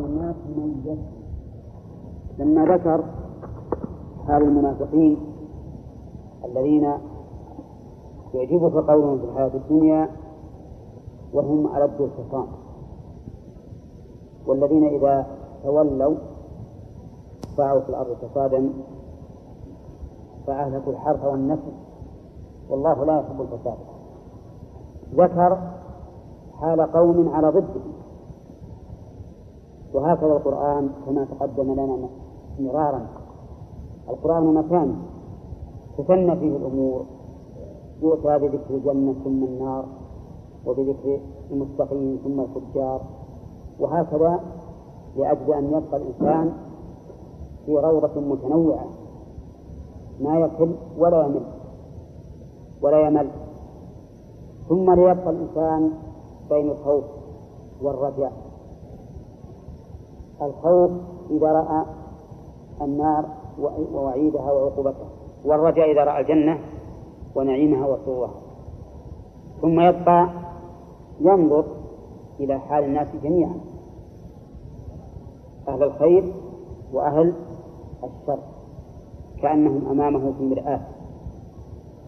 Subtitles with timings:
[0.00, 0.36] الناس
[0.84, 0.98] يشري
[2.38, 3.04] لما ذكر
[4.26, 5.16] حال المنافقين
[6.44, 6.92] الذين
[8.34, 10.08] يعجبك قولهم في الحياة الدنيا
[11.32, 12.46] وهم ألد الخصام
[14.46, 15.26] والذين إذا
[15.64, 16.14] تولوا
[17.56, 18.72] سعوا في الأرض فسادا
[20.46, 21.72] فأهلكوا الحرث والنسل.
[22.70, 23.78] والله لا يحب الفساد.
[25.14, 25.58] ذكر
[26.60, 27.80] حال قوم على ضده.
[29.94, 32.08] وهكذا القرآن كما تقدم لنا
[32.60, 33.06] مرارا.
[34.08, 34.96] القرآن مكان
[35.98, 37.04] تثنى فيه الأمور
[38.02, 39.84] يؤتى بذكر الجنة ثم النار
[40.66, 43.00] وبذكر المستقيم ثم الفجار.
[43.80, 44.40] وهكذا
[45.16, 46.52] لأجل أن يبقى الإنسان
[47.66, 48.86] في روضة متنوعة
[50.20, 51.42] ما يكل ولا يمل
[52.82, 53.30] ولا يمل.
[54.68, 55.90] ثم ليبقى الإنسان
[56.50, 57.04] بين الخوف
[57.82, 58.32] والرجاء.
[60.46, 60.90] الخوف
[61.30, 61.84] إذا رأى
[62.80, 63.24] النار
[63.94, 65.08] ووعيدها وعقوبتها
[65.44, 66.58] والرجاء إذا رأى الجنة
[67.34, 68.34] ونعيمها وسرورها.
[69.62, 70.28] ثم يبقى
[71.20, 71.64] ينظر
[72.40, 73.60] إلى حال الناس جميعا
[75.68, 76.34] أهل الخير
[76.92, 77.34] وأهل
[78.04, 78.38] الشر
[79.42, 80.80] كأنهم أمامه في مرآة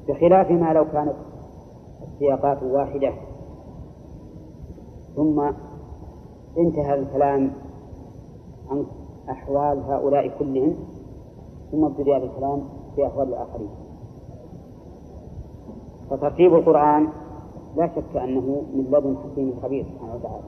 [0.09, 1.15] بخلاف ما لو كانت
[2.03, 3.13] السياقات واحدة.
[5.17, 5.41] ثم
[6.59, 7.53] انتهى الكلام
[8.71, 8.87] عن
[9.31, 10.75] أحوال هؤلاء كلهم
[11.73, 12.63] ثم ابتدأ الكلام
[12.97, 13.71] في أحوال الآخرين.
[16.11, 17.09] فترتيب القرآن
[17.77, 20.45] لا شك أنه من لدن حكيم خبير سبحانه وتعالى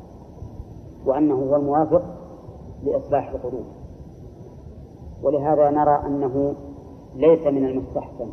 [1.06, 2.02] وأنه هو الموافق
[2.84, 3.64] لإصلاح القلوب
[5.22, 6.54] ولهذا نرى أنه
[7.16, 8.28] ليس من المستحسن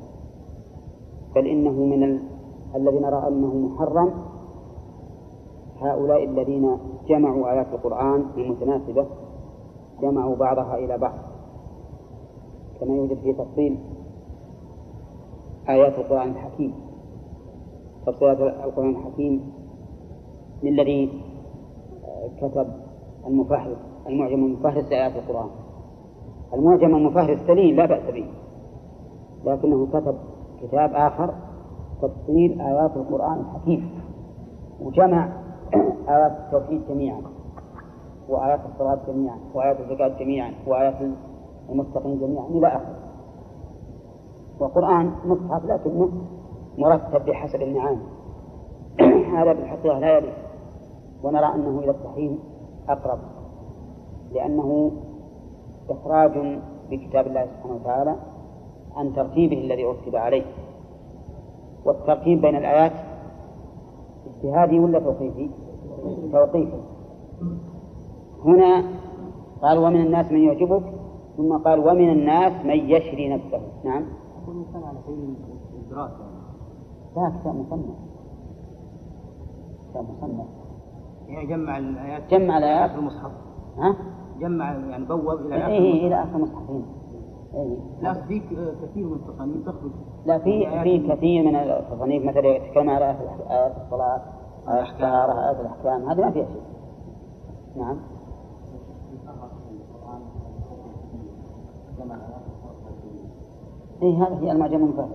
[1.35, 2.19] بل إنه من ال...
[2.75, 4.13] الذي نرى أنه محرم.
[5.81, 9.05] هؤلاء الذين جمعوا آيات القرآن المتناسبة
[10.02, 11.17] جمعوا بعضها إلى بعض.
[12.80, 13.80] كما يوجد في تفصيل
[15.69, 16.73] آيات القرآن الحكيم.
[18.06, 19.53] تفصيل القرآن الحكيم
[20.63, 21.22] للذي
[22.41, 22.67] كتب
[23.28, 25.50] المفهرس المعجم المفهرس لآيات القرآن.
[26.53, 28.25] المعجم المفهرس سليم لا بأس به.
[29.46, 30.16] لكنه كتب
[30.62, 31.34] كتاب آخر
[32.01, 33.90] تفصيل آيات القرآن الحكيم.
[34.81, 35.29] وجمع
[36.09, 37.22] آيات التوحيد جميعا.
[38.29, 40.95] وآيات الصلاة جميعا وآيات الزكاة جميعا وآيات
[41.69, 42.95] المستقيم جميعا إلى آخره.
[44.59, 46.11] وقرآن مصحف لكنه
[46.78, 48.00] مرتب بحسب النعام.
[49.38, 50.34] هذا بالحقيقة لا يليق
[51.23, 52.39] ونرى أنه إلى التحريم
[52.89, 53.19] أقرب
[54.31, 54.91] لأنه
[55.90, 56.59] إخراج
[56.90, 58.16] بكتاب الله سبحانه وتعالى
[58.95, 60.45] عن ترتيبه الذي رتب عليه.
[61.85, 62.91] والترتيب بين الآيات
[64.25, 65.50] اجتهادي ولا توقيفي؟
[66.31, 66.79] توقيفي.
[68.45, 68.83] هنا
[69.61, 70.83] قال ومن الناس من يعجبك
[71.37, 73.61] ثم قال ومن الناس من يشري نفسه.
[73.85, 74.05] نعم.
[74.41, 75.35] يكون الإنسان على سبيل
[75.73, 76.33] الدراسة
[77.15, 77.95] لا كتاب مصنف
[79.89, 80.45] كتاب مصنف
[81.27, 82.91] يعني جمع الآيات جمع الآيات.
[82.91, 83.31] في المصحف.
[83.77, 83.95] ها؟
[84.39, 86.05] جمع يعني بوب إلى إيه آخر إيه المصحف.
[86.05, 86.85] إلى آخر المصحفين.
[87.53, 87.77] إيه.
[88.01, 88.39] لا في
[88.81, 89.91] كثير من التصانيف تخرج.
[90.25, 94.21] لا في في كثير من التصانيف مثلا يتكلم على آيات آيات الصلاة
[94.67, 96.09] آيات الطهارة آيات الأحكام.
[96.09, 96.61] هذه ما فيها شيء.
[97.77, 97.97] نعم.
[104.03, 105.09] إيه هذا هي المعجم المفرد.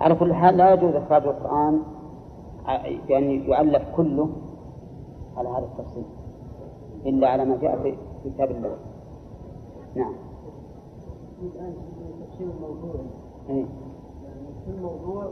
[0.00, 1.82] على كل حال لا يجوز إخراج القرآن
[2.66, 4.28] ع- يعني يؤلف كله
[5.36, 6.04] على هذا التفصيل
[7.06, 7.96] إلا على ما جاء في
[8.30, 8.76] كتاب الله.
[9.96, 10.12] نعم.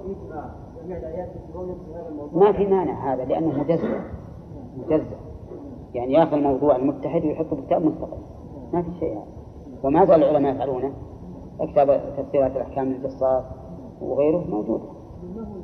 [0.06, 0.44] يجمع
[0.82, 1.58] جميع الآيات في
[1.94, 4.00] هذا الموضوع ما في مانع هذا لأنه مجزء
[4.78, 5.16] مجزء
[5.94, 8.18] يعني يأخذ الموضوع المتحد ويحطه في كتاب مستقل.
[8.72, 9.24] ما في شيء هذا.
[9.84, 10.92] وما زال العلماء يفعلونه.
[11.60, 13.44] كتاب تفسيرات الأحكام للقصاص
[14.02, 14.80] وغيره موجود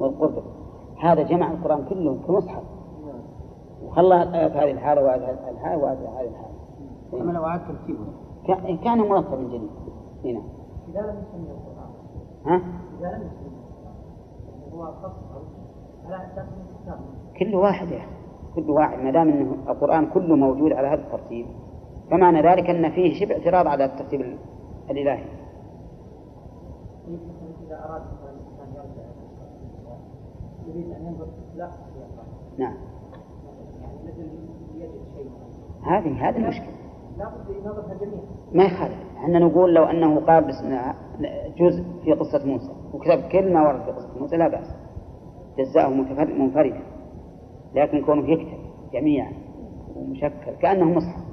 [0.01, 0.43] والقرطبي
[1.03, 2.63] هذا جمع القرآن كله كمصحف
[3.87, 6.51] وخلى الآيات هذه الحالة وهذه الحالة وهذه هذه الحالة
[7.23, 8.05] أما لو أعاد ترتيبه.
[8.85, 9.71] كان- مرتبا جديد
[10.25, 10.41] هنا
[10.89, 11.91] إذا لم يسمي القرآن.
[12.47, 12.57] ها؟
[13.01, 14.75] إذا لم يسمي القرآن.
[14.75, 15.43] هو خصصه
[16.07, 16.47] على أساس
[17.39, 18.07] كل واحد يا أخي.
[18.55, 18.99] كل واحد.
[18.99, 21.47] ما دام إنه القرآن كله موجود على هذا الترتيب
[22.11, 24.39] فمعنى ذلك أن فيه شبه اعتراض على الترتيب ال-
[24.91, 25.25] الإلهي.
[27.09, 29.13] مثلا إذا أراد مثلا الإنسان يرجع إلى
[29.79, 29.99] الصلاة،
[30.69, 32.27] يريد أن ينظر في سياق السياق
[32.59, 32.75] نعم.
[35.83, 36.39] هذه هذه
[38.01, 38.23] جميعا
[38.53, 38.99] ما يخالف.
[39.17, 40.95] إحنا نقول لو أنه قال الله
[41.59, 44.75] جزء في قصة موسى وكتب كل ما ورد في قصة موسى لا بأس.
[45.59, 46.81] جزاءه متفر- منفردا.
[47.75, 48.59] لكن كونه يكتب
[48.93, 49.33] جميعا
[49.97, 51.30] ومشكل كأنه مصحف.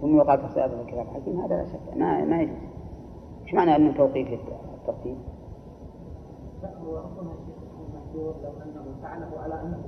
[0.00, 2.56] ثم يقال صياغة الكتاب الحكيم هذا لا شك ما ما يجوز.
[3.44, 5.16] إيش معنى انه توقيف الترتيب؟
[6.62, 6.90] لا هو
[8.14, 9.06] لو انه
[9.42, 9.78] على انه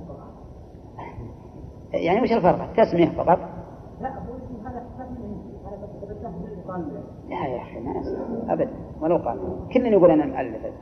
[1.93, 3.39] يعني وش الفرق؟ التسمية فقط؟
[4.01, 4.33] لا هو
[4.65, 4.83] هذا
[7.29, 8.71] لا يا أخي ما أبدا
[9.01, 9.39] ولو قال.
[9.73, 10.73] كل يقول أنا مؤلف.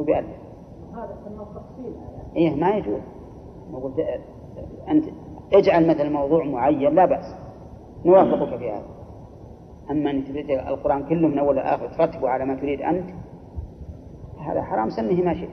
[0.00, 0.36] هو بيألف
[0.94, 1.16] هذا
[2.36, 3.00] إيه ما يجوز.
[4.88, 5.04] أنت
[5.52, 7.45] اجعل مثل موضوع معين لا بأس.
[8.06, 8.86] نوافقك في هذا.
[9.90, 13.10] أما أن تريد القرآن كله من أول لآخر ترتبه على ما تريد أنت
[14.38, 15.50] هذا حرام سمه ما شئت.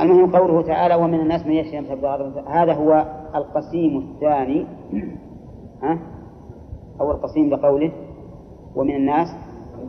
[0.00, 2.04] المهم قوله تعالى ومن الناس من يشري يمسك
[2.46, 4.66] هذا هو القسيم الثاني.
[5.82, 5.98] ها؟
[7.00, 7.92] أو القسيم بقوله
[8.76, 9.28] ومن الناس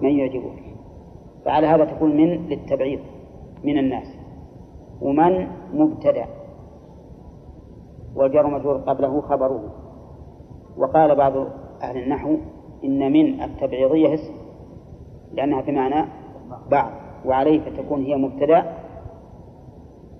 [0.01, 0.63] من يعجبك
[1.45, 2.99] فعلى هذا تكون من للتبعيض
[3.63, 4.07] من الناس.
[5.01, 6.25] ومن مبتدأ
[8.15, 9.88] والجر مجرور قبله خبره.
[10.77, 11.33] وقال بعض
[11.81, 12.37] أهل النحو
[12.83, 14.33] إن من التبعيضية اسم
[15.33, 16.05] لأنها بمعنى
[16.71, 16.91] بعض
[17.25, 18.79] وعليه فتكون هي مبتدأ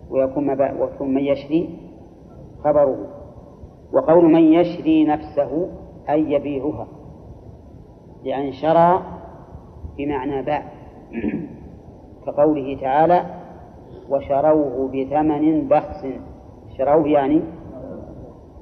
[0.09, 0.49] ويكون
[0.81, 1.69] ويكون من يشري
[2.63, 3.07] خبره.
[3.93, 5.69] وقول من يشري نفسه
[6.09, 6.87] أي يبيعها
[8.23, 9.01] لأن شرى
[9.97, 10.63] بمعنى باع.
[12.25, 13.25] كقوله تعالى
[14.09, 16.07] وشروه بثمن بخس.
[16.77, 17.41] شروه يعني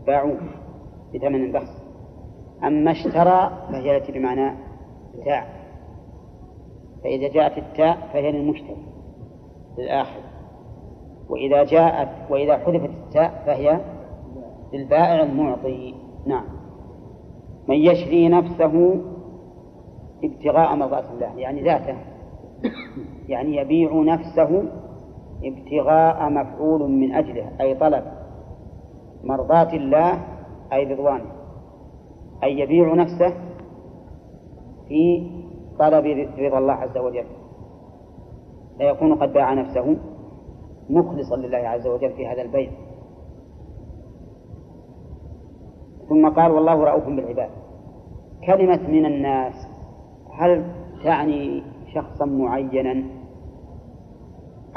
[0.08, 0.40] باعوه
[1.14, 1.77] بثمن بخس.
[2.64, 4.52] أما اشترى فهي التي بمعنى
[5.16, 5.46] بتاع
[7.04, 8.86] فإذا جاءت التاء فهي للمشتري
[9.78, 10.22] للآخر.
[11.30, 13.80] وإذا جاءت وإذا حذفت التاء فهي
[14.74, 15.94] للبائع المعطي.
[16.26, 16.46] نعم.
[17.68, 19.02] من يشري نفسه
[20.24, 21.98] ابتغاء مرضات الله يعني ذاته.
[23.30, 24.64] يعني يبيع نفسه
[25.44, 28.04] ابتغاء مفعول من أجله أي طلب
[29.24, 30.22] مرضاة الله
[30.74, 31.37] أي رضوانه.
[32.44, 33.34] أي يبيع نفسه
[34.88, 35.32] في
[35.80, 36.06] طلب
[36.40, 37.26] رضا الله عز وجل.
[38.78, 39.98] فيكون قد باع نفسه
[40.90, 42.72] مخلصا لله عز وجل في هذا البيع
[46.10, 47.50] ثم قال والله رؤوف بالعباد.
[48.46, 49.54] كلمة من الناس
[50.34, 50.66] هل
[51.04, 51.64] تعني
[51.94, 53.04] شخصا معينا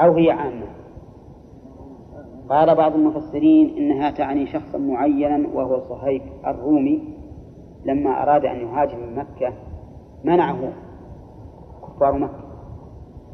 [0.01, 0.67] أو هي عامة؟
[2.49, 7.20] قال بعض المفسرين إنها تعني شخصا معينا وهو صهيب الرومي.
[7.85, 9.53] لما أراد أن يهاجر من مكة
[10.23, 10.73] منعه
[11.83, 12.43] كفار مكة.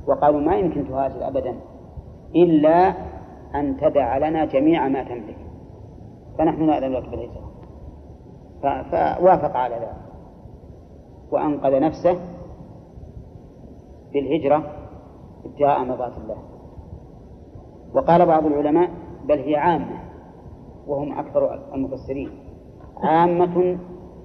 [0.08, 1.56] وقالوا ما يمكن تهاجر أبدا
[2.36, 2.94] إلا
[3.56, 5.38] أن تدع لنا جميع ما تملك.
[6.38, 7.48] فنحن نأذن لك بالهجرة.
[8.62, 10.08] فوافق على ذلك.
[11.32, 12.20] وأنقذ نفسه
[14.14, 14.64] بالهجرة
[15.46, 16.38] ابتغاء مرضات الله.
[17.94, 18.90] وقال بعض العلماء
[19.26, 20.00] بل هي عامة
[20.88, 22.30] وهم أكثر المفسرين.
[23.04, 23.78] عامة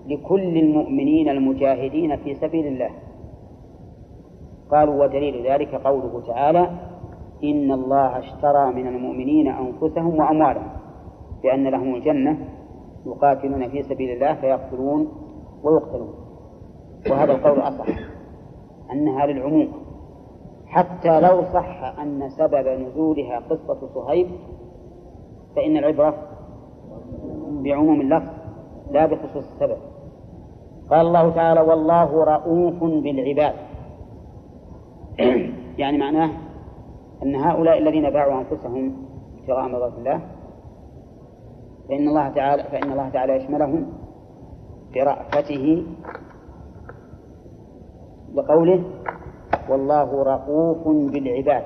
[0.06, 2.90] لكل المؤمنين المجاهدين في سبيل الله.
[4.70, 6.70] قالوا ودليل ذلك قوله تعالى
[7.44, 10.68] إن الله اشترى من المؤمنين أنفسهم وأموالهم
[11.42, 12.48] بأن لهم الجنة
[13.06, 15.08] يقاتلون في سبيل الله فيقتلون
[15.62, 16.14] ويقتلون.
[17.10, 17.86] وهذا القول أصح
[18.92, 19.68] أنها للعموم.
[20.66, 24.26] حتى لو صح أن سبب نزولها قصة صهيب
[25.56, 26.14] فإن العبرة
[27.64, 28.32] بعموم اللفظ
[28.90, 29.91] لا بخصوص السبب.
[30.90, 33.54] قال الله تعالى والله رؤوف بالعباد.
[35.78, 36.30] يعني معناه
[37.22, 38.96] أن هؤلاء الذين باعوا أنفسهم
[39.40, 40.20] ابتغاء مرضات الله
[41.88, 43.86] فإن الله تعالى فإن الله تعالى يشملهم
[44.94, 45.86] برأفته
[48.34, 48.84] بقوله
[49.68, 51.62] والله رؤوف بالعباد.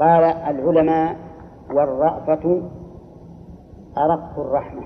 [0.00, 1.16] قال العلماء
[1.70, 2.62] والرأفة
[3.98, 4.82] أرق الرحمة.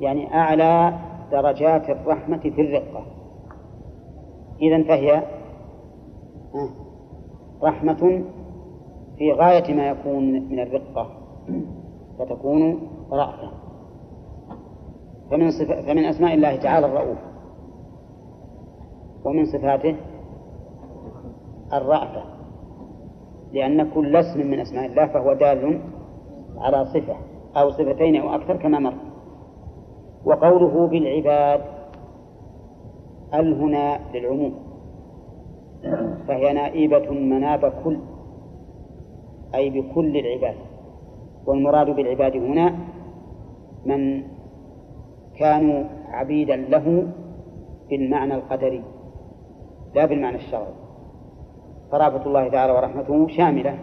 [0.00, 3.06] يعني أعلى درجات الرحمة في الرقة.
[4.62, 5.22] إذا فهي
[7.62, 8.24] رحمة
[9.18, 11.10] في غاية ما يكون من الرقة
[12.18, 13.50] فتكون رأفة.
[15.30, 15.50] فمن,
[15.86, 17.18] فمن أسماء الله تعالى الرؤوف
[19.24, 19.96] ومن صفاته
[21.72, 22.22] الرأفة.
[23.52, 25.80] لأن كل اسم من أسماء الله فهو دال
[26.58, 27.16] على صفة
[27.56, 28.94] أو صفتين أو أكثر كما مر.
[30.26, 31.60] وقوله بالعباد
[33.34, 34.54] ال هنا للعموم؟
[36.28, 37.98] فهي نائبة مناب كل
[39.54, 40.56] أي بكل العباد.
[41.46, 42.66] والمراد بالعباد هنا
[43.86, 44.22] من
[45.38, 46.86] كانوا عبيدا له
[47.90, 48.82] بالمعنى القدري
[49.94, 50.74] لا بالمعنى الشرعي.
[51.92, 53.78] قرابة الله تعالى ورحمته شاملة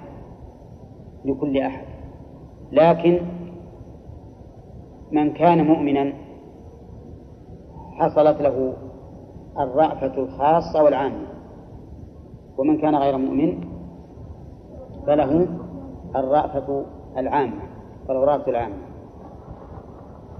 [1.25, 1.85] لكل أحد.
[2.71, 3.19] لكن
[5.11, 6.22] من كان مؤمنا
[7.95, 8.73] حصلت له
[9.59, 11.27] الرأفة الخاصة والعامة.
[12.57, 13.63] ومن كان غير مؤمن
[15.07, 15.47] فله
[16.15, 16.85] الرأفة
[17.17, 17.61] العامة
[18.07, 18.77] فله الرأفة العامة.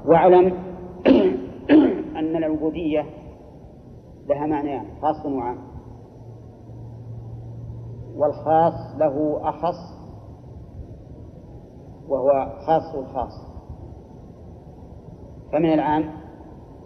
[0.05, 0.45] واعلم
[2.19, 3.05] أن العبودية
[4.27, 5.57] لها معنيان خاص وعام.
[8.15, 9.93] والخاص له أخص
[12.07, 13.53] وهو خاص الخاص.
[15.51, 16.23] فمن العام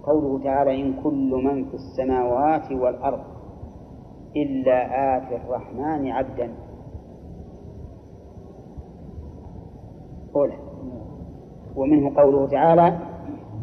[0.08, 3.24] قوله تعالى إن كل من في السماوات والأرض
[4.36, 4.78] إلا
[5.18, 6.54] آتي الرحمن عبدا.
[10.36, 10.58] أولى.
[11.76, 12.88] ومنه قوله تعالى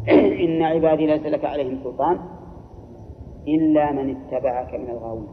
[0.45, 2.19] إن عبادي ليس لك عليهم سلطان
[3.47, 5.27] إلا من اتبعك من الغاوين.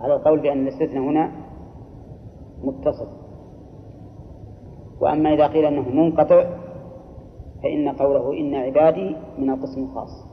[0.00, 1.32] على القول بأن الاستثناء هنا
[2.62, 3.08] متصل.
[5.00, 6.67] وأما إذا قيل أنه منقطع
[7.62, 10.28] فإن قوله إن عبادي من القسم الخاص.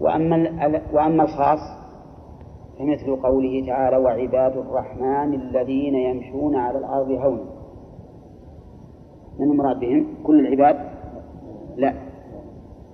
[0.00, 0.36] وأما
[0.92, 1.58] وأما الخاص
[2.78, 7.44] فمثل قوله تعالى وعباد الرحمن الذين يمشون على الأرض هونا
[9.38, 10.76] من المراد بهم؟ كل العباد؟
[11.76, 11.94] لا.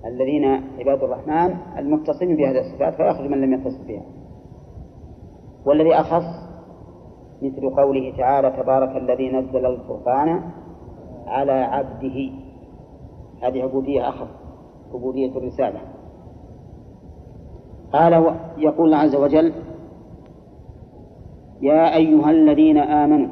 [0.05, 0.45] الذين
[0.79, 4.03] عباد الرحمن المتصلين بهذه الصفات فيخرج من لم يتصل بها.
[5.65, 6.51] والذي أخص
[7.41, 10.51] مثل قوله تعالى تبارك الذي نزل الفرقان
[11.27, 12.31] على عبده.
[13.41, 14.27] هذه عبودية أخف
[14.93, 15.79] عبودية الرسالة.
[17.93, 18.13] قال
[18.57, 19.53] يقول الله عز وجل
[21.61, 23.27] يا أيها الذين آمنوا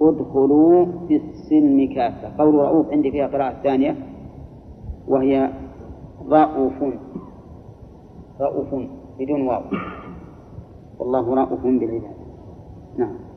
[0.00, 2.36] ادخلوا في السلم كافة.
[2.38, 3.96] قول رؤوف عندي فيها قراءة ثانية
[5.08, 5.50] وهي
[6.28, 6.82] رؤوف
[8.40, 8.74] رؤوف
[9.18, 9.62] بدون واو.
[10.98, 12.16] والله رؤوف بالعباد.
[12.98, 13.27] نعم.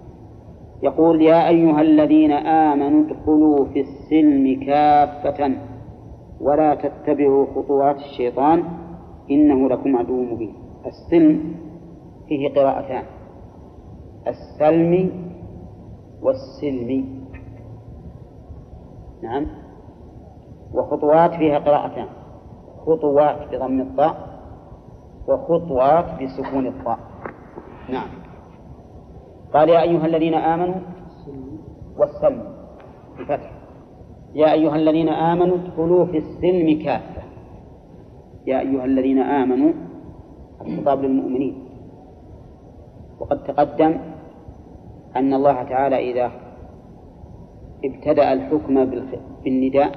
[0.84, 5.52] يقول يا أيها الذين آمنوا ادخلوا في السلم كافة
[6.42, 8.64] ولا تتبعوا خطوات الشيطان
[9.32, 10.56] إنه لكم عدو مبين.
[10.86, 11.56] السلم
[12.28, 13.04] فيه قراءتان
[14.28, 15.12] السلم
[16.22, 17.22] والسلم.
[19.24, 19.46] نعم.
[20.74, 22.08] وخطوات فيها قراءتان
[22.86, 24.16] خطوات بضم الطاء
[25.28, 27.00] وخطوات بسكون الطاء.
[27.90, 28.21] نعم.
[29.54, 30.76] قال يا أيها الذين آمنوا
[31.98, 32.44] والسلم
[33.20, 33.52] بفتح.
[34.36, 37.22] يا أيها الذين آمنوا ادخلوا في السلم كافة.
[38.48, 39.74] يا أيها الذين آمنوا
[40.62, 41.56] الخطاب للمؤمنين.
[43.20, 43.98] وقد تقدم
[45.16, 46.32] أن الله تعالى إذا
[47.86, 48.86] ابتدأ الحكم
[49.44, 49.92] بالنداء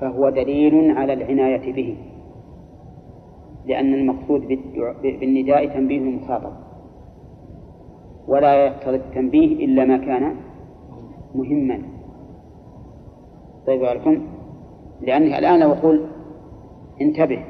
[0.00, 1.96] فهو دليل على العناية به.
[3.66, 4.40] لأن المقصود
[5.02, 6.52] بالنداء تنبيه المخاطب.
[8.28, 10.36] ولا يقتضي التنبيه إلا ما كان
[11.34, 11.82] مهما.
[13.66, 14.26] طيب عليكم
[15.00, 16.06] لأنه الآن لو أقول
[17.00, 17.44] انتبه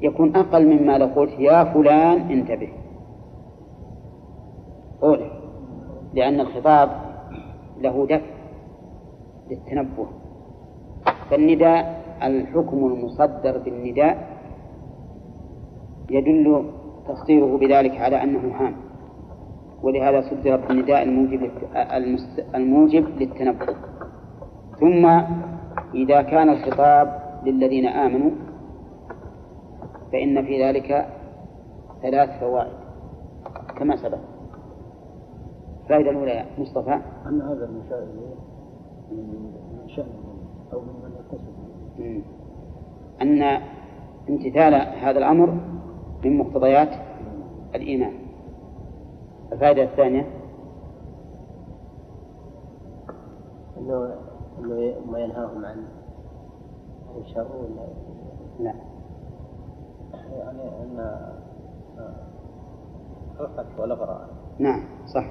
[0.00, 2.68] يكون أقل مما لو قلت يا فلان انتبه.
[5.02, 5.30] أولى
[6.14, 6.90] لأن الخطاب
[7.80, 8.26] له دفع
[9.50, 10.06] للتنبه.
[11.30, 14.36] فالنداء الحكم المصدر بالنداء
[16.10, 16.64] يدل
[17.08, 18.76] تصديره بذلك على أنه هام
[19.82, 21.50] ولهذا صدر بالنداء الموجب
[22.54, 23.76] الموجب للتنبه
[24.80, 25.06] ثم
[25.94, 28.30] إذا كان الخطاب للذين آمنوا
[30.12, 31.06] فإن في ذلك
[32.02, 32.72] ثلاث فوائد
[33.78, 34.18] كما سبق.
[35.82, 38.06] الفائدة الأولى يا مصطفى؟ أن هذا المشاء
[39.10, 40.06] من شأن
[40.72, 41.56] أو من يتصل
[43.22, 43.42] أن
[44.28, 45.58] امتثال هذا الأمر
[46.24, 46.88] من مقتضيات
[47.74, 48.12] الإيمان.
[49.52, 50.26] الفائدة الثانية؟
[53.78, 54.14] أنه
[54.58, 55.84] أنه ما ينهاهم عن
[57.08, 57.86] عن الشر ولا
[58.60, 58.74] لا.
[60.32, 61.10] يعني أن
[63.40, 64.28] الحث والإغراء.
[64.58, 65.24] نعم صح.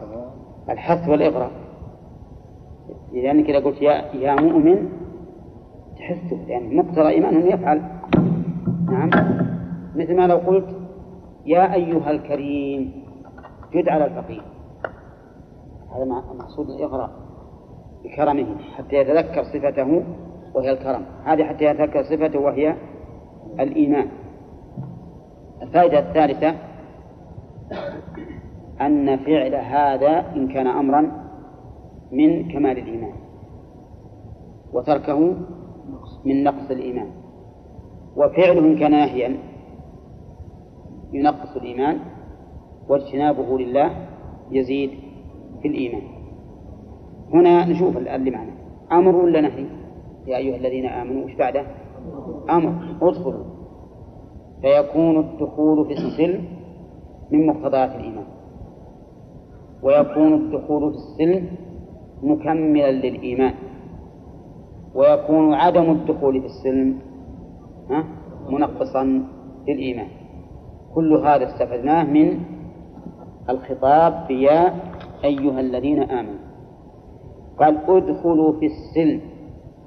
[0.69, 1.51] الحث والإغراء.
[3.13, 4.89] لأنك إذا قلت يا يا مؤمن
[5.97, 7.81] تحسه يعني مقتضى إيمانهم يفعل.
[8.91, 9.09] نعم.
[9.95, 10.65] مثل ما لو قلت
[11.45, 13.03] يا أيها الكريم
[13.73, 14.41] جد على الفقير.
[15.95, 16.05] هذا
[16.39, 17.09] مقصود الإغراء
[18.03, 20.03] بكرمه حتى يتذكر صفته
[20.53, 21.05] وهي الكرم.
[21.23, 22.75] هذه حتى يتذكر صفته وهي
[23.59, 24.07] الإيمان.
[25.61, 26.55] الفائدة الثالثة
[28.81, 31.11] أن فعل هذا إن كان أمرا
[32.11, 33.13] من كمال الإيمان
[34.73, 35.19] وتركه
[36.25, 37.09] من نقص الإيمان.
[38.15, 39.37] وفعله إن كان نهيا
[41.15, 41.99] ينقص الإيمان
[42.89, 44.07] واجتنابه لله
[44.51, 44.89] يزيد
[45.61, 46.01] في الإيمان.
[47.33, 48.51] هنا نشوف اللي معنا.
[48.91, 49.65] أمر ولا نهي؟
[50.27, 51.65] يا أيها الذين آمنوا إيش بعده؟
[52.49, 52.73] أمر.
[53.01, 53.43] ادخلوا
[54.61, 56.45] فيكون الدخول في السلم
[57.31, 58.25] من مقتضيات الإيمان.
[59.83, 61.47] ويكون الدخول في السلم
[62.23, 63.53] مكملا للإيمان.
[64.95, 66.99] ويكون عدم الدخول في السلم
[68.49, 69.03] منقصا
[69.67, 70.07] للإيمان.
[70.95, 72.39] كل هذا استفدناه من
[73.49, 74.73] الخطاب يا
[75.23, 76.39] أيها الذين آمنوا.
[77.59, 79.21] قال ادخلوا في السلم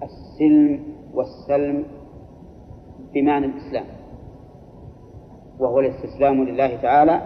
[0.02, 0.80] السلم
[1.14, 1.84] والسلم
[3.14, 3.84] بمعنى الإسلام.
[5.58, 7.22] وهو الاستسلام لله تعالى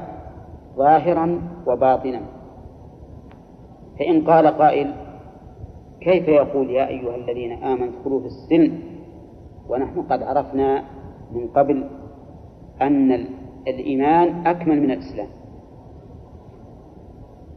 [0.77, 2.21] ظاهرا وباطنا.
[3.99, 4.95] فإن قال قائل
[6.01, 8.79] كيف يقول يا أيها الذين آمنوا ادخلوا في السلم؟
[9.69, 10.85] ونحن قد عرفنا
[11.33, 11.85] من قبل
[12.83, 15.29] أن الإيمان أكمل من الإسلام.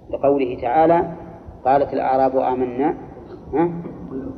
[0.09, 1.11] لقوله تعالى
[1.65, 2.97] قالت الأعراب آمنا؟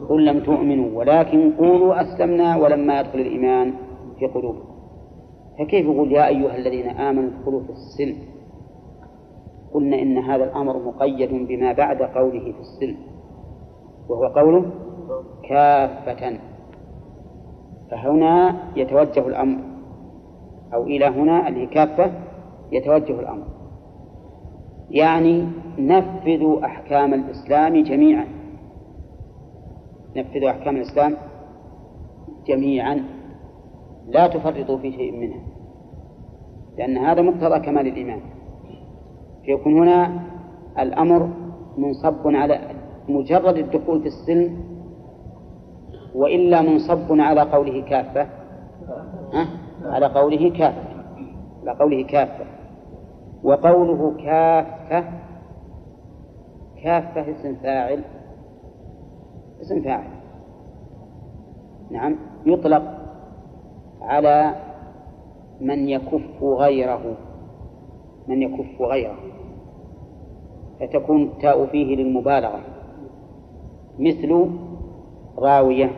[0.10, 3.74] قل لم تؤمنوا ولكن قولوا أسلمنا ولما يدخل الإيمان
[4.20, 4.68] في قلوبكم.
[5.60, 8.18] فكيف يقول يا أيها الذين آمنوا ادخلوا في السلم؟
[9.74, 12.98] قلنا إن هذا الأمر مقيد بما بعد قوله في السلم
[14.10, 14.66] وهو قوله
[15.50, 16.40] كافة.
[17.92, 19.60] فهنا يتوجه الأمر
[20.74, 22.12] أو إلى هنا اللي كافة
[22.72, 23.48] يتوجه الأمر.
[24.90, 25.48] يعني
[25.80, 28.26] نفذوا أحكام الإسلام جميعا.
[30.16, 31.16] نفذوا أحكام الإسلام
[32.48, 33.04] جميعا.
[34.08, 35.40] لا تفرطوا في شيء منها
[36.78, 38.20] لأن هذا مقتضى كمال الإيمان.
[39.46, 40.20] فيكون هنا
[40.80, 41.30] الأمر
[41.78, 42.60] منصب على
[43.10, 44.64] مجرد الدخول في السلم
[46.16, 48.28] وإلا منصب على قوله كافة.
[49.34, 49.48] ها؟
[49.88, 50.84] على قوله كافة.
[51.62, 52.46] على قوله كافة.
[53.44, 55.04] وقوله كافة
[56.84, 58.04] كافة اسم فاعل
[59.62, 60.10] اسم فاعل.
[61.92, 62.84] نعم يطلق
[64.02, 64.56] على
[65.62, 67.18] من يكف غيره.
[68.28, 69.18] من يكف غيره.
[70.80, 72.60] فتكون التاء فيه للمبالغة.
[74.00, 74.50] مثل
[75.38, 75.92] راوية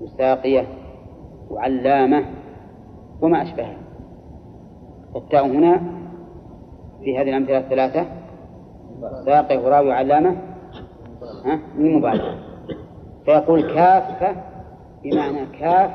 [0.00, 0.66] وساقية
[1.50, 2.24] وعلامة
[3.24, 3.76] وما أشبهها
[5.16, 5.80] التاء هنا
[7.04, 8.06] في هذه الأمثلة الثلاثة.
[9.24, 10.36] ساقي وراوي وعلامة
[11.44, 12.38] ها؟ للمبالغة
[13.24, 14.36] فيقول كافة
[15.04, 15.90] بمعنى كاف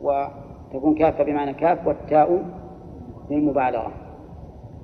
[0.00, 2.42] وتكون كافة بمعنى كاف والتاء
[3.30, 3.92] للمبالغة.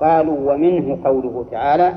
[0.01, 1.95] قالوا ومنه قوله تعالى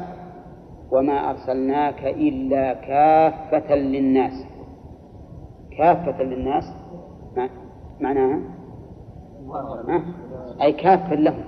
[0.91, 4.45] وما أرسلناك إلا كافة للناس.
[5.77, 6.63] كافة للناس؟
[8.01, 8.39] معناها؟
[10.61, 11.43] أي كافة لهم.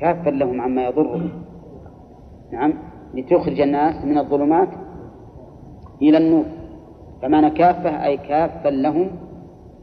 [0.00, 1.30] كافة لهم عما يضرهم.
[2.52, 2.74] نعم.
[3.14, 4.68] لتخرج الناس من الظلمات
[6.02, 6.44] إلى النور.
[7.22, 9.10] فمعنى كافة أي كافة لهم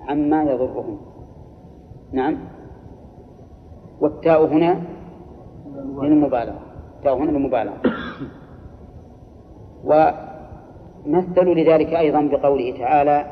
[0.08, 0.98] عما يضرهم.
[2.12, 2.38] نعم.
[4.02, 4.82] والتاء هنا
[6.02, 6.60] للمبالغة.
[6.98, 7.82] التاء هنا للمبالغة.
[11.06, 13.26] ومثلوا لذلك أيضا بقوله تعالى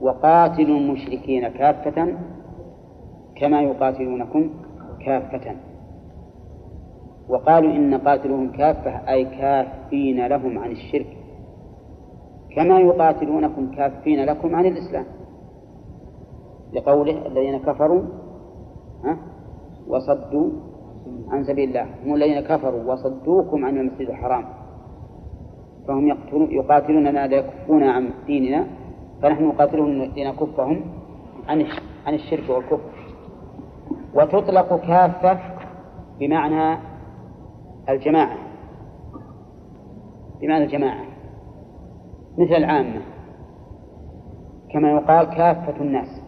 [0.00, 2.16] وقاتلوا المشركين كافة
[3.40, 4.50] كما يقاتلونكم
[5.06, 5.56] كافة.
[7.28, 11.16] وقالوا إن قاتلهم كافة أي كافين لهم عن الشرك.
[12.56, 15.04] كما يقاتلونكم كافين لكم عن الإسلام.
[16.72, 18.02] لقوله الذين كفروا
[19.04, 19.16] ها
[19.88, 20.50] وصدوا
[21.28, 21.86] عن سبيل الله.
[22.04, 24.44] هم الذين كفروا وصدوكم عن المسجد الحرام.
[25.88, 28.66] فهم يقتلون يقاتلوننا ليكفون عن ديننا
[29.22, 30.80] فنحن نقاتلهم لنكفهم
[31.48, 31.66] عن
[32.06, 32.99] عن الشرك والكفر.
[34.14, 35.38] وتطلق كافة
[36.18, 36.78] بمعنى
[37.88, 38.38] الجماعة.
[40.40, 41.04] بمعنى الجماعة.
[42.38, 43.00] مثل العامة.
[44.72, 46.22] كما يقال كافة الناس.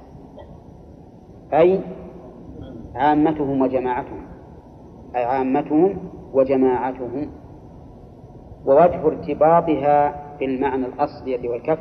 [1.53, 1.81] أي
[2.95, 4.27] عامتهم وجماعتهم.
[5.17, 5.97] أي عامتهم
[6.33, 7.31] وجماعتهم.
[8.67, 11.79] ووجه ارتباطها بالمعنى الأصلي اللي هو الكف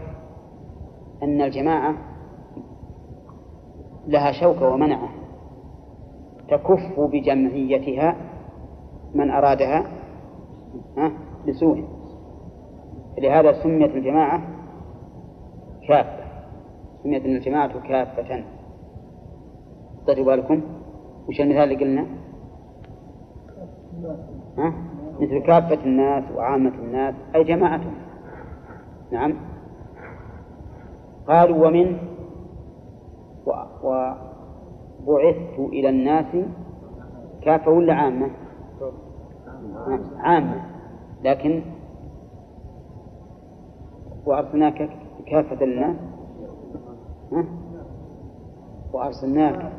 [1.23, 1.95] أن الجماعة
[4.07, 5.09] لها شوكة ومنعة.
[6.51, 8.15] تكف بجمعيتها
[9.15, 9.83] من أرادها
[11.47, 11.83] بسوء
[13.17, 14.41] لهذا سميت الجماعة
[15.87, 16.23] كافة.
[17.03, 18.43] سميت الجماعة كافة.
[20.07, 20.61] طيب بالكم؟
[21.27, 22.05] وش المثال اللي قلنا؟
[24.57, 24.73] ها؟
[25.19, 27.93] مثل كافة الناس وعامة الناس أي جماعتهم
[29.11, 29.33] نعم.
[31.27, 31.97] قالوا ومن
[35.07, 36.25] وبعثت إلى الناس
[37.41, 38.31] كافة ولا عامة؟
[40.17, 40.61] عامة
[41.23, 41.61] لكن
[44.25, 44.89] وأرسلناك
[45.25, 45.95] كافة للناس
[47.31, 47.45] ها؟
[48.93, 49.71] وأرسلناك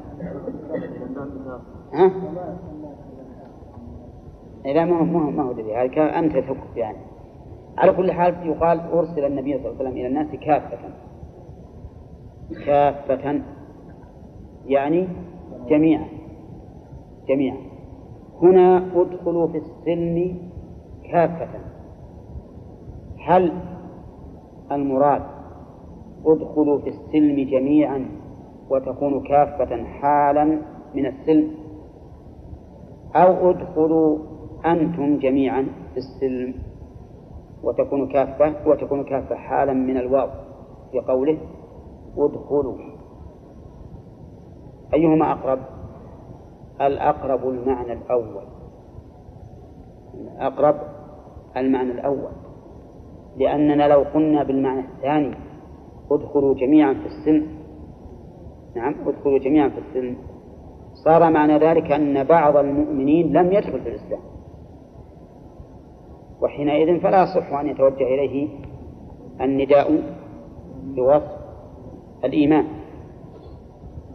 [1.92, 2.10] ها؟
[4.64, 6.98] لا ما هو ما هو ما هو دليل هذا أنت تكف يعني
[7.78, 10.78] على كل حال يقال أرسل النبي صلى الله عليه وسلم إلى الناس كافة
[12.66, 13.42] كافة
[14.66, 15.08] يعني
[15.68, 16.08] جميعا
[17.28, 17.56] جميعا
[18.42, 20.38] هنا ادخلوا في السلم
[21.12, 21.48] كافة.
[23.26, 23.52] هل
[24.72, 25.22] المراد
[26.26, 28.06] ادخلوا في السلم جميعا
[28.70, 30.44] وتكون كافة حالا
[30.94, 31.50] من السلم؟
[33.14, 34.18] أو ادخلوا
[34.66, 36.54] أنتم جميعا في السلم
[37.62, 40.28] وتكون كافة وتكون كافة حالا من الواو
[40.92, 41.38] في قوله
[42.18, 42.91] ادخلوا؟
[44.94, 45.58] أيهما أقرب؟
[46.80, 48.44] الأقرب المعنى الأول.
[50.38, 50.76] أقرب
[51.56, 52.32] المعنى الأول.
[53.36, 55.34] لأننا لو قلنا بالمعنى الثاني
[56.10, 57.46] ادخلوا جميعا في السلم
[58.76, 60.16] نعم ادخلوا جميعا في السلم
[61.04, 64.20] صار معنى ذلك أن بعض المؤمنين لم يدخل في الإسلام.
[66.42, 68.48] وحينئذ فلا يصح أن يتوجه إليه
[69.40, 70.02] النداء
[70.84, 71.42] بوصف
[72.24, 72.64] الإيمان.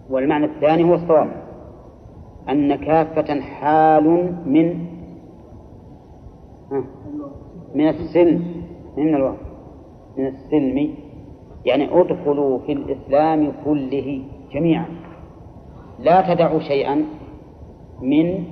[0.10, 1.30] والمعنى الثاني هو الصواب
[2.50, 4.88] أن كافة حال من
[7.76, 8.64] من السلم
[8.98, 9.36] من الواو
[10.18, 10.94] من السلم
[11.66, 14.86] يعني ادخلوا في الإسلام كله جميعا.
[16.00, 17.06] لا تدعوا شيئا
[18.02, 18.44] من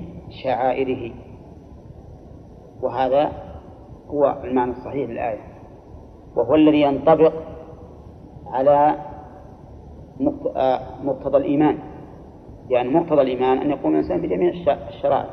[0.44, 1.12] شعائره.
[2.82, 3.32] وهذا
[4.08, 5.41] هو المعنى الصحيح للآية.
[6.36, 7.34] وهو الذي ينطبق
[8.48, 8.96] على
[11.04, 11.78] مقتضى الإيمان.
[12.69, 14.54] يعني مقتضى الإيمان أن يقوم الإنسان بجميع
[14.88, 15.30] الشرائع.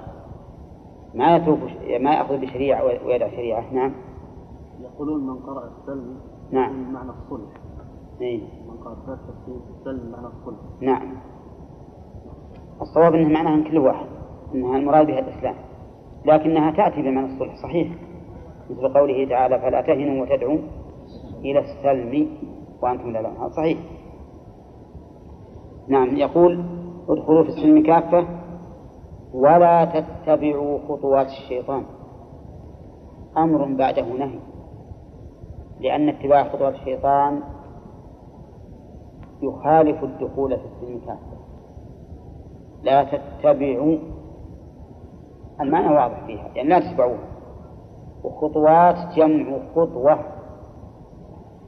[1.14, 1.60] ما يترك
[2.00, 3.74] ما يأخذ بشريعة ويدع شريعة.
[3.74, 3.92] نعم.
[4.80, 6.16] يقولون من قرأ السلم
[6.50, 6.92] نعم.
[6.92, 7.50] معنى الصلح.
[8.20, 10.58] إيه؟ من قرأ التفسير السلم معنى الصلح.
[10.80, 11.16] نعم.
[12.80, 14.06] الصواب أنه معناها كل واحد.
[14.54, 15.54] أنها المراد بها الإسلام.
[16.24, 17.56] لكنها تأتي بمعنى الصلح.
[17.62, 17.88] صحيح.
[18.70, 20.58] مثل قوله تعالى فلا تهنوا وتدعوا
[21.44, 22.28] إلى السلم
[22.82, 23.78] وأنتم لا هذا صحيح.
[25.88, 26.64] نعم يقول
[27.08, 28.26] ادخلوا في السلم كافة
[29.34, 31.82] ولا تتبعوا خطوات الشيطان.
[33.36, 34.38] أمر بعده نهي
[35.80, 37.40] لأن اتباع خطوات الشيطان
[39.42, 41.42] يخالف الدخول في السلم كافة.
[42.82, 43.96] لا تتبعوا
[45.60, 47.32] المعنى واضح فيها يعني لا تتبعوها
[48.24, 50.18] وخطوات جمع خطوة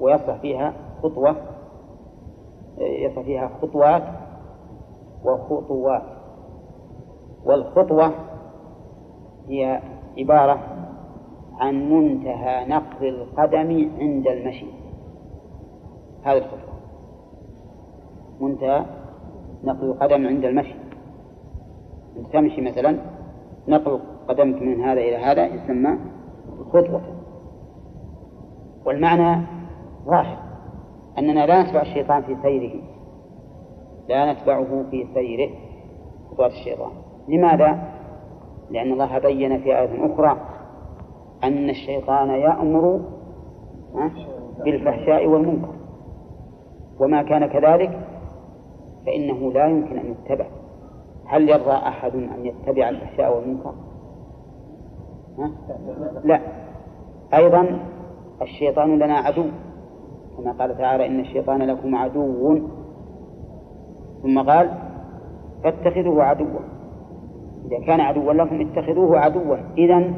[0.00, 0.72] ويصلح فيها
[1.02, 1.36] خطوة
[2.78, 4.02] يصلح فيها خطوات
[5.24, 6.02] وخطوات
[7.44, 8.12] والخطوة
[9.48, 9.80] هي
[10.18, 10.58] عبارة
[11.58, 14.66] عن منتهى نقل القدم عند المشي.
[16.22, 16.74] هذه الخطوة.
[18.40, 18.84] منتهى
[19.64, 20.74] نقل القدم عند المشي.
[22.16, 22.98] أنت تمشي مثلا
[23.68, 25.98] نقل قدمك من هذا إلى هذا يسمى
[26.72, 27.00] خطوة.
[28.86, 29.46] والمعنى
[30.06, 30.43] ظاهر
[31.18, 32.82] أننا لا نتبع الشيطان في سيره.
[34.08, 35.50] لا نتبعه في سيره.
[36.30, 36.90] خطوات الشيطان.
[37.28, 37.94] لماذا؟
[38.70, 40.36] لأن الله بين في آية أخرى
[41.44, 43.00] أن الشيطان يأمر
[44.64, 45.74] بالفحشاء والمنكر.
[47.00, 48.00] وما كان كذلك
[49.06, 50.46] فإنه لا يمكن أن يتبع.
[51.26, 53.74] هل يرضى أحد أن يتبع الفحشاء والمنكر؟
[55.38, 55.50] ها؟
[56.24, 56.40] لا.
[57.34, 57.78] أيضا
[58.42, 59.44] الشيطان لنا عدو.
[60.36, 62.58] كما قال تعالى إن الشيطان لكم عدو.
[64.22, 64.70] ثم قال
[65.64, 66.60] فاتخذوه عدوا.
[67.66, 69.56] إذا كان عدوا لكم اتخذوه عدوا.
[69.78, 70.12] إذا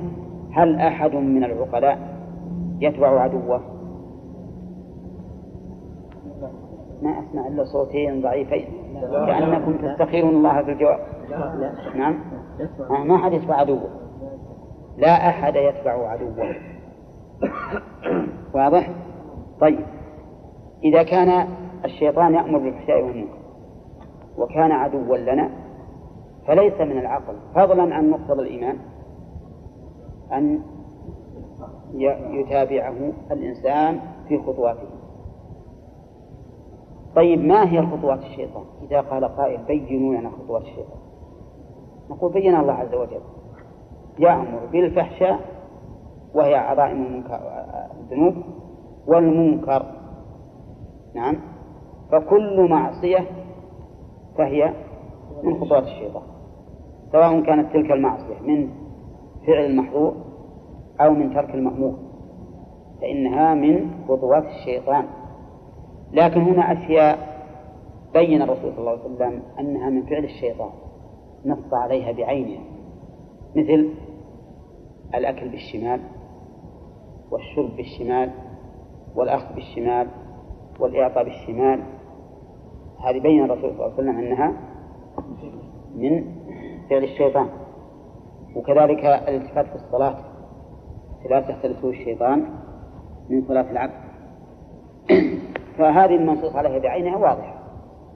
[0.52, 1.98] هل أحد من العقلاء
[2.80, 3.60] يتبع عدوه؟
[7.02, 8.66] ما أسمع إلا صوتين ضعيفين.
[9.10, 10.98] كأنكم تستخيرون الله في الجواب.
[11.96, 12.18] نعم.
[13.08, 13.88] ما أحد يتبع عدوه.
[14.98, 16.54] لا أحد يتبع عدوه.
[18.54, 18.90] واضح؟
[19.60, 19.95] طيب.
[20.86, 21.48] إذا كان
[21.84, 23.38] الشيطان يأمر بالفحشاء والمنكر
[24.38, 25.50] وكان عدوا لنا
[26.46, 27.34] فليس من العقل.
[27.54, 28.78] فضلا عن مقتضى الإيمان
[30.32, 30.62] أن
[32.30, 34.88] يتابعه الإنسان في خطواته.
[37.16, 40.98] طيب ما هي خطوات الشيطان؟ إذا قال قائل بينوا لنا خطوات الشيطان.
[42.10, 43.20] نقول بين الله عز وجل.
[44.18, 45.40] يأمر بالفحشاء
[46.34, 47.24] وهي عظائم
[48.00, 48.34] الذنوب
[49.06, 50.05] والمنكر.
[51.16, 51.36] نعم.
[52.12, 53.26] فكل معصية
[54.38, 54.72] فهي
[55.42, 56.22] من خطوات الشيطان
[57.12, 58.68] سواء كانت تلك المعصية من
[59.46, 60.14] فعل المحظور
[61.00, 61.94] أو من ترك المأمور
[63.00, 65.04] فإنها من خطوات الشيطان.
[66.12, 67.36] لكن هنا أشياء
[68.14, 70.70] بين الرسول صلى الله عليه وسلم أنها من فعل الشيطان
[71.46, 72.62] نص عليها بعينها
[73.56, 73.88] مثل
[75.14, 76.00] الأكل بالشمال
[77.30, 78.30] والشرب بالشمال
[79.14, 80.08] والأخذ بالشمال
[80.80, 81.82] والإعطاء بالشمال.
[83.04, 84.52] هذه بين الرسول صلى الله عليه وسلم أنها
[85.94, 86.24] من
[86.90, 87.48] فعل الشيطان.
[88.56, 90.16] وكذلك الالتفات في الصلاة.
[91.30, 92.44] لا تختلفه الشيطان
[93.30, 94.06] من صلاة العبد.
[95.78, 97.54] فهذه المنصوص عليها بعينها واضحة.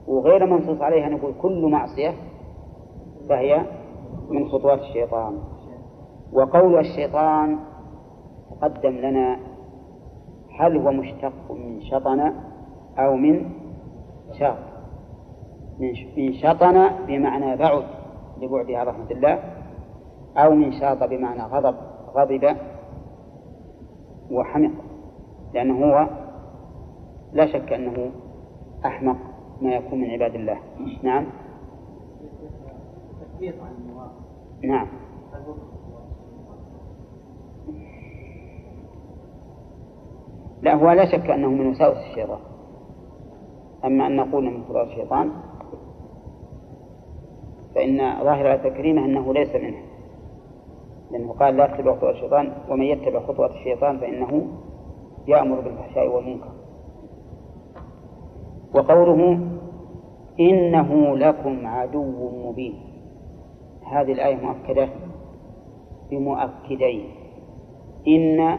[0.07, 2.13] وغير منصوص عليها نقول كل معصية
[3.29, 3.65] فهي
[4.29, 5.37] من خطوات الشيطان.
[6.33, 7.59] وقول الشيطان
[8.51, 9.39] تقدم لنا
[10.59, 12.33] هل هو مشتق من شطن
[12.97, 13.51] أو من
[14.39, 14.57] شاط
[16.17, 17.83] من شطن بمعنى بعد
[18.41, 19.39] لبعده عن رحمة الله
[20.37, 21.75] أو من شاط بمعنى غضب
[22.15, 22.57] غضب
[24.31, 24.71] وحمق
[25.53, 26.07] لأنه هو
[27.33, 28.11] لا شك أنه
[28.85, 29.17] أحمق
[29.61, 30.57] ما يكون من عباد الله.
[31.03, 31.25] نعم.
[34.63, 34.87] نعم.
[40.61, 42.50] لا هو لا شك أنه من وساوس الشيطان.
[43.85, 45.31] أما أن نقول من خطوات الشيطان
[47.75, 49.81] فإن ظاهر التكريمة أنه ليس منه.
[51.11, 54.47] لأنه قال لا تتبع خطوات الشيطان ومن يتبع خطوات الشيطان فإنه
[55.27, 56.51] يأمر بالفحشاء والمنكر.
[58.75, 59.39] وقوله
[60.39, 62.79] إنه لكم عدو مبين.
[63.91, 64.89] هذه الآية مؤكدة
[66.09, 67.09] بمؤكدين.
[68.07, 68.57] إن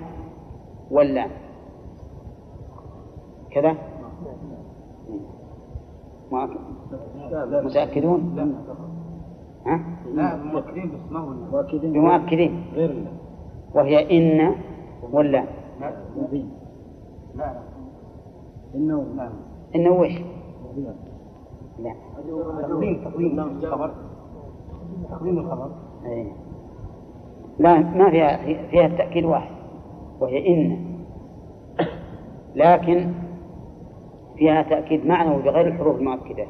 [0.91, 1.31] واللام
[3.51, 3.92] كذا؟
[7.65, 8.21] متأكدون؟
[9.67, 9.81] ها؟
[10.15, 11.93] لا مؤكدين بس ما هو مؤكدين.
[11.93, 12.65] بمؤكدين.
[12.75, 13.05] غير
[13.75, 14.55] وهي إن
[15.13, 15.45] ولا؟
[16.19, 16.47] نبي
[17.35, 17.53] لا.
[18.75, 19.33] إنه نعم
[19.75, 20.13] إنه وش؟
[21.79, 21.95] لا.
[22.63, 23.41] تقديم تقديم.
[23.41, 23.91] الخبر.
[25.11, 25.71] تقديم الخبر.
[26.07, 26.33] أي.
[27.59, 28.37] لا ما فيها
[28.71, 29.55] فيها التأكيد واحد.
[30.21, 30.93] وهي إن.
[32.55, 33.13] لكن
[34.37, 36.47] فيها تأكيد معنوي بغير الحروف المؤكدة.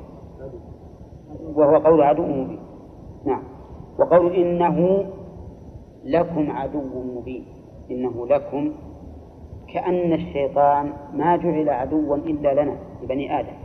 [1.55, 2.59] وهو قول عدو مبين.
[3.27, 3.43] نعم.
[3.99, 5.05] وقول إنه
[6.05, 7.45] لكم عدو مبين.
[7.91, 8.73] إنه لكم
[9.75, 13.57] كأن الشيطان ما جعل عدوا إلا لنا لبني آدم.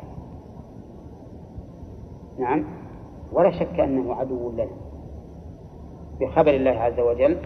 [2.39, 2.63] نعم.
[3.33, 4.77] ولا شك أنه عدو لنا.
[6.21, 7.37] بخبر الله عز وجل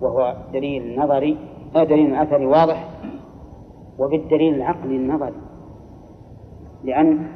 [0.00, 1.38] وهو دليل نظري
[1.76, 2.88] آه دليل أثري واضح
[3.98, 5.45] وبالدليل العقلي النظري.
[6.84, 7.26] لأن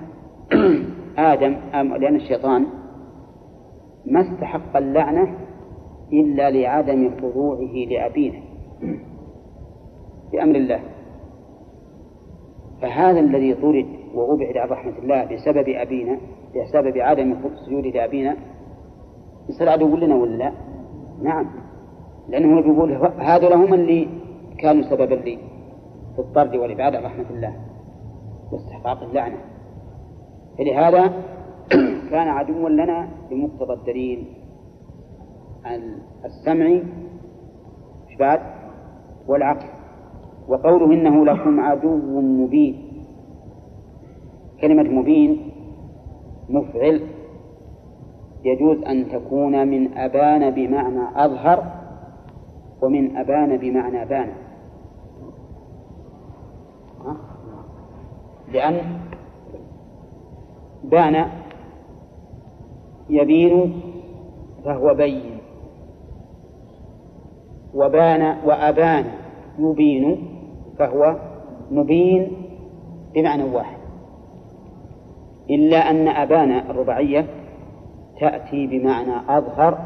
[1.19, 2.67] آدم لأن الشيطان
[4.07, 5.35] ما استحق اللعنة
[6.13, 8.33] إلا لعدم خضوعه لأبيه
[10.33, 10.81] بأمر الله.
[12.83, 16.19] فهذا الذي طرد وأبعد عن رحمة الله بسبب أبينا
[16.57, 18.37] بسبب عدم السجود لأبينا
[19.49, 20.53] يصير عدو لنا ولا لا؟
[21.23, 21.47] نعم.
[22.29, 24.09] لأنه يقول هذول هم اللي
[24.59, 25.39] كانوا سببا لي
[26.17, 27.70] في الطرد والإبعاد عن رحمة الله.
[28.53, 29.39] واستحقاق اللعنة.
[30.59, 31.13] فلهذا
[32.11, 34.27] كان عدوا لنا بمقتضى الدليل.
[36.25, 36.83] السمعي
[38.19, 38.41] بعد
[39.27, 39.67] والعقل.
[40.49, 42.91] وقوله إنه لكم عدو مبين.
[44.61, 45.51] كلمة مبين
[46.49, 47.07] مفعل
[48.45, 51.65] يجوز أن تكون من أبان بمعنى أظهر
[52.83, 54.33] ومن أبان بمعنى بان.
[58.53, 59.01] لأن
[60.85, 61.27] بان
[63.11, 63.83] يبين
[64.65, 65.41] فهو بين
[67.75, 69.05] وبان وأبان
[69.59, 70.29] يبين
[70.79, 71.17] فهو
[71.71, 72.33] مبين
[73.15, 73.81] بمعنى واحد.
[75.51, 77.27] إلا أن أبان الرباعية
[78.21, 79.79] تأتي بمعنى أظهر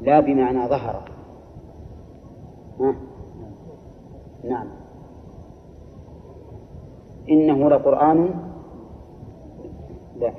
[0.00, 1.10] لا بمعنى ظهر؟
[4.44, 4.83] نعم.
[7.30, 8.30] إنه لقرآن
[10.20, 10.32] لا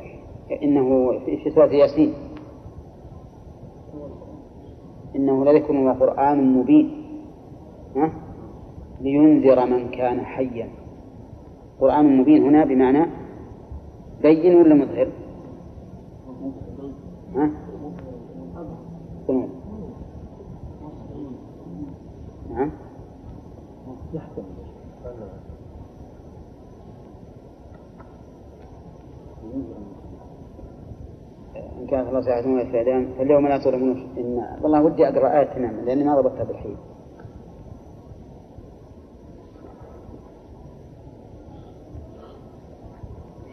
[0.63, 2.13] إنه في سورة ياسين
[5.15, 7.05] إنه لذكر وقرآن مبين
[7.95, 8.11] ها؟
[9.01, 10.69] لينذر من كان حيا
[11.81, 13.05] قرآن مبين هنا بمعنى
[14.21, 15.07] بين ولا مظهر؟
[17.35, 17.51] ها؟
[22.49, 22.71] نعم
[32.25, 36.77] ساعتهم ويسعدان فاليوم لا تظلمون إن والله ودي أقرأ آية تماما لأني ما ضبطتها بالحين.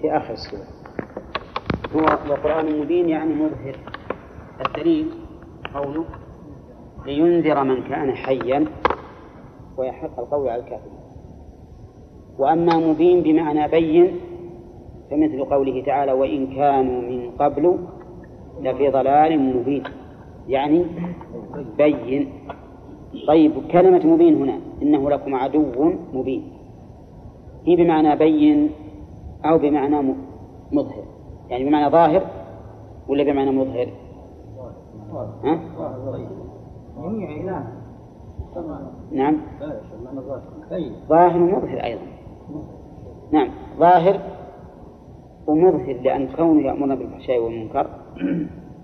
[0.00, 0.66] في آخر السورة
[1.96, 3.76] هو وقرآن مبين يعني مظهر
[4.66, 5.10] الدليل
[5.74, 6.04] قوله
[7.06, 8.64] لينذر من كان حيا
[9.76, 10.98] ويحق القول على الكافرين.
[12.38, 14.20] وأما مبين بمعنى بين
[15.10, 17.78] فمثل قوله تعالى وإن كانوا من قبل
[18.60, 19.82] لفي ضلال مبين.
[20.48, 20.84] يعني
[21.78, 22.32] بين.
[23.28, 24.58] طيب كلمة مبين هنا.
[24.82, 26.52] إنه لكم عدو مبين.
[27.66, 28.70] هي بمعنى بين
[29.44, 30.14] أو بمعنى
[30.72, 31.04] مظهر.
[31.50, 32.22] يعني بمعنى ظاهر
[33.08, 33.88] ولا بمعنى مظهر؟
[35.44, 35.60] ها؟
[39.12, 39.36] نعم.
[41.08, 42.02] ظاهر ومظهر أيضا.
[43.32, 43.48] نعم.
[43.78, 44.20] ظاهر
[45.46, 47.86] ومظهر لأن كونه يأمرنا بالفحشاء والمنكر.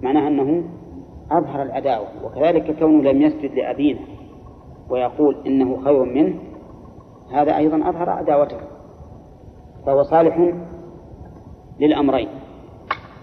[0.02, 0.64] معناها أنه
[1.30, 4.00] أظهر العداوة وكذلك كونه لم يسجد لأبينا
[4.90, 6.34] ويقول إنه خير منه
[7.32, 8.56] هذا أيضا أظهر عداوته
[9.86, 10.52] فهو صالح
[11.80, 12.28] للأمرين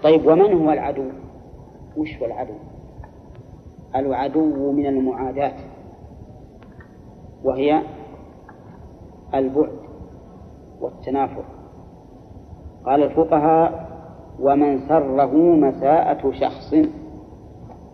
[0.04, 1.10] طيب ومن هو العدو؟
[1.98, 2.54] وش هو العدو؟
[3.96, 5.54] العدو من المعاداة
[7.44, 7.82] وهي
[9.34, 9.80] البعد
[10.82, 11.44] والتنافر
[12.86, 13.95] قال الفقهاء
[14.40, 16.74] ومن سره مساءة شخص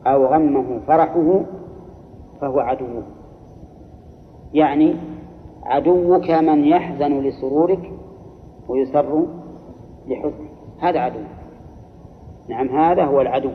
[0.07, 1.41] أو غمه فرحه
[2.41, 3.03] فهو عدوه
[4.53, 4.95] يعني
[5.63, 7.91] عدوك من يحزن لسرورك
[8.67, 9.27] ويسر
[10.07, 10.51] لحزنك.
[10.79, 11.19] هذا عدو.
[12.49, 13.51] نعم هذا هو العدو.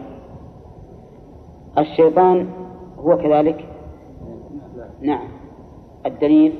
[1.78, 2.48] الشيطان
[2.98, 3.68] هو كذلك؟
[5.02, 5.28] نعم.
[6.06, 6.54] الدليل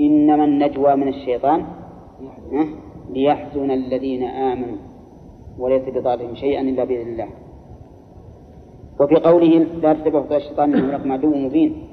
[0.00, 1.64] إنما النجوى من الشيطان
[3.10, 4.89] ليحزن الذين آمنوا.
[5.58, 7.28] وليس بضارهم شيئا إلا بإذن الله.
[9.00, 11.86] وفي قوله لا تتبعوا الشيطان إنه لكم عدو مبين.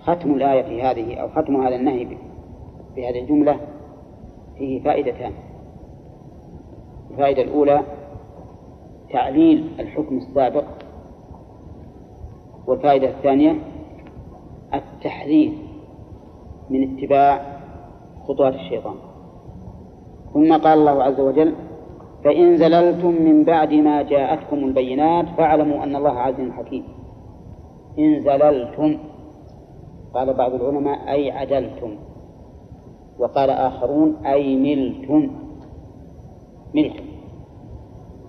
[0.00, 2.06] ختم الآية في هذه أو ختم هذا النهي
[2.94, 3.60] في هذه الجملة
[4.58, 5.32] فيه فائدتان.
[7.10, 7.82] الفائدة الأولى
[9.10, 10.64] تعليل الحكم السابق.
[12.66, 13.54] والفائدة الثانية
[14.74, 15.52] التحذير
[16.70, 17.60] من اتباع
[18.28, 18.94] خطوات الشيطان.
[20.34, 21.54] ثم قال الله عز وجل
[22.24, 26.84] فإن زللتم من بعد ما جاءتكم البينات فاعلموا أن الله عزيز حكيم.
[27.98, 28.98] إن زللتم
[30.14, 31.96] قال بعض العلماء أي عدلتم.
[33.18, 35.30] وقال آخرون أي ملتم.
[36.74, 37.04] ملتم.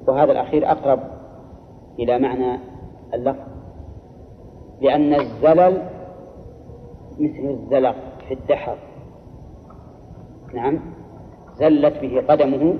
[0.08, 1.00] وهذا الأخير أقرب
[2.00, 2.60] إلى معنى
[3.14, 3.48] اللفظ.
[4.82, 5.82] لأن الزلل
[7.20, 7.96] مثل الزلق
[8.28, 8.78] في الدحر.
[10.54, 10.97] نعم.
[11.60, 12.76] زلت به قدمه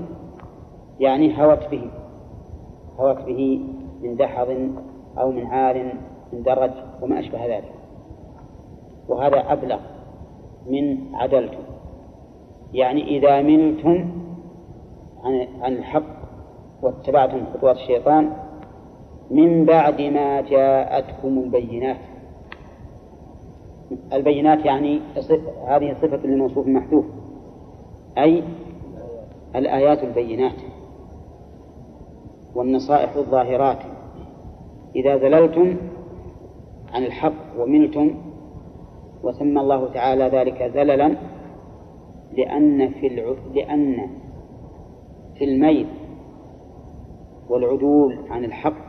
[1.00, 1.90] يعني هوت به
[3.00, 3.62] هوت به
[4.02, 4.48] من دحض
[5.18, 5.84] أو من عار
[6.34, 7.74] من درج وما أشبه ذلك.
[9.08, 9.80] وهذا أبلغ
[10.68, 11.64] من عدلتم.
[12.74, 14.12] يعني إذا ملتم
[15.24, 16.18] عن عن الحق
[16.82, 18.34] واتبعتم خطوات الشيطان
[19.32, 21.98] من بعد ما جاءتكم البينات.
[24.14, 25.00] البينات يعني
[25.68, 27.06] هذه صفة لموصوف محذوف
[28.18, 28.44] أي
[29.58, 30.62] الآيات البينات
[32.56, 33.80] والنصائح الظاهرات
[34.96, 35.78] إذا زللتم
[36.94, 38.16] عن الحق وملتم
[39.24, 41.16] وسمى الله تعالى ذلك زللا
[42.38, 43.36] لأن في الع...
[43.54, 44.10] لأن
[45.38, 45.88] في الميل
[47.50, 48.88] والعدول عن الحق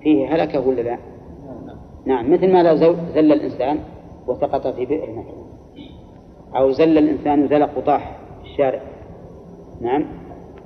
[0.00, 0.98] فيه هلكة ولا لا؟
[2.06, 2.76] نعم مثل ما لو
[3.14, 3.78] زل الإنسان
[4.26, 5.44] وسقط في بئر مثلا
[6.56, 8.82] أو زل الإنسان زلق وطاح في الشارع
[9.84, 10.04] نعم.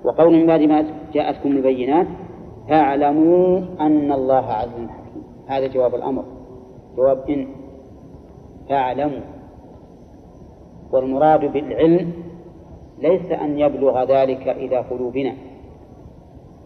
[0.05, 2.07] وقول من بعد ما جاءتكم البينات
[2.69, 5.23] فاعلموا أن الله عز حكيم.
[5.47, 6.25] هذا جواب الأمر.
[6.97, 7.49] جواب إن.
[8.69, 9.21] فاعلموا.
[10.93, 12.13] والمراد بالعلم
[12.99, 15.35] ليس أن يبلغ ذلك إلى قلوبنا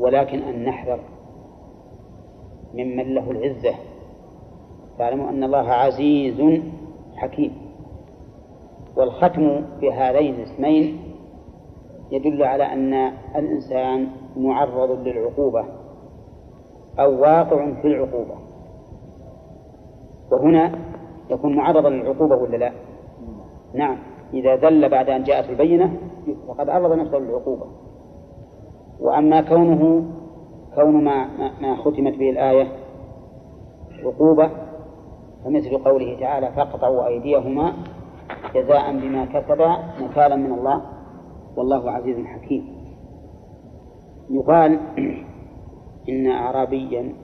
[0.01, 1.01] ولكن أن نحذر
[2.75, 3.75] ممن له العزة.
[4.99, 6.63] فاعلموا أن الله عزيز
[7.17, 7.53] حكيم.
[8.97, 10.99] والختم في هذين الاسمين
[12.13, 12.95] يدل على أن
[13.37, 15.65] الإنسان معرض للعقوبة
[16.99, 18.35] أو واقع في العقوبة.
[20.33, 20.73] وهنا
[21.31, 22.73] يكون معرضا للعقوبة ولا لا؟
[23.75, 23.99] نعم.
[24.35, 25.97] إذا ذل بعد أن جاءت البينة
[26.49, 27.67] فقد عرض نفسه للعقوبة.
[29.01, 30.05] وأما كونه
[30.75, 31.29] كون ما
[31.61, 32.69] ما ختمت به الآية
[34.05, 34.51] عقوبة
[35.45, 37.73] فمثل قوله تعالى فاقطعوا أيديهما
[38.55, 40.83] جزاء بما كسبا نكالا من الله.
[41.57, 42.83] والله عزيز حكيم.
[44.31, 44.81] يقال
[46.09, 47.15] إن أعرابيا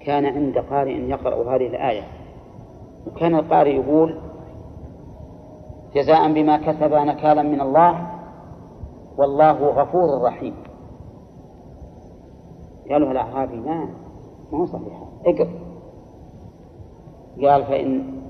[0.00, 2.02] كان عند قارئ يقرأ هذه الآية.
[3.06, 4.18] وكان القارئ يقول
[5.94, 8.10] جزاء بما كسب نكالا من الله
[9.18, 10.54] والله غفور رحيم.
[12.90, 13.88] قالوا الأعرابي ما
[14.52, 15.02] ما صحيح.
[15.26, 15.50] اقرأ.
[17.42, 18.20] قال فإن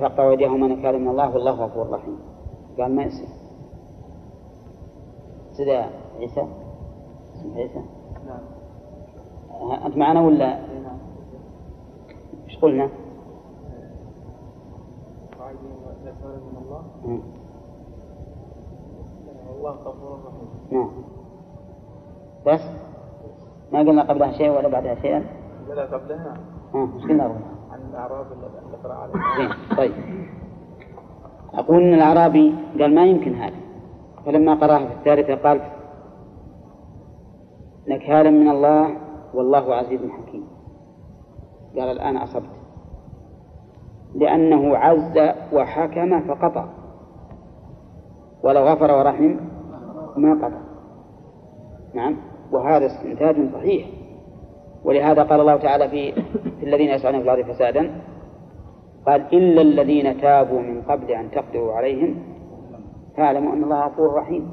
[0.00, 2.18] فاقطعوا أيديهما نكالا من الله والله غفور رحيم.
[2.78, 3.39] قال ما يصير.
[5.60, 5.86] سيدة
[6.18, 6.46] عيسى؟
[7.34, 7.80] اسمه عيسى؟
[8.26, 10.98] نعم أنت معنا ولا؟ نعم
[12.48, 12.88] إيش قلنا؟
[16.04, 16.82] من الله.
[19.48, 20.90] والله غفور رحيم نعم.
[22.46, 22.60] بس؟
[23.72, 25.24] ما قلنا قبلها شيء ولا بعدها شيئا
[25.68, 26.36] لا قبلها.
[26.74, 27.40] ها إيش قلنا قبلها؟
[27.70, 29.14] عن الأعراب اللي قرأ عليه
[29.76, 29.92] طيب.
[31.54, 33.69] أقول إن الأعرابي قال ما يمكن هذا.
[34.26, 35.60] فلما قرأها في الثالثة قال
[37.88, 38.96] نكالا من الله
[39.34, 40.44] والله عزيز حكيم.
[41.78, 42.50] قال الآن أصبت.
[44.14, 46.64] لأنه عز وحكم فقطع.
[48.42, 49.36] ولو غفر ورحم
[50.16, 50.60] ما قطع.
[51.94, 52.16] نعم
[52.52, 53.86] وهذا استنتاج صحيح.
[54.84, 56.12] ولهذا قال الله تعالى في,
[56.60, 57.90] في الذين يسعون في الأرض فسادا
[59.06, 62.16] قال إلا الذين تابوا من قبل أن تقدروا عليهم
[63.20, 64.50] فاعلموا أن الله غفور رحيم.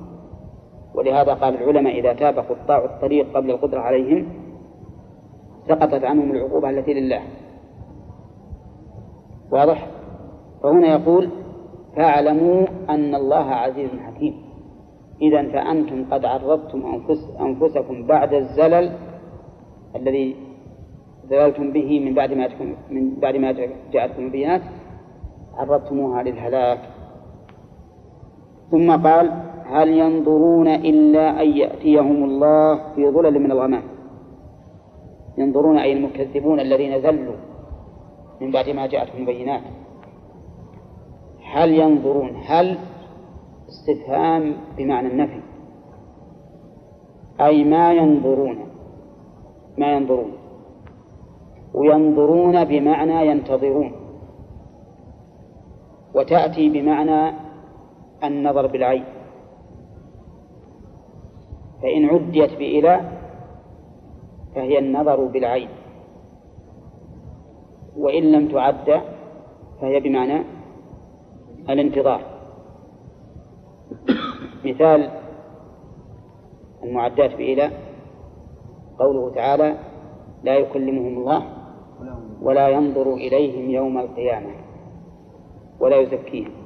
[0.96, 4.28] ولهذا قال العلماء إذا تاب قطاع الطريق قبل القدرة عليهم
[5.68, 7.22] سقطت عنهم العقوبة التي لله.
[9.52, 9.88] واضح؟
[10.64, 11.30] فهنا يقول
[11.96, 14.36] فاعلموا أن الله عزيز حكيم.
[15.22, 18.92] إذا فأنتم قد عرضتم أنفس أنفسكم بعد الزلل
[19.96, 20.36] الذي
[21.30, 22.50] زللتم به من بعد ما
[22.92, 23.52] من بعد ما
[23.92, 24.62] جاءتكم البينات
[25.58, 26.80] عرضتموها للهلاك.
[28.72, 33.84] ثم قال هل ينظرون إلا أن يأتيهم الله في ظلل من الغمام.
[35.38, 37.36] ينظرون أي المكذبون الذين ذلوا
[38.42, 39.62] من بعد ما جاءتهم البينات.
[41.54, 42.78] هل ينظرون؟ هل
[43.70, 45.40] استفهام بمعنى النفي؟
[47.42, 48.58] أي ما ينظرون؟
[49.78, 50.32] ما ينظرون.
[51.74, 53.92] وينظرون بمعنى ينتظرون.
[56.16, 57.47] وتأتي بمعنى
[58.24, 59.06] النظر بالعين.
[61.82, 63.12] فإن عديت بإلى
[64.56, 65.70] فهي النظر بالعين.
[67.98, 69.02] وإن لم تعد
[69.82, 70.44] فهي بمعنى
[71.70, 72.22] الانتظار.
[74.66, 75.10] مثال
[76.84, 77.72] المعدات بإلى
[79.00, 79.78] قوله تعالى
[80.44, 81.42] لا يكلمهم الله
[82.42, 84.54] ولا ينظر إليهم يوم القيامة
[85.80, 86.57] ولا يزكيهم.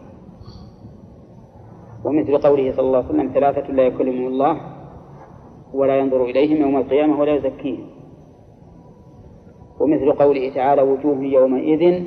[2.06, 4.58] ومثل قوله صلى الله عليه وسلم ثلاثة لا يكلمهم الله
[5.74, 7.88] ولا ينظر إليهم يوم القيامة ولا يزكيهم.
[9.80, 12.04] ومثل قوله تعالى وجوه يومئذ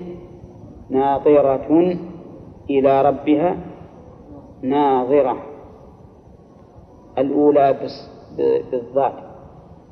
[0.91, 1.97] ناظرة
[2.71, 3.57] إلى ربها
[4.63, 5.37] ناظرة.
[7.19, 7.79] الأولى
[8.71, 9.13] بالضاد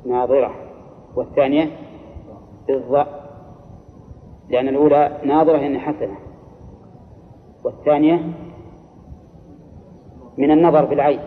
[0.07, 0.51] ناظرة.
[1.17, 1.71] والثانية
[2.69, 3.23] بالضاء
[4.51, 6.17] لأن الأولى ناظرة يعني حسنة.
[7.65, 8.33] والثانية
[10.39, 11.21] من النظر بالعين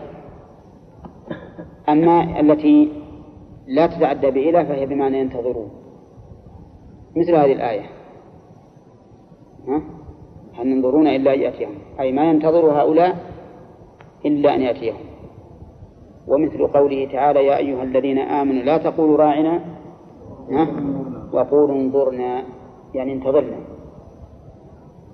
[1.88, 2.92] أما التي
[3.66, 5.70] لا تتعدى بإله فهي بمعنى ينتظرون.
[7.16, 7.86] مثل هذه الآية.
[9.68, 9.82] ها؟
[10.54, 13.16] هل ينظرون إلا أن يأتيهم؟ أي ما ينتظر هؤلاء
[14.24, 15.00] إلا أن يأتيهم.
[16.28, 19.60] ومثل قوله تعالى يا أيها الذين آمنوا لا تقولوا راعنا.
[20.50, 20.66] ها؟
[21.32, 22.42] وقولوا انظرنا.
[22.94, 23.58] يعني انتظرنا.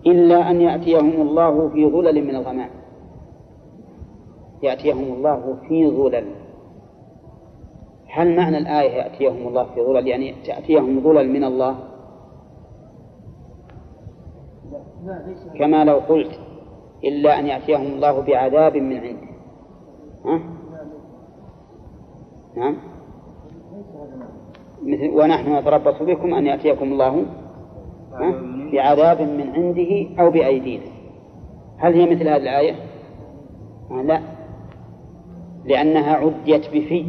[0.07, 2.82] إلا أن يأتيهم الله في ظلل من الغمام.
[4.62, 6.24] يأتيهم الله في ظلل.
[8.06, 11.76] هل معنى الآية يأتيهم الله في ظلل؟ يعني تأتيهم ظلل من الله؟
[15.58, 16.40] كما لو قلت
[17.04, 19.32] إلا أن يأتيهم الله بعذاب من عنده.
[20.24, 20.40] ها؟
[22.56, 22.76] نعم.
[24.82, 27.26] مثل ونحن نتربص بكم أن يأتيكم الله؟
[28.72, 30.84] بعذاب من عنده أو بأيدينا.
[31.78, 32.74] هل هي مثل هذه الآية؟
[33.90, 34.41] لا.
[35.64, 37.06] لأنها عديت بفي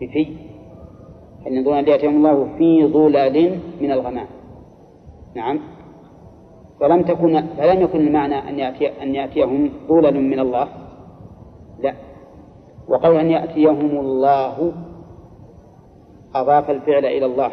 [0.00, 0.36] بفي.
[1.46, 4.26] أن ينظرون أن يأتيهم الله في ظلل من الغمام.
[5.36, 5.60] نعم.
[6.80, 10.68] فلم تكن فلم يكن المعنى أن يأتي أن يأتيهم ظلل من الله.
[11.78, 11.94] لا.
[12.88, 14.72] وقول أن يأتيهم الله
[16.34, 17.52] أضاف الفعل إلى الله.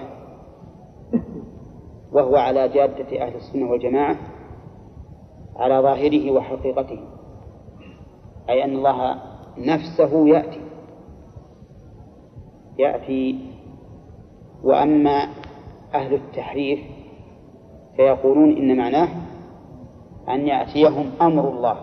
[2.14, 4.16] وهو على جادة أهل السنة والجماعة
[5.56, 7.00] على ظاهره وحقيقته.
[8.50, 9.29] أي أن الله
[9.60, 10.62] نفسه يأتي.
[12.80, 13.40] يأتي
[14.64, 15.28] وأما
[15.94, 16.80] أهل التحريف
[17.96, 19.10] فيقولون إن معناه
[20.30, 21.76] أن يأتيهم أمر الله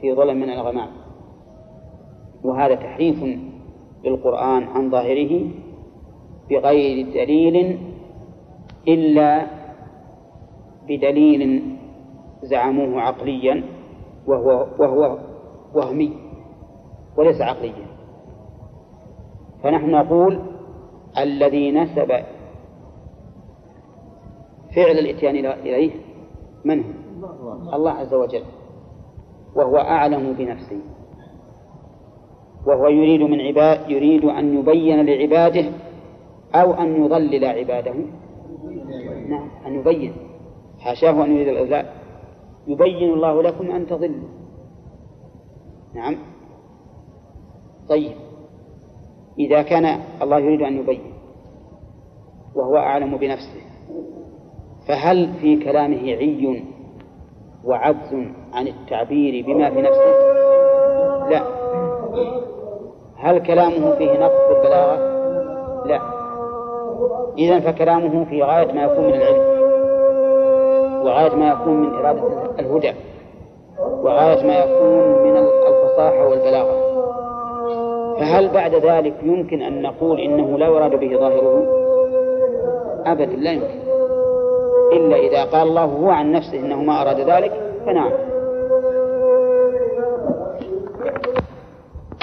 [0.00, 0.88] في ظلم من الغمام.
[2.44, 3.24] وهذا تحريف
[4.04, 5.50] للقرآن عن ظاهره
[6.50, 7.78] بغير دليل
[8.88, 9.46] إلا
[10.88, 11.62] بدليل
[12.42, 13.64] زعموه عقليا
[14.26, 15.18] وهو وهو
[15.74, 16.23] وهمي.
[17.16, 17.86] وليس عقليا.
[19.62, 20.40] فنحن نقول
[21.18, 22.08] الذي نسب
[24.76, 25.90] فعل الإتيان إليه
[26.64, 26.84] من
[27.22, 28.42] هو؟ الله عز وجل.
[29.54, 30.80] وهو أعلم بنفسه.
[32.66, 35.72] وهو يريد من عباد يريد أن يبين لعباده
[36.54, 37.94] أو أن يضلل عباده.
[39.28, 40.12] نعم أن يبين.
[40.78, 41.86] حاشاه أن يريد الإضلال
[42.66, 44.28] يبين الله لكم أن تضلوا.
[45.94, 46.16] نعم.
[47.88, 48.12] طيب.
[49.38, 51.12] إذا كان الله يريد أن يبين
[52.54, 53.60] وهو أعلم بنفسه
[54.88, 56.62] فهل في كلامه عي
[57.64, 60.34] وعجز عن التعبير بما في نفسه؟
[61.30, 61.42] لا.
[63.16, 64.96] هل كلامه فيه نقص في البلاغة؟
[65.86, 66.00] لا.
[67.38, 69.54] إذا فكلامه في غاية ما يكون من العلم
[71.06, 72.22] وغاية ما يكون من إرادة
[72.58, 72.92] الهدى
[73.80, 76.83] وغاية ما يكون من الفصاحة والبلاغة.
[78.18, 81.66] فهل بعد ذلك يمكن أن نقول إنه لا يراد به ظاهره؟
[83.06, 83.84] أبدا لا يمكن.
[84.92, 87.52] إلا إذا قال الله هو عن نفسه إنه ما أراد ذلك
[87.86, 88.10] فنعم.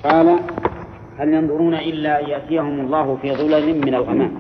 [0.03, 0.39] قال
[1.17, 4.39] هل ينظرون إلا أن يأتيهم الله في ظلل من الغمام؟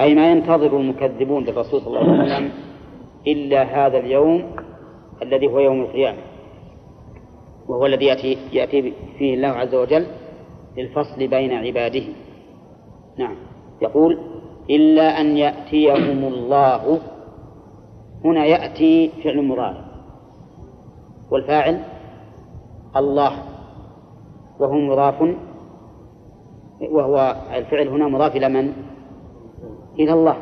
[0.00, 2.50] أي ما ينتظر المكذبون للرسول صلى الله عليه وسلم
[3.26, 4.44] إلا هذا اليوم
[5.22, 6.18] الذي هو يوم القيامة
[7.68, 10.06] وهو الذي يأتي, يأتي فيه الله عز وجل
[10.76, 12.04] للفصل بين عباده.
[13.18, 13.36] نعم.
[13.82, 14.18] يقول
[14.70, 17.00] إلا أن يأتيهم الله.
[18.24, 19.84] هنا يأتي فعل مضارع
[21.30, 21.84] والفاعل
[22.96, 23.32] الله.
[24.60, 25.36] وهو مضاف
[26.90, 28.72] وهو الفعل هنا مضاف إلى من؟
[29.98, 30.36] إلى الله.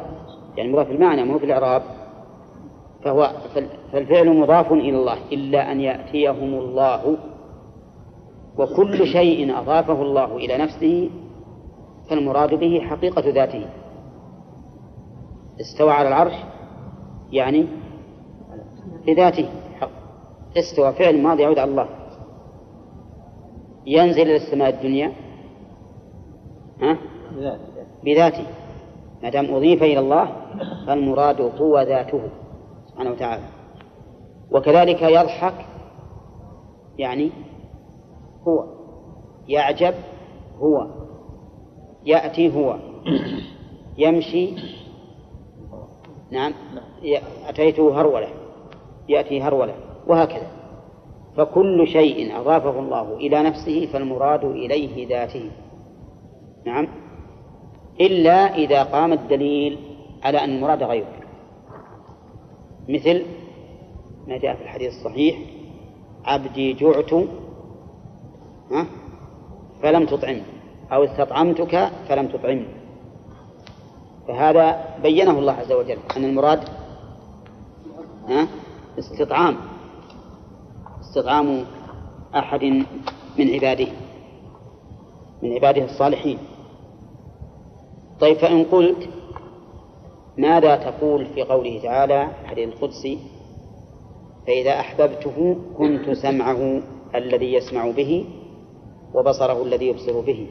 [0.57, 1.83] يعني مضاف المعنى مو في الإعراب
[3.05, 3.30] فهو
[3.93, 5.18] فالفعل مضاف إلى الله.
[5.33, 7.16] إلا أن يأتيهم الله.
[8.59, 11.11] وكل شيء أضافه الله إلى نفسه
[12.11, 13.67] فالمراد به حقيقة ذاته.
[15.61, 16.35] استوى على العرش
[17.33, 17.67] يعني
[19.07, 19.49] بذاته
[19.81, 19.91] حق.
[20.57, 21.89] استوى فعل ماضي يعود على الله.
[23.87, 25.13] ينزل إلى السماء الدنيا
[26.83, 26.99] ها؟
[28.05, 28.47] بذاته.
[29.23, 30.29] ما دام أضيف إلى الله
[30.87, 32.21] فالمراد هو ذاته
[32.87, 33.43] سبحانه وتعالى.
[34.51, 35.55] وكذلك يضحك
[36.99, 37.31] يعني
[38.49, 38.64] هو.
[39.49, 39.95] يعجب
[40.59, 40.86] هو.
[42.05, 42.76] يأتي هو.
[43.99, 44.49] يمشي.
[46.30, 46.53] نعم.
[47.49, 48.28] أتيته هرولة.
[49.09, 49.74] يأتي هرولة.
[50.07, 50.51] وهكذا.
[51.36, 55.51] فكل شيء أضافه الله إلى نفسه فالمراد إليه ذاته.
[56.66, 56.88] نعم.
[58.01, 59.78] إلا إذا قام الدليل
[60.22, 61.22] على أن المراد غيره.
[62.88, 63.22] مثل
[64.28, 65.38] ما جاء في الحديث الصحيح.
[66.24, 67.12] عبدي جعت
[68.73, 68.87] ها؟
[69.83, 70.43] فلم تطعمني
[70.93, 72.83] أو استطعمتك فلم تطعمني
[74.29, 75.99] فهذا بينه الله عز وجل.
[76.16, 76.61] أن المراد
[78.29, 78.49] ها؟
[78.99, 79.57] استطعام.
[81.01, 81.64] استطعام
[82.35, 82.64] أحد
[83.39, 83.87] من عباده.
[85.43, 86.39] من عباده الصالحين.
[88.20, 89.09] طيب فإن قلت
[90.39, 93.18] ماذا تقول في قوله تعالى الحديث القدسي؟
[94.47, 96.83] فإذا أحببته كنت سمعه
[97.14, 98.25] الذي يسمع به
[99.15, 100.47] وبصره الذي يبصر به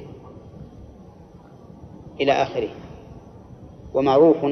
[2.21, 2.69] إلى آخره.
[3.93, 4.45] ومعروف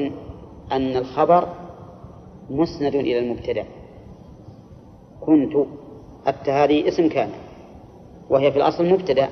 [0.72, 1.48] أن الخبر
[2.50, 3.64] مسند إلى المبتدأ.
[5.20, 5.66] كنت
[6.26, 7.30] حتى هذه اسم كان
[8.30, 9.28] وهي في الأصل مبتدأ.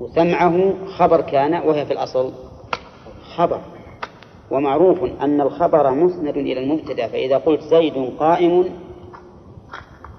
[0.00, 2.32] وسمعه خبر كان وهي في الأصل
[3.36, 3.60] خبر.
[4.50, 8.64] ومعروف أن الخبر مسند إلى المبتدأ فإذا قلت زيد قائم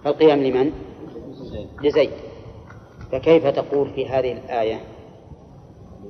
[0.03, 0.72] فالقيام لمن؟
[1.84, 2.10] لزيد.
[3.12, 4.80] فكيف تقول في هذه الآية؟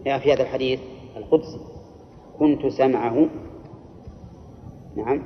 [0.04, 0.80] في هذا الحديث
[1.18, 1.60] القدسي
[2.40, 3.28] كنت سمعه.
[4.96, 5.22] نعم.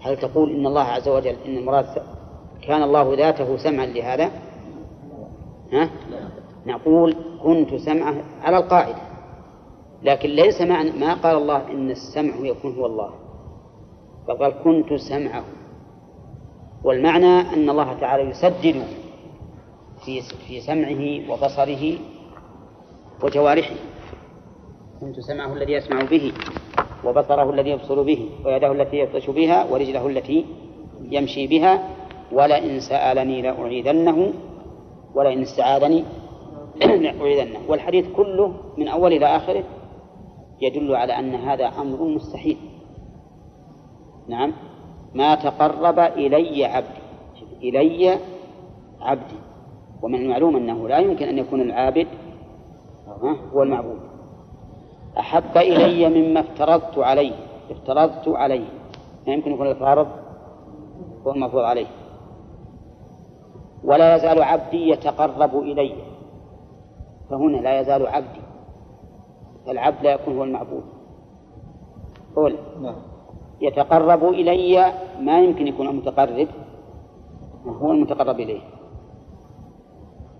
[0.00, 1.86] هل تقول إن الله عز وجل إن المراد
[2.66, 4.30] كان الله ذاته سمعا لهذا؟
[5.72, 5.90] ها؟
[6.66, 9.02] نقول كنت سمعه على القاعدة
[10.02, 13.10] لكن ليس معنى ما قال الله إن السمع يكون هو الله
[14.28, 15.44] بل قال كنت سمعه.
[16.84, 18.82] والمعنى أن الله تعالى يسدد
[20.04, 21.98] في في سمعه وبصره
[23.24, 23.74] وجوارحه.
[25.00, 26.32] كنت سمعه الذي يسمع به
[27.04, 30.46] وبصره الذي يبصر به ويده التي يبطش بها ورجله التي
[31.00, 31.88] يمشي بها.
[32.32, 34.32] ولئن سألني لأعيذنه
[35.14, 36.04] ولئن استعاذني
[36.80, 39.64] لأعيذنه والحديث كله من أول إلى آخره
[40.60, 42.56] يدل على أن هذا أمر مستحيل.
[44.28, 44.52] نعم.
[45.14, 47.02] ما تقرب إلي عبدي
[47.62, 48.18] إلي
[49.00, 49.36] عبدي.
[50.02, 52.06] ومن المعلوم أنه لا يمكن أن يكون العابد
[53.52, 54.00] هو المعبود.
[55.18, 57.34] أحب إلي مما افترضت عليه
[57.70, 58.64] افترضت عليه.
[59.26, 60.08] ما يمكن يكون الفارض
[61.26, 61.86] هو المفروض عليه.
[63.84, 65.92] ولا يزال عبدي يتقرب إلي
[67.30, 68.40] فهنا لا يزال عبدي.
[69.66, 70.82] فالعبد لا يكون هو المعبود.
[72.36, 72.56] قول.
[72.82, 72.96] نعم.
[73.60, 76.48] يتقرب إلي ما يمكن يكون المتقرب
[77.66, 78.60] هو المتقرب إليه.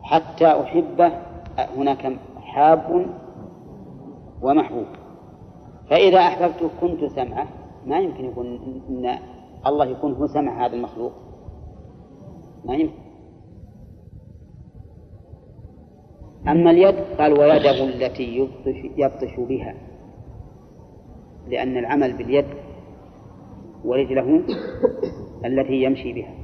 [0.03, 1.13] حتى أحبه
[1.77, 3.07] هناك حاب
[4.43, 4.87] ومحبوب.
[5.91, 7.47] فإذا أحببته كنت سمعه
[7.87, 8.47] ما يمكن يكون
[8.89, 9.19] إن
[9.67, 11.13] الله يكون هو سمع هذا المخلوق.
[12.65, 13.03] ما يمكن.
[16.49, 19.75] أما اليد قال ويده التي يبطش, يبطش بها.
[21.49, 22.47] لأن العمل باليد
[23.85, 24.43] ورجله
[25.45, 26.35] التي يمشي بها.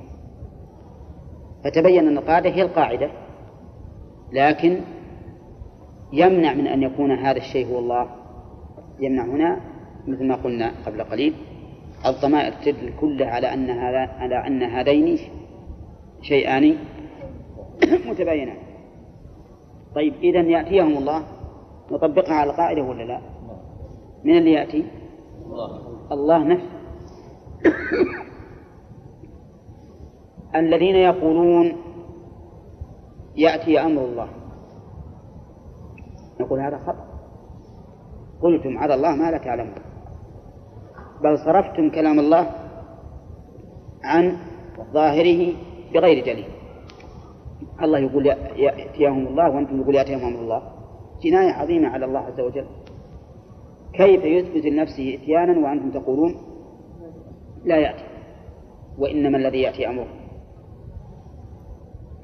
[1.65, 3.11] فتبين أن القاعدة هي القاعدة.
[4.33, 4.81] لكن
[6.13, 8.09] يمنع من أن يكون هذا الشيء هو الله.
[9.01, 9.61] يمنع هنا
[10.07, 11.35] مثل ما قلنا قبل قليل.
[12.07, 15.19] الضمائر تدل كلها على أن هذا على أن هذين
[16.23, 16.77] شيئان
[18.09, 18.57] متباينان.
[19.95, 21.23] طيب إذا يأتيهم الله؟
[21.93, 23.21] نطبقها على القاعدة ولا لا؟
[24.25, 24.85] من اللي يأتي؟
[25.47, 26.79] الله الله نفسه.
[30.55, 31.88] الذين يقولون
[33.39, 34.29] يأتي أمر الله.
[36.41, 37.05] نقول هذا خطأ.
[38.43, 39.75] قلتم على الله ما لا تعلمون.
[41.25, 42.51] بل صرفتم كلام الله
[44.05, 44.37] عن
[44.93, 45.53] ظاهره
[45.95, 46.49] بغير دليل.
[47.83, 48.27] الله يقول
[48.57, 50.63] يأتيهم الله وأنتم تقول يأتيهم أمر الله.
[51.23, 52.67] جناية عظيمة على الله عز وجل.
[53.93, 56.35] كيف يثبت لنفسه إتيانا وأنتم تقولون
[57.65, 58.05] لا يأتي.
[58.99, 60.18] وإنما الذي يأتي أمره.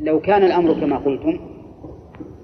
[0.00, 1.38] لو كان الأمر كما قلتم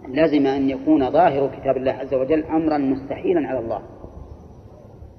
[0.09, 3.81] لازم أن يكون ظاهر كتاب الله عز وجل أمرا مستحيلا على الله.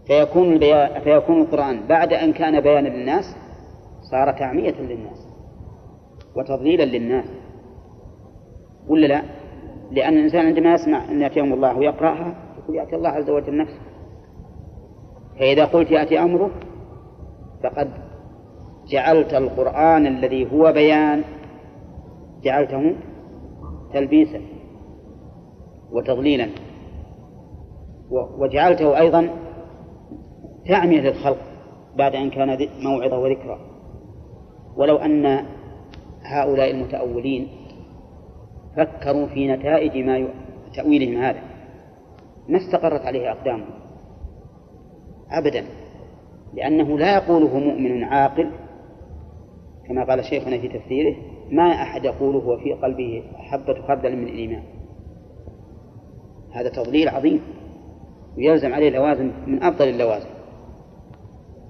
[0.08, 0.60] فيكون
[1.04, 3.36] فيكون القرآن بعد أن كان بيانا للناس
[4.12, 5.28] صار تعمية للناس
[6.36, 7.26] وتضليلا للناس.
[8.88, 9.22] ولا لا؟
[9.92, 13.80] لأن الإنسان عندما يسمع أن يأتيهم الله ويقرأها يقول يأتي الله عز وجل نفسه.
[15.40, 16.52] فإذا قلت يأتي أمره
[17.64, 17.92] فقد
[18.88, 21.24] جعلت القرآن الذي هو بيان
[22.44, 22.96] جعلته
[23.94, 24.42] تلبيسا
[25.92, 26.48] وتضليلا.
[28.12, 29.30] وجعلته أيضا
[30.68, 31.38] تعمية للخلق
[31.98, 33.60] بعد أن كان موعظة وذكرى.
[34.78, 35.46] ولو أن
[36.24, 37.48] هؤلاء المتأولين
[38.78, 40.28] فكروا في نتائج ما
[40.76, 41.42] تأويلهم هذا.
[42.50, 43.82] ما استقرت عليه أقدامهم
[45.32, 45.66] أبدا
[46.54, 48.52] لأنه لا يقوله مؤمن عاقل
[49.88, 51.16] كما قال شيخنا في تفسيره
[51.52, 54.64] ما أحد يقوله وفي قلبه حبة خردل من الإيمان.
[56.52, 57.42] هذا تضليل عظيم
[58.38, 60.30] ويلزم عليه لوازم من أفضل اللوازم.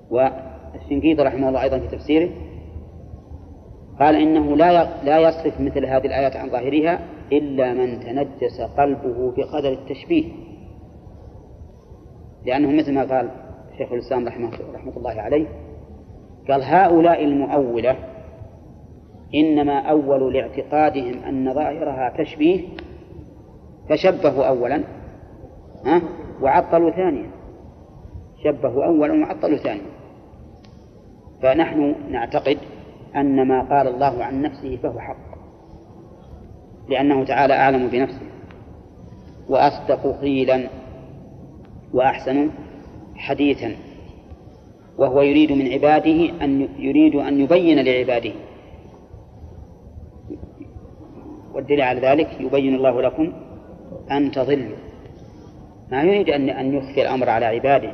[0.09, 2.29] والشنقيطي رحمه الله أيضا في تفسيره
[3.99, 6.99] قال إنه لا لا يصرف مثل هذه الآيات عن ظاهرها
[7.31, 10.31] إلا من تنجس قلبه بقدر التشبيه.
[12.45, 13.29] لأنه مثل ما قال
[13.77, 15.47] شيخ الإسلام رحمه, رحمة الله عليه
[16.49, 18.10] قال هؤلاء المؤولة
[19.35, 22.61] إنما أول لاعتقادهم أن ظاهرها تشبيه
[23.89, 24.83] فشبهوا أولا
[25.85, 26.01] ها
[26.41, 27.29] وعطلوا ثانيا.
[28.43, 29.91] شبهوا أولا وعطلوا ثانيا.
[31.41, 32.57] فنحن نعتقد
[33.15, 35.31] أن ما قال الله عن نفسه فهو حق
[36.89, 38.25] لأنه تعالى أعلم بنفسه.
[39.49, 40.67] وأصدق قيلا
[41.93, 42.49] وأحسن
[43.15, 43.75] حديثا.
[44.97, 48.31] وهو يريد من عباده أن يريد أن يبين لعباده.
[51.53, 53.33] والدليل على ذلك يبين الله لكم
[54.11, 54.77] أن تضلوا.
[55.91, 57.93] ما يريد أن أن يخفي الأمر على عباده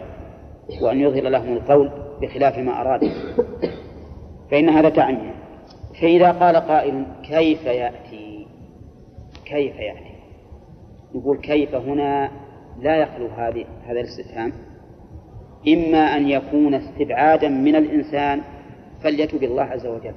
[0.82, 1.92] وأن يظهر لهم القول
[2.22, 3.12] بخلاف ما أراد.
[4.52, 5.34] فإن هذا تعمية
[6.02, 8.48] فإذا قال قائل كيف يأتي؟
[9.46, 10.18] كيف يأتي؟
[11.16, 12.32] يقول كيف هنا
[12.80, 14.54] لا يخلو هذه هذا الاستفهام.
[15.68, 18.42] إما أن يكون استبعادا من الإنسان
[19.04, 20.16] فليتب الله عز وجل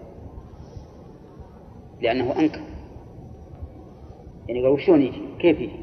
[2.00, 2.60] لأنه أنكر.
[4.50, 5.76] يعني قالوا شلون يجي؟ كيف يجي؟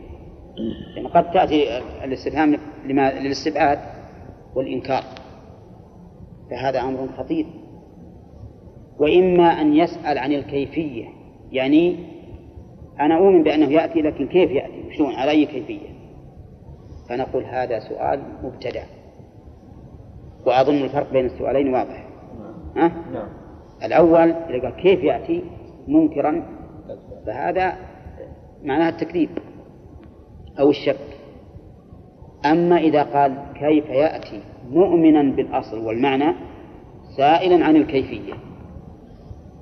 [0.95, 3.79] يعني قد تأتي الاستفهام لما للاستبعاد
[4.55, 5.03] والإنكار.
[6.49, 7.45] فهذا أمر خطير.
[8.99, 11.05] وإما أن يسأل عن الكيفية
[11.51, 11.95] يعني
[12.99, 15.89] أنا أؤمن بأنه يأتي لكن كيف يأتي؟ وشلون على أي كيفية؟
[17.09, 18.83] فنقول هذا سؤال مبتدع
[20.45, 22.07] وأظن الفرق بين السؤالين واضح.
[22.75, 23.29] ها؟ نعم.
[23.83, 25.43] الأول إذا قال كيف يأتي؟
[25.87, 26.43] منكرا.
[27.25, 27.86] فهذا
[28.63, 29.29] معناه التكذيب
[30.59, 31.17] أو الشك
[32.45, 36.35] أما إذا قال كيف يأتي مؤمنا بالأصل والمعنى
[37.17, 38.33] سائلا عن الكيفية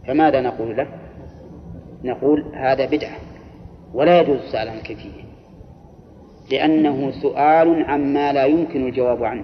[0.07, 0.87] فماذا نقول له؟
[2.03, 3.17] نقول هذا بدعة
[3.93, 5.25] ولا يجوز السؤال عن الكيفية
[6.51, 9.43] لأنه سؤال عما لا يمكن الجواب عنه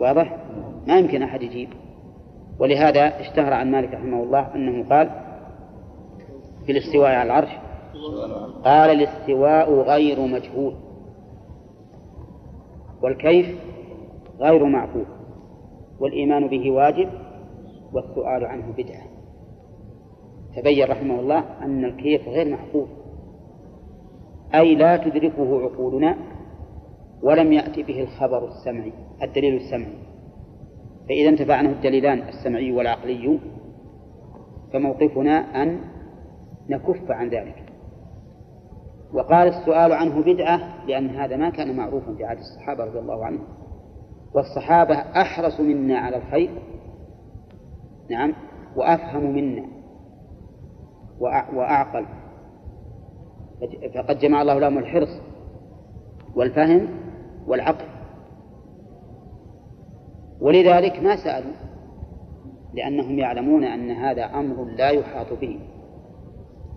[0.00, 0.36] واضح؟
[0.86, 1.68] ما يمكن أحد يجيب
[2.58, 5.27] ولهذا اشتهر عن مالك رحمه الله أنه قال
[6.68, 7.48] في الاستواء على العرش؟
[8.64, 10.74] قال الاستواء غير مجهول.
[13.02, 13.58] والكيف؟
[14.40, 15.06] غير معقول.
[16.00, 17.08] والإيمان به واجب
[17.92, 19.02] والسؤال عنه بدعة.
[20.56, 22.88] تبين رحمه الله أن الكيف غير محفوظ
[24.54, 26.16] أي لا تدركه عقولنا
[27.22, 28.92] ولم يأتي به الخبر السمعي
[29.22, 29.98] الدليل السمعي.
[31.08, 33.38] فإذا انتفع عنه الدليلان السمعي والعقلي.
[34.72, 35.80] فموقفنا أن
[36.68, 37.64] نكف عن ذلك.
[39.12, 43.44] وقال السؤال عنه بدعة لأن هذا ما كان معروفا في عهد الصحابة رضي الله عنهم.
[44.34, 46.50] والصحابة أحرص منا على الخير.
[48.10, 48.34] نعم.
[48.76, 49.64] وأفهم منا.
[51.54, 52.06] وأعقل.
[53.94, 55.20] فقد جمع الله لهم الحرص
[56.34, 56.88] والفهم
[57.46, 57.84] والعقل.
[60.40, 61.52] ولذلك ما سألوا
[62.74, 65.60] لأنهم يعلمون أن هذا أمر لا يحاط به.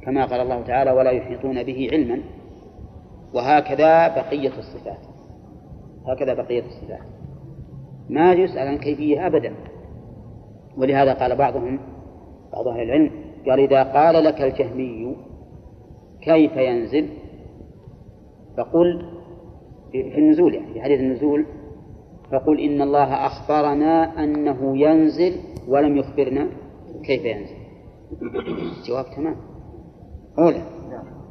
[0.03, 2.21] كما قال الله تعالى ولا يحيطون به علما
[3.33, 5.05] وهكذا بقية الصفات.
[6.07, 7.05] هكذا بقية الصفات.
[8.09, 9.53] ما يسأل عن كيفية أبدا.
[10.77, 11.79] ولهذا قال بعضهم
[12.53, 13.11] بعض أهل العلم
[13.47, 15.15] قال إذا قال لك الجهمي
[16.21, 17.09] كيف ينزل
[18.57, 19.05] فقل
[19.91, 21.45] في النزول يعني في حديث النزول
[22.31, 25.33] فقل إن الله أخبرنا أنه ينزل
[25.67, 26.47] ولم يخبرنا
[27.05, 27.55] كيف ينزل.
[28.81, 29.50] الجواب تمام.
[30.39, 30.61] أولى.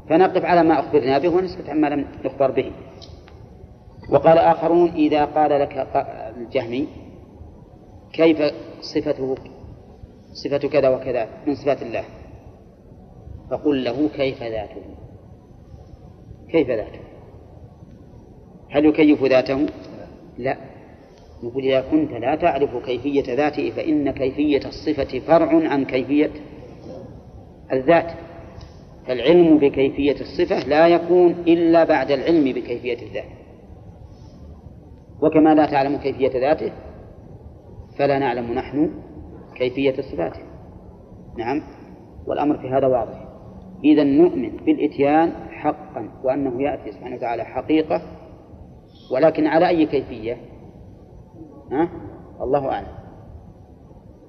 [0.09, 2.73] فنقف على ما أخبرنا به ونسكت عما لم نخبر به.
[4.11, 5.87] وقال آخرون إذا قال لك
[6.37, 6.89] الجهمي
[8.13, 8.39] كيف
[8.81, 9.35] صفته
[10.33, 12.05] صفة كذا وكذا من صفات الله؟
[13.51, 14.83] فقل له كيف ذاته.
[16.51, 17.01] كيف ذاته؟
[18.71, 19.67] هل يكيف ذاته؟
[20.39, 20.57] لا.
[21.43, 26.31] نقول إذا كنت لا تعرف كيفية ذاته فإن كيفية الصفة فرع عن كيفية
[27.73, 28.13] الذات.
[29.11, 33.25] فالعلم بكيفية الصفة لا يكون إلا بعد العلم بكيفية الذات.
[35.23, 36.73] وكما لا تعلم كيفية ذاته
[37.99, 38.91] فلا نعلم نحن
[39.57, 40.41] كيفية صفاته.
[41.39, 41.63] نعم؟
[42.27, 43.29] والأمر في هذا واضح.
[43.85, 48.03] إذا نؤمن بالإتيان حقا وأنه يأتي سبحانه وتعالى حقيقة
[49.13, 50.37] ولكن على أي كيفية؟
[51.73, 51.89] ها؟
[52.43, 52.93] الله أعلم.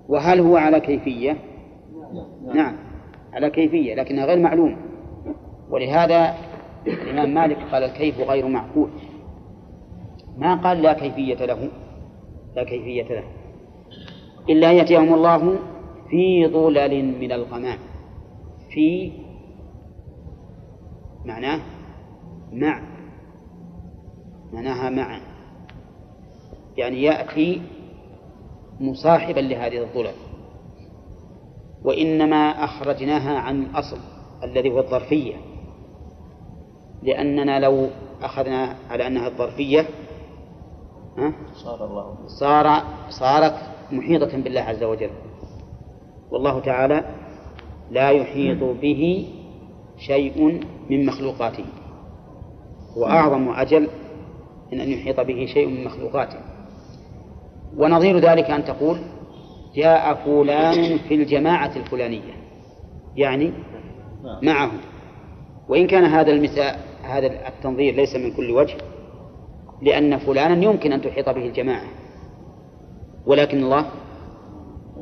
[0.09, 1.37] وهل هو على كيفية؟
[2.53, 2.90] نعم.
[3.33, 4.77] على كيفية لكنها غير معلومة.
[5.69, 6.35] ولهذا
[6.87, 8.89] الإمام مالك قال الكيف غير معقول.
[10.37, 11.69] ما قال لا كيفية له
[12.55, 13.23] لا كيفية له.
[14.49, 15.59] إلا يأتيهم الله
[16.09, 17.77] في ظلل من الغمام
[18.73, 19.11] في
[21.25, 21.59] معناه
[22.53, 22.81] مع
[24.53, 25.19] معناها مع.
[26.77, 27.61] يعني يأتي
[28.79, 30.30] مصاحبا لهذه الظلل.
[31.83, 33.97] وإنما أخرجناها عن الأصل
[34.43, 35.35] الذي هو الظرفية.
[37.03, 37.87] لأننا لو
[38.21, 39.85] أخذنا على أنها الظرفية
[41.53, 43.53] صار الله صار صارت
[43.91, 45.09] محيطة بالله عز وجل.
[46.31, 47.03] والله تعالى
[47.91, 49.27] لا يحيط به
[49.97, 51.65] شيء من مخلوقاته.
[52.97, 53.87] وأعظم وأجل
[54.71, 56.39] من أن يحيط به شيء من مخلوقاته.
[57.77, 58.97] ونظير ذلك أن تقول
[59.75, 62.33] جاء فلان في الجماعة الفلانية
[63.15, 63.53] يعني
[64.41, 64.71] معه
[65.69, 68.75] وإن كان هذا المثال هذا التنظير ليس من كل وجه
[69.81, 71.87] لأن فلانا يمكن أن تحيط به الجماعة
[73.25, 73.85] ولكن الله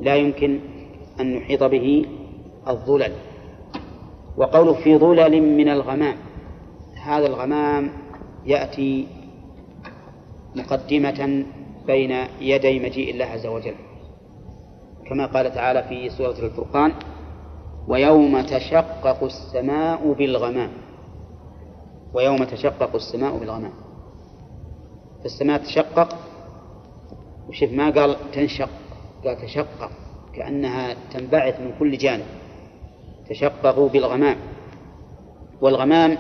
[0.01, 0.59] لا يمكن
[1.19, 2.05] أن يحيط به
[2.67, 3.11] الظلل.
[4.37, 6.15] وقوله في ظلل من الغمام
[7.03, 7.91] هذا الغمام
[8.45, 9.07] يأتي
[10.55, 11.45] مقدمة
[11.87, 12.11] بين
[12.41, 13.75] يدي مجيء الله عز وجل.
[15.09, 16.93] كما قال تعالى في سورة الفرقان
[17.87, 20.69] ويوم تشقق السماء بالغمام.
[22.13, 23.71] ويوم تشقق السماء بالغمام.
[25.23, 26.17] فالسماء تشقق
[27.49, 28.69] وشوف ما قال تنشق
[29.25, 29.91] قال تشقق
[30.35, 32.25] كأنها تنبعث من كل جانب.
[33.29, 34.37] تشققوا بالغمام.
[35.61, 36.17] والغمام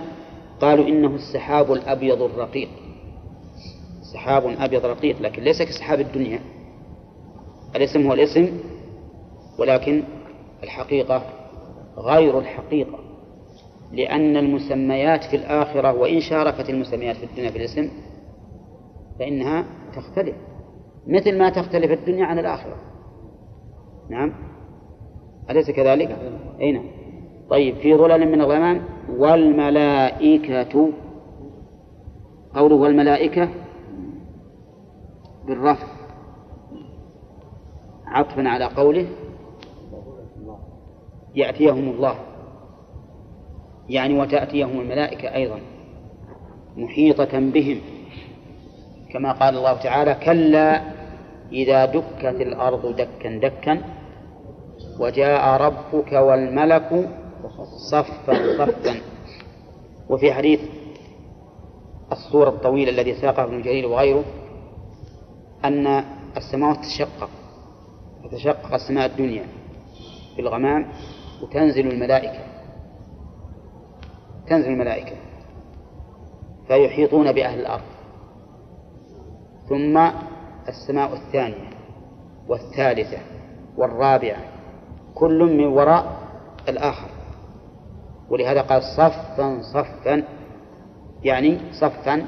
[0.61, 2.69] قالوا إنه السحاب الأبيض الرقيق.
[4.13, 6.39] سحاب أبيض رقيق لكن ليس كسحاب الدنيا.
[7.75, 8.59] الاسم هو الاسم
[9.59, 10.03] ولكن
[10.63, 11.21] الحقيقة
[11.97, 12.99] غير الحقيقة
[13.91, 17.89] لأن المسميات في الآخرة وإن شاركت المسميات في الدنيا في الاسم
[19.19, 20.35] فإنها تختلف
[21.07, 22.75] مثل ما تختلف الدنيا عن الآخرة.
[24.09, 24.33] نعم؟
[25.49, 26.17] أليس كذلك؟
[26.61, 26.85] أي نعم.
[27.49, 30.91] طيب في ظلل من الغمام والملائكة
[32.55, 33.49] قوله والملائكة
[35.47, 35.87] بالرفع
[38.05, 39.07] عطفا على قوله
[41.35, 42.15] يأتيهم الله.
[43.89, 45.59] يعني وتأتيهم الملائكة أيضا
[46.77, 47.81] محيطة بهم.
[49.13, 50.81] كما قال الله تعالى كلا
[51.51, 53.81] إذا دكت الأرض دكا دكا
[54.99, 57.09] وجاء ربك والملك
[57.91, 58.95] صفا صفا.
[60.09, 60.59] وفي حديث
[62.11, 64.23] الصورة الطويلة الذي ساقه ابن جرير وغيره
[65.65, 66.03] أن
[66.37, 67.29] السماوات تشقق
[68.23, 69.43] تتشقق السماء الدنيا
[70.35, 70.85] في الغمام
[71.41, 72.43] وتنزل الملائكة.
[74.47, 75.15] تنزل الملائكة.
[76.67, 77.83] فيحيطون بأهل الأرض.
[79.69, 79.97] ثم
[80.67, 81.69] السماء الثانية
[82.47, 83.17] والثالثة
[83.77, 84.41] والرابعة
[85.15, 86.17] كل من وراء
[86.69, 87.09] الآخر.
[88.29, 90.23] ولهذا قال صفا صفا
[91.23, 92.25] يعني صفا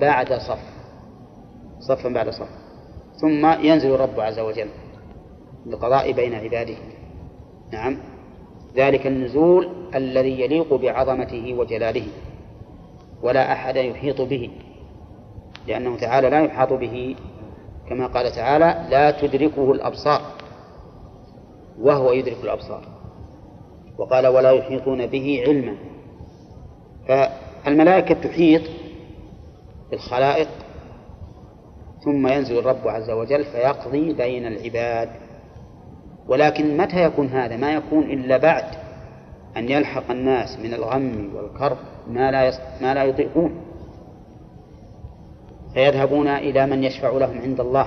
[0.00, 0.78] بعد صف.
[1.78, 2.48] صفا بعد صف.
[3.20, 4.68] ثم ينزل الرب عز وجل
[5.66, 6.76] للقضاء بين عباده.
[7.72, 7.98] نعم.
[8.76, 12.06] ذلك النزول الذي يليق بعظمته وجلاله
[13.22, 14.50] ولا أحد يحيط به
[15.66, 17.16] لأنه تعالى لا يحاط به.
[17.88, 20.20] كما قال تعالى لا تدركه الأبصار
[21.80, 22.82] وهو يدرك الأبصار.
[23.98, 25.76] وقال ولا يحيطون به علما.
[27.08, 28.62] فالملائكة تحيط
[29.90, 30.48] بالخلائق
[32.04, 35.08] ثم ينزل الرب عز وجل فيقضي بين العباد.
[36.28, 38.64] ولكن متى يكون هذا؟ ما يكون إلا بعد
[39.56, 41.76] أن يلحق الناس من الغم والكرب
[42.10, 43.54] ما لا ما لا يطيقون.
[45.74, 47.86] فيذهبون إلى من يشفع لهم عند الله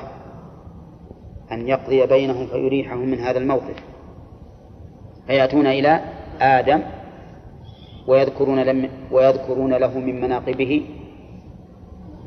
[1.51, 3.75] أن يقضي بينهم فيريحهم من هذا الموقف.
[5.27, 6.01] فيأتون إلى
[6.41, 6.81] آدم
[8.07, 10.85] ويذكرون, لم ويذكرون له من مناقبه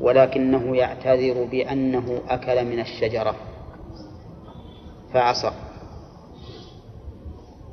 [0.01, 3.35] ولكنه يعتذر بأنه أكل من الشجرة.
[5.13, 5.51] فعصى.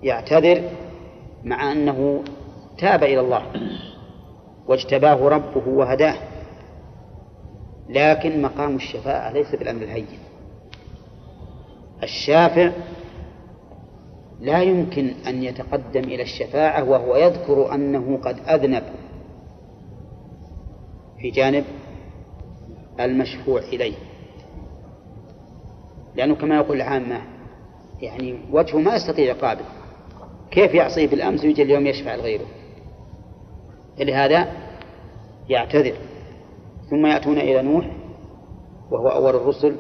[0.03, 0.63] يعتذر
[1.45, 2.23] مع أنه
[2.79, 3.43] تاب إلى الله
[4.67, 6.15] واجتباه ربه وهداه.
[7.89, 10.07] لكن مقام الشفاعة ليس بالأمر الهين.
[12.03, 12.73] الشافع
[14.41, 18.83] لا يمكن أن يتقدم إلى الشفاعة وهو يذكر أنه قد أذنب.
[21.21, 21.65] في جانب
[23.01, 23.95] المشفوع إليه.
[26.17, 27.21] لأنه كما يقول العامة
[28.01, 29.65] يعني وجهه ما يستطيع يقابل
[30.53, 32.47] كيف يعصيه بالأمس ويجي اليوم يشفع لغيره؟
[33.99, 34.49] لهذا
[35.49, 35.95] يعتذر.
[36.91, 37.87] ثم يأتون إلى نوح
[38.91, 39.77] وهو أول الرسل.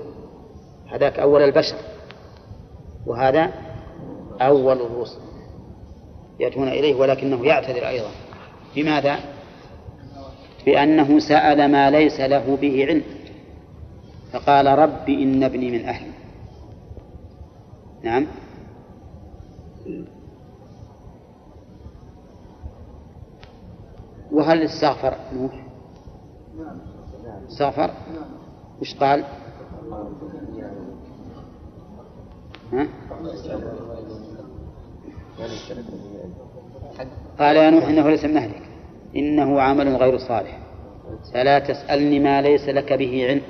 [0.92, 1.76] هذاك أول البشر.
[3.06, 3.52] وهذا
[4.40, 5.20] أول الرسل
[6.40, 8.10] يأتون إليه ولكنه يعتذر أيضا.
[8.76, 9.18] بماذا؟
[10.66, 13.02] بأنه سأل ما ليس له به علم.
[14.32, 16.12] فقال رب إن ابني من أهلي.
[18.02, 18.26] نعم.
[24.32, 25.52] وهل استغفر نوح؟
[27.48, 27.90] استغفر؟
[28.80, 29.24] وش قال؟
[32.72, 32.86] ها؟
[37.38, 38.62] قال يا نوح إنه ليس من أهلك
[39.16, 40.58] إنه عمل غير صالح
[41.34, 43.42] فلا تسألني ما ليس لك به علم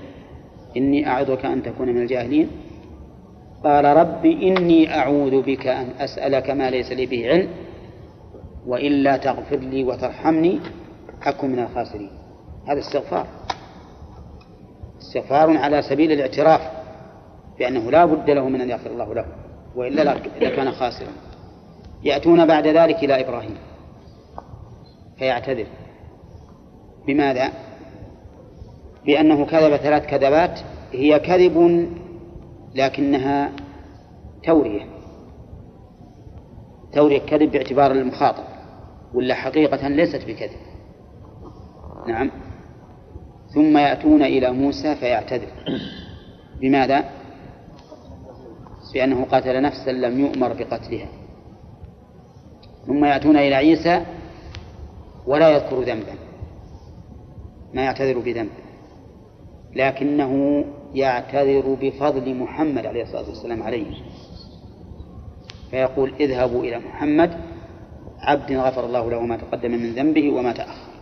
[0.76, 2.48] إني أعظك أن تكون من الجاهلين
[3.64, 7.48] قال رب إني أعوذ بك أن أسألك ما ليس لي به علم
[8.66, 10.60] وإلا تغفر لي وترحمني
[11.22, 12.10] أكن من الخاسرين.
[12.68, 13.26] هذا استغفار.
[14.98, 16.60] استغفار على سبيل الاعتراف
[17.58, 19.26] بأنه لا بد له من أن يغفر الله له
[19.76, 21.12] وإلا لكان خاسرا.
[22.04, 23.56] يأتون بعد ذلك إلى إبراهيم.
[25.18, 25.66] فيعتذر.
[27.06, 27.52] بماذا؟
[29.06, 30.60] بأنه كذب ثلاث كذبات
[30.92, 31.88] هي كذب
[32.74, 33.52] لكنها
[34.44, 34.86] تورية.
[36.92, 38.51] تورية كذب باعتبار المخاطب.
[39.14, 40.60] ولا حقيقة ليست بكذب.
[42.08, 42.30] نعم.
[43.54, 45.48] ثم يأتون إلى موسى فيعتذر.
[46.60, 47.04] بماذا؟
[48.94, 51.08] بأنه قتل نفسا لم يؤمر بقتلها.
[52.86, 54.04] ثم يأتون إلى عيسى
[55.26, 56.14] ولا يذكر ذنبا.
[57.74, 58.50] ما يعتذر بذنب.
[59.76, 63.86] لكنه يعتذر بفضل محمد عليه الصلاة والسلام عليه.
[65.70, 67.51] فيقول اذهبوا إلى محمد
[68.22, 70.92] عبد غفر الله له ما تقدم من ذنبه وما تأخر.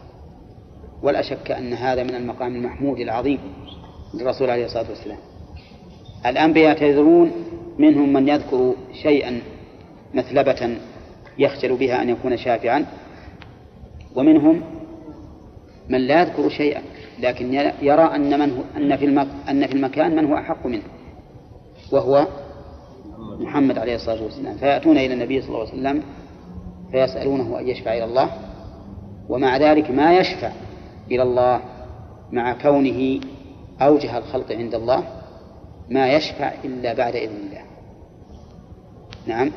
[1.02, 3.38] ولا شك أن هذا من المقام المحمود العظيم
[4.14, 5.18] للرسول عليه الصلاة والسلام.
[6.26, 7.32] الأنبياء يعتذرون
[7.78, 9.40] منهم من يذكر شيئا
[10.14, 10.76] مثلبة
[11.38, 12.86] يخجل بها أن يكون شافعا
[14.16, 14.62] ومنهم
[15.88, 16.82] من لا يذكر شيئا
[17.18, 17.52] لكن
[17.82, 20.82] يرى أن من هو أن في أن في المكان من هو أحق منه
[21.92, 22.26] وهو
[23.40, 24.56] محمد عليه الصلاة والسلام.
[24.56, 26.02] فيأتون إلى النبي صلى الله عليه وسلم
[26.92, 28.30] فيسألونه أن يشفع إلى الله
[29.28, 30.52] ومع ذلك ما يشفع
[31.10, 31.60] إلى الله
[32.32, 33.20] مع كونه
[33.80, 35.04] أوجه الخلق عند الله
[35.90, 37.62] ما يشفع إلا بعد إذن الله.
[39.26, 39.50] نعم.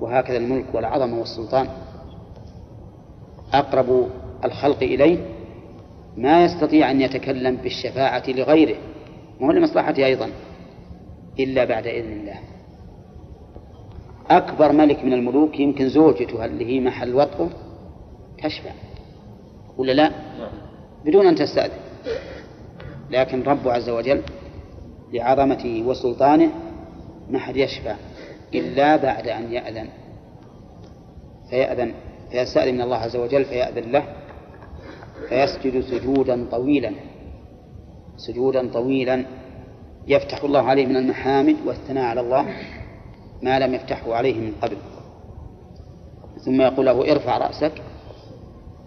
[0.00, 1.68] وهكذا الملك والعظمة والسلطان
[3.52, 4.08] أقرب
[4.44, 5.18] الخلق إليه
[6.16, 8.76] ما يستطيع أن يتكلم بالشفاعة لغيره
[9.40, 10.30] وهو لمصلحته أيضا
[11.38, 12.53] إلا بعد إذن الله.
[14.30, 17.50] أكبر ملك من الملوك يمكن زوجته اللي هي محل وطئه.
[18.42, 18.70] تشفع
[19.78, 20.10] ولا لا؟
[21.04, 21.78] بدون أن تستأذن.
[23.10, 24.22] لكن رب عز وجل
[25.12, 26.50] لعظمته وسلطانه
[27.30, 27.96] ما حد يشفع
[28.54, 29.88] إلا بعد أن يأذن.
[31.50, 31.94] فيأذن
[32.30, 34.04] فيستأذن من الله عز وجل فيأذن له.
[35.28, 36.92] فيسجد سجودا طويلا.
[38.16, 39.24] سجودا طويلا
[40.06, 42.46] يفتح الله عليه من المحامد والثناء على الله.
[43.42, 44.76] ما لم يفتحه عليه من قبل.
[46.44, 47.72] ثم يقول له ارفع رأسك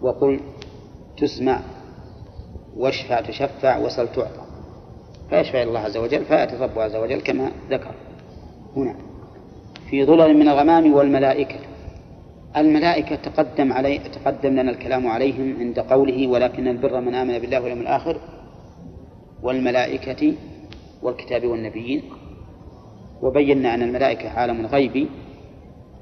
[0.02, 0.40] وقل
[1.18, 1.60] تسمع
[2.76, 4.42] واشفع تشفع وسل تعطى.
[5.30, 7.94] فيشفع الله عز وجل فيأتي الرب عز وجل كما ذكر
[8.76, 8.94] هنا.
[9.90, 11.58] في ظلل من الغمام والملائكة.
[12.56, 17.80] الملائكة تقدم علي تقدم لنا الكلام عليهم عند قوله ولكن البر من آمن بالله واليوم
[17.80, 18.20] الآخر
[19.42, 20.34] والملائكة
[21.02, 22.02] والكتاب والنبيين
[23.22, 25.08] وبينا أن الملائكة عالم غيبي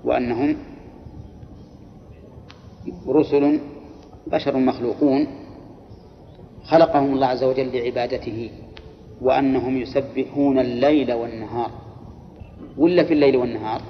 [0.04, 0.56] وأنهم
[3.08, 3.60] رسل
[4.26, 5.26] بشر مخلوقون
[6.64, 8.50] خلقهم الله عز وجل لعبادته
[9.22, 11.70] وأنهم يسبحون الليل والنهار.
[12.78, 13.82] ولا في الليل والنهار؟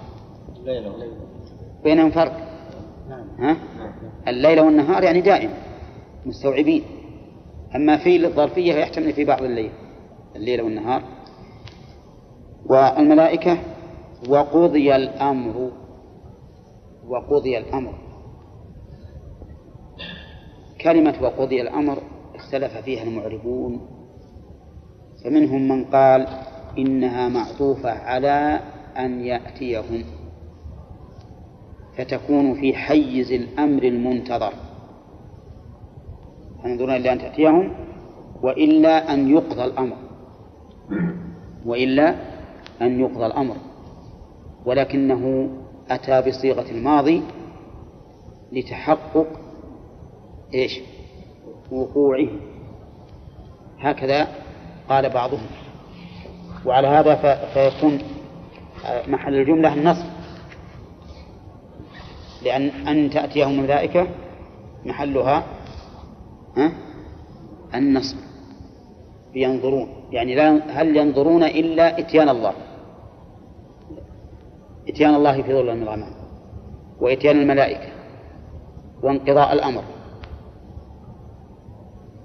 [1.84, 2.32] بينهم فرق؟
[3.38, 3.56] ها؟
[4.28, 5.50] الليل والنهار يعني دائم
[6.26, 6.82] مستوعبين.
[7.74, 9.70] أما في الظرفية يحتمل في بعض الليل.
[10.36, 11.02] الليل والنهار
[12.70, 13.58] والملائكة
[14.28, 15.70] وقضي الأمر
[17.08, 17.94] وقضي الأمر.
[20.80, 21.98] كلمة وقضي الأمر
[22.34, 23.80] اختلف فيها المعربون
[25.24, 26.26] فمنهم من قال
[26.78, 28.60] إنها معطوفة على
[28.96, 30.04] أن يأتيهم
[31.98, 34.52] فتكون في حيز الأمر المنتظر.
[36.64, 37.72] ينظرون إلى أن تأتيهم؟
[38.42, 39.96] وإلا أن يقضى الأمر.
[41.66, 42.35] وإلا
[42.82, 43.56] أن يقضى الأمر
[44.64, 45.50] ولكنه
[45.90, 47.22] أتى بصيغة الماضي
[48.52, 49.26] لتحقق
[50.54, 50.80] إيش؟
[51.72, 52.28] وقوعه.
[53.78, 54.28] هكذا
[54.88, 55.46] قال بعضهم.
[56.66, 57.14] وعلى هذا
[57.54, 57.98] فيكون
[59.08, 60.06] محل الجملة النصب
[62.44, 64.06] لأن أن تأتيهم الملائكة
[64.84, 65.44] محلها
[66.56, 66.72] ها؟
[67.74, 68.16] النصب.
[69.34, 72.52] ينظرون يعني لا هل ينظرون إلا إتيان الله؟
[74.96, 76.10] إتيان الله في ظل الغمام
[77.00, 77.88] وإتيان الملائكة
[79.02, 79.82] وانقضاء الأمر.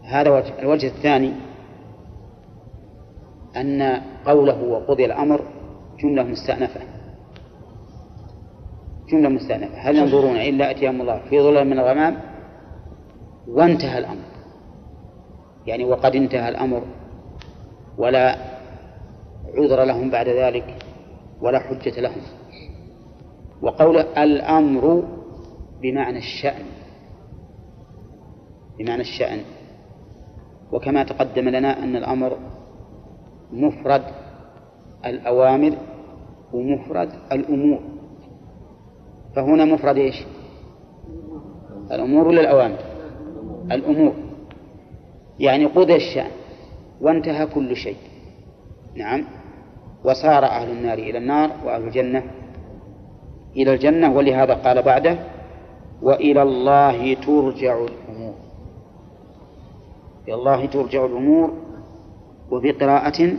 [0.03, 1.33] هذا وجه الوجه الثاني
[3.57, 5.41] أن قوله وقضي الأمر
[5.99, 6.79] جملة مستأنفة.
[9.09, 9.77] جملة مستأنفة.
[9.77, 12.17] هل ينظرون إلا أتيهم الله في ظلل من الغمام؟
[13.47, 14.25] وانتهى الأمر.
[15.67, 16.81] يعني وقد انتهى الأمر
[17.97, 18.35] ولا
[19.57, 20.75] عذر لهم بعد ذلك
[21.41, 22.40] ولا حجة لهم.
[23.61, 25.03] وقول الأمر
[25.81, 26.65] بمعنى الشأن
[28.79, 29.39] بمعنى الشأن.
[30.71, 32.37] وكما تقدم لنا أن الأمر
[33.51, 34.03] مفرد
[35.05, 35.77] الأوامر
[36.53, 37.79] ومفرد الأمور.
[39.35, 40.25] فهنا مفرد إيش؟
[41.91, 42.79] الأمور ولا الأوامر؟
[43.71, 44.13] الأمور.
[45.39, 46.31] يعني قضي الشأن
[47.01, 47.97] وانتهى كل شيء.
[48.95, 49.23] نعم.
[50.05, 52.23] وصار أهل النار إلى النار وأهل الجنة
[53.55, 55.17] إلى الجنة ولهذا قال بعده
[56.01, 58.33] وإلى الله ترجع الأمور.
[60.27, 61.53] إلى الله ترجع الأمور
[62.51, 63.37] وفي قراءة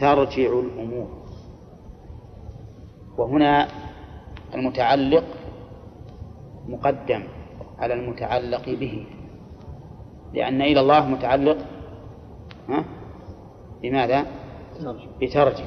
[0.00, 1.08] ترجع الأمور.
[3.18, 3.68] وهنا
[4.54, 5.24] المتعلق
[6.68, 7.22] مقدم
[7.78, 9.06] على المتعلق به
[10.34, 11.58] لأن إلى الله متعلق
[12.68, 12.84] ها؟
[13.82, 14.26] بماذا؟
[15.20, 15.64] بترجع.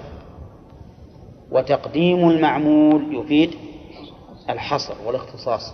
[1.51, 3.49] وتقديم المعمول يفيد
[4.49, 5.73] الحصر والاختصاص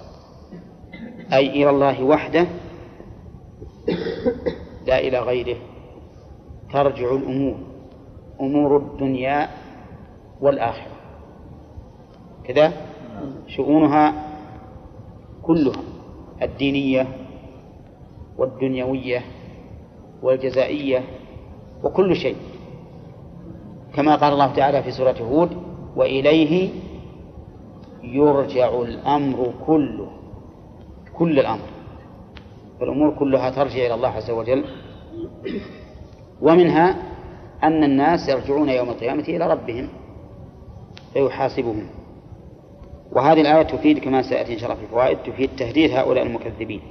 [1.34, 2.48] أي إلى الله وحده
[4.88, 5.58] لا إلى غيره.
[6.74, 7.56] ترجع الأمور
[8.42, 9.50] أمور الدنيا
[10.42, 10.92] والآخرة.
[12.44, 12.74] كذا؟
[13.48, 14.14] شؤونها
[15.44, 15.82] كلها
[16.42, 17.08] الدينية
[18.38, 19.22] والدنيوية
[20.24, 21.04] والجزائية
[21.84, 22.36] وكل شيء.
[23.96, 25.65] كما قال الله تعالى في سورة هود
[25.96, 26.70] وإليه
[28.04, 30.12] يرجع الأمر كله
[31.18, 31.68] كل الأمر.
[32.80, 34.66] فالأمور كلها ترجع إلى الله عز وجل.
[36.42, 36.96] ومنها
[37.64, 39.90] أن الناس يرجعون يوم القيامة إلى ربهم
[41.14, 41.88] فيحاسبهم.
[43.12, 46.82] وهذه الآية تفيد كما سيأتي إن شاء الله في الفوائد تفيد تهديد هؤلاء المكذبين.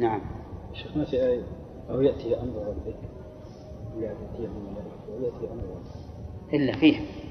[0.00, 0.20] نعم.
[0.74, 1.42] شيخ ما في آية؟
[1.90, 2.96] أو يأتي أمر ربك.
[4.00, 6.54] يأتي أمر ويأتي أمر ربك.
[6.54, 7.25] إلا فيه بس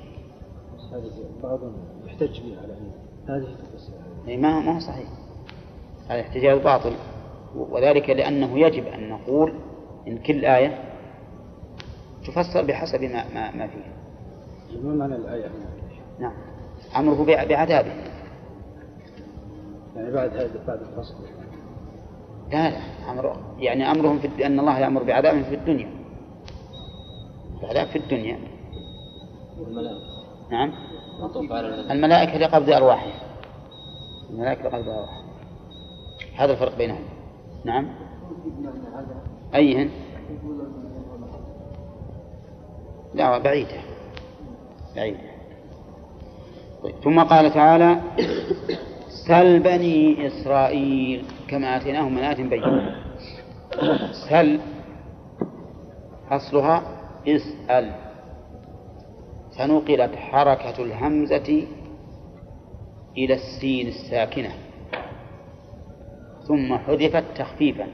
[0.93, 1.11] هذه
[1.43, 1.73] بعضهم
[2.05, 2.91] يحتج بها على أن
[3.27, 3.93] هذه تفسر
[4.27, 5.07] أي ما ما هو صحيح.
[6.09, 6.95] هذا احتجاج باطل.
[7.55, 9.53] وذلك لأنه يجب أن نقول
[10.07, 10.83] إن كل آية
[12.27, 13.93] تفسر بحسب ما ما, ما فيها.
[14.83, 15.65] ما معنى الآية هنا؟
[16.19, 16.33] نعم.
[16.97, 17.91] أمره بع- بعذابه.
[19.95, 21.15] يعني بعد هذا بعد الفصل.
[22.51, 22.79] لا لا.
[23.11, 25.89] أمر يعني أمرهم في أن الله يأمر بعذابهم في الدنيا.
[27.63, 28.39] العذاب في الدنيا.
[29.59, 30.14] والملائكة.
[30.51, 30.71] نعم.
[31.51, 33.13] على الملائكة لقبض أرواحهم
[34.29, 35.25] الملائكة لقبض أرواحهم
[36.35, 37.03] هذا الفرق بينهم.
[37.65, 37.87] نعم.
[39.55, 39.89] أيهن
[43.13, 43.81] لا بعيدة.
[44.95, 45.19] بعيدة.
[46.83, 46.95] طيب.
[47.03, 48.01] ثم قال تعالى
[49.27, 52.95] سل بني إسرائيل كما آتيناهم من آية بينة.
[54.29, 54.59] سل
[56.31, 56.81] أصلها
[57.27, 58.04] إسأل.
[59.57, 61.67] فنقلت حركة الهمزة
[63.17, 64.49] إلى السين الساكنة
[66.47, 67.87] ثم حذفت تخفيفا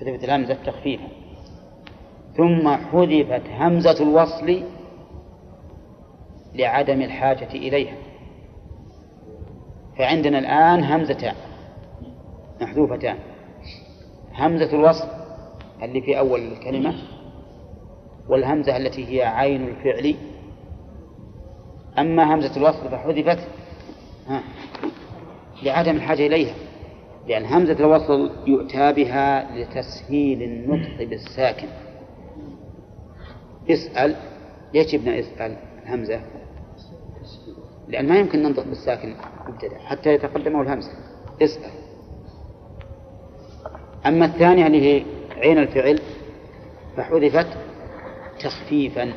[0.00, 1.08] حذفت الهمزة تخفيفا
[2.36, 4.62] ثم حذفت همزة الوصل
[6.54, 7.96] لعدم الحاجة إليها.
[9.98, 11.34] فعندنا الآن همزتان
[12.60, 13.18] محذوفتان
[14.34, 15.08] همزة الوصل
[15.82, 16.94] اللي في أول الكلمة
[18.28, 20.14] والهمزة التي هي عين الفعل.
[21.98, 23.38] أما همزة الوصل فحذفت
[25.62, 26.54] لعدم الحاجة إليها
[27.28, 31.68] لأن همزة الوصل يؤتى بها لتسهيل النطق بالساكن.
[33.70, 34.16] اسأل
[34.74, 36.20] ليش جبنا اسأل الهمزة؟
[37.88, 39.14] لأن ما يمكن ننطق بالساكن
[39.48, 40.90] مبتدأ حتى يتقدمه الهمزة.
[41.42, 41.70] اسأل.
[44.06, 45.04] أما الثانية اللي هي
[45.36, 46.00] عين الفعل
[46.96, 47.46] فحذفت
[48.44, 49.12] تخفيفا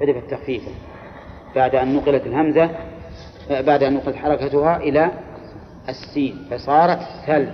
[0.00, 0.70] حذفت تخفيفا
[1.56, 2.70] بعد أن نقلت الهمزة
[3.50, 5.10] بعد أن نقلت حركتها إلى
[5.88, 7.48] السين فصارت سل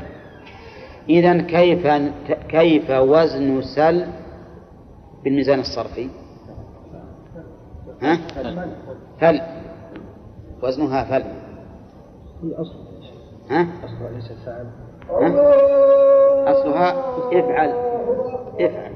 [1.09, 1.87] إذا كيف
[2.49, 4.07] كيف وزن سل
[5.25, 6.09] بالميزان الصرفي؟
[8.03, 8.19] ها؟
[9.21, 9.41] فل
[10.63, 11.25] وزنها فل
[13.51, 14.67] ها؟ أصلها ليس فاعل
[15.11, 15.31] ها؟
[16.51, 16.91] أصلها
[17.33, 17.71] افعل
[18.61, 18.93] افعل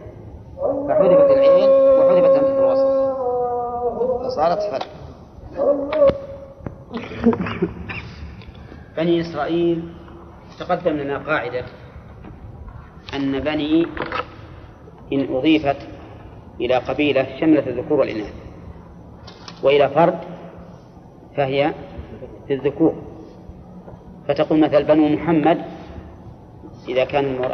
[0.88, 2.88] فحذفت العين وحذفت همزة الوصل
[4.24, 4.82] فصارت فل
[8.96, 9.92] بني إسرائيل
[10.58, 11.64] تقدم لنا قاعدة
[13.14, 13.86] أن بني
[15.12, 15.76] إن أضيفت
[16.60, 18.32] إلى قبيلة شملت الذكور والإناث
[19.62, 20.18] وإلى فرد
[21.36, 21.74] فهي
[22.50, 22.94] للذكور
[24.28, 25.58] فتقول مثل بنو محمد
[26.88, 27.44] إذا كان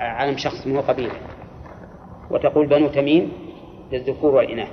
[0.00, 1.12] علم شخص من هو قبيلة.
[2.30, 3.32] وتقول بنو تميم
[3.92, 4.70] للذكور والإناث.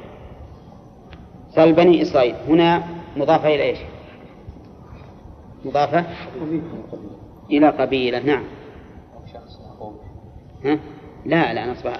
[1.50, 2.84] سل بني إسرائيل هنا
[3.18, 3.78] مضافة إلى إيش؟
[5.66, 6.06] مضافة
[7.52, 8.44] إلى قبيلة نعم.
[10.66, 10.80] ها؟
[11.26, 11.94] لا لا أصبح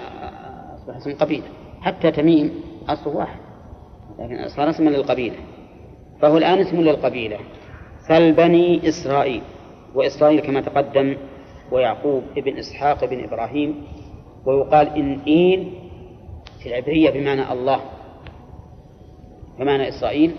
[0.74, 1.46] أصبح اسم قبيلة.
[1.80, 2.50] حتى تميم
[2.88, 3.38] أصله واحد
[4.18, 5.36] لكن صار اسما للقبيلة.
[6.20, 7.38] فهو الآن اسم للقبيلة.
[8.08, 9.42] سل بني إسرائيل.
[9.94, 11.16] وإسرائيل كما تقدم
[11.72, 13.84] ويعقوب ابن إسحاق ابن إبراهيم
[14.48, 15.72] ويقال إن إيل
[16.62, 17.80] في العبرية بمعنى الله
[19.58, 20.34] فمعنى إسرائيل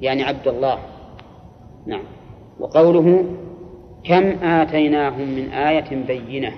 [0.00, 0.78] يعني عبد الله.
[1.86, 2.02] نعم.
[2.58, 3.24] وقوله
[4.04, 6.52] كم آتيناهم من آية بينة؟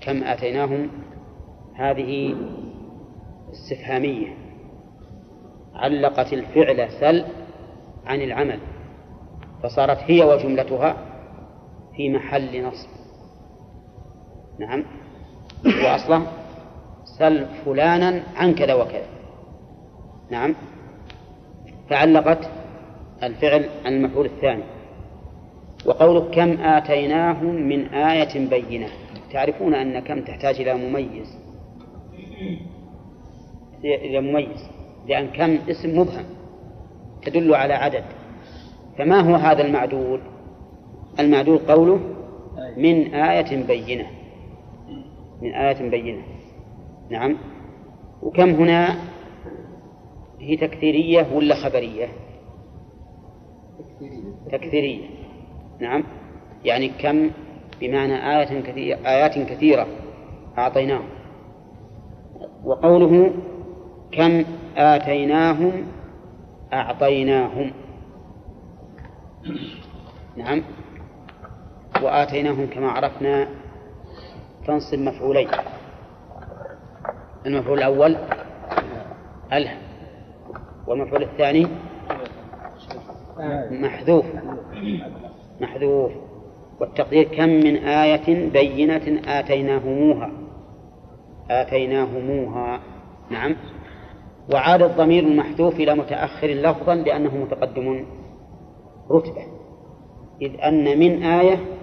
[0.00, 0.90] كم آتيناهم؟
[1.74, 2.36] هذه
[3.52, 4.34] استفهامية.
[5.74, 7.24] علقت الفعل سل
[8.06, 8.58] عن العمل
[9.62, 10.96] فصارت هي وجملتها
[11.96, 12.88] في محل نصب.
[14.58, 14.97] نعم.
[15.66, 16.26] وأصله
[17.04, 19.06] سل فلانا عن كذا وكذا.
[20.30, 20.54] نعم.
[21.90, 22.50] فعلقت
[23.22, 24.62] الفعل عن المفعول الثاني.
[25.86, 28.88] وقولك كم آتيناهم من آية بينة.
[29.32, 31.38] تعرفون أن كم تحتاج إلى مميز؟
[33.84, 34.68] إلى مميز.
[35.08, 36.24] لأن كم اسم مبهم.
[37.22, 38.04] تدل على عدد.
[38.98, 40.20] فما هو هذا المعدود
[41.20, 42.00] المعدود قوله
[42.76, 44.17] من آية بينة.
[45.42, 46.22] من آية بينة.
[47.10, 47.36] نعم.
[48.22, 48.96] وكم هنا؟
[50.40, 52.08] هي تكثيرية ولا خبرية؟
[54.52, 55.06] تكثيرية.
[55.80, 56.04] نعم.
[56.64, 57.30] يعني كم؟
[57.80, 59.86] بمعنى آية كثيرة آيات كثيرة
[60.58, 61.08] أعطيناهم.
[62.64, 63.32] وقوله
[64.12, 64.44] كم
[64.76, 65.72] آتيناهم
[66.72, 67.72] أعطيناهم.
[70.36, 70.62] نعم.
[72.02, 73.48] وآتيناهم كما عرفنا
[74.68, 75.48] تنصب مفعولين.
[77.46, 78.16] المفعول الأول
[79.52, 79.78] ألهم
[80.86, 81.66] والمفعول الثاني
[83.70, 84.24] محذوف.
[85.60, 86.12] محذوف.
[86.80, 90.32] والتقدير كم من آية بينة آتيناهموها.
[91.50, 92.80] آتيناهموها.
[93.30, 93.56] نعم.
[94.52, 98.04] وعاد الضمير المحذوف إلى متأخر لفظا لأنه متقدم
[99.10, 99.42] رتبة.
[100.42, 101.77] إذ أن من آية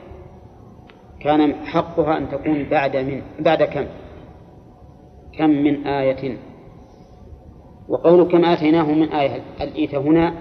[1.20, 3.86] كان حقها أن تكون بعد من بعد كم؟
[5.38, 6.38] كم من آية؟
[7.90, 10.34] وقول كم آتيناه من آية؟ الإيتاء هنا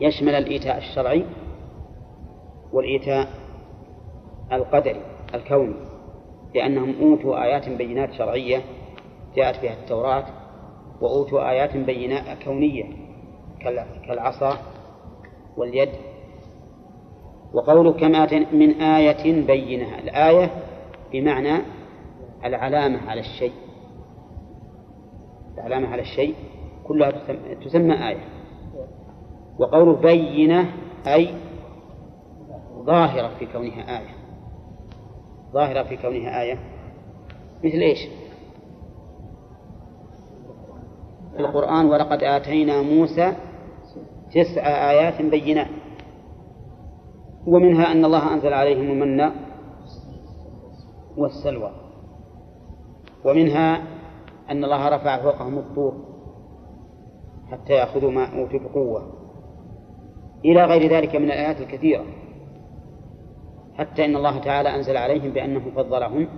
[0.00, 1.24] يشمل الإيتاء الشرعي
[2.72, 3.28] والإيتاء
[4.52, 5.00] القدري
[5.34, 5.74] الكوني
[6.54, 8.62] لأنهم أوتوا آيات بينات شرعية
[9.36, 10.24] جاءت فيها التوراة
[11.00, 12.84] وأوتوا آيات بينات كونية
[14.06, 14.58] كالعصا
[15.56, 15.88] واليد
[17.54, 19.98] وقوله كم آتين من آية بينة.
[19.98, 20.50] الآية
[21.12, 21.62] بمعنى
[22.44, 23.52] العلامة على الشيء.
[25.54, 26.34] العلامة على الشيء
[26.84, 27.10] كلها
[27.64, 28.24] تسمى آية.
[29.58, 30.72] وقوله بينة
[31.06, 31.34] أي
[32.84, 34.14] ظاهرة في كونها آية.
[35.52, 36.58] ظاهرة في كونها آية.
[37.64, 37.98] مثل إيش؟
[41.32, 43.32] في القرآن ولقد آتينا موسى
[44.34, 45.79] تسع آيات بينات.
[47.46, 49.30] ومنها أن الله أنزل عليهم المن
[51.16, 51.70] والسلوى.
[53.24, 53.82] ومنها
[54.50, 55.94] أن الله رفع فوقهم الطور
[57.50, 59.12] حتى يأخذوا ما أوتوا بقوة.
[60.44, 62.04] إلى غير ذلك من الآيات الكثيرة.
[63.74, 66.28] حتى إن الله تعالى أنزل عليهم بأنه فضلهم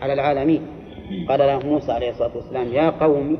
[0.00, 0.66] على العالمين.
[1.28, 3.38] قال له موسى عليه الصلاة والسلام يا قوم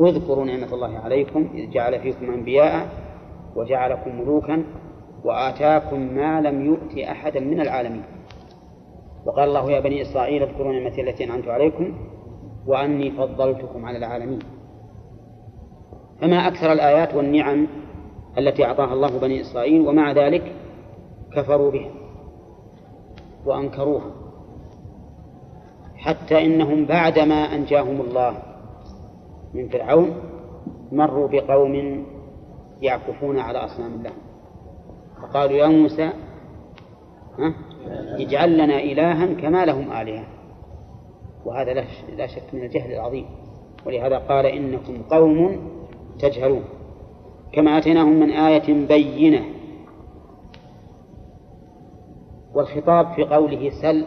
[0.00, 2.88] اذكروا نعمة الله عليكم إذ جعل فيكم أنبياء
[3.56, 4.64] وجعلكم ملوكا
[5.24, 8.04] وآتاكم ما لم يؤت أحدا من العالمين.
[9.26, 11.94] وقال الله يا بني إسرائيل اذكروا نعمتي التي أنعمت عليكم
[12.66, 14.38] وأني فضلتكم على العالمين.
[16.20, 17.66] فما أكثر الآيات والنعم
[18.38, 20.52] التي أعطاها الله بني إسرائيل ومع ذلك
[21.36, 21.90] كفروا بها
[23.46, 24.10] وأنكروها
[25.96, 28.42] حتى إنهم بعدما أنجاهم الله
[29.54, 30.16] من فرعون
[30.92, 32.04] مروا بقوم
[32.82, 34.12] يعكفون على أصنام الله.
[35.22, 36.12] فقالوا يا موسى
[38.18, 40.24] اجعل لنا إلها كما لهم آلهة.
[41.44, 41.74] وهذا
[42.16, 43.26] لا شك من الجهل العظيم.
[43.86, 45.68] ولهذا قال إنكم قوم
[46.18, 46.64] تجهلون.
[47.52, 49.44] كما آتيناهم من آية بينة.
[52.54, 54.06] والخطاب في قوله سل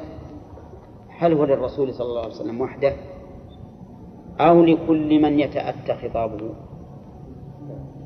[1.09, 2.93] هل هو للرسول صلى الله عليه وسلم وحده؟
[4.39, 6.53] أو لكل من يتأتى خطابه؟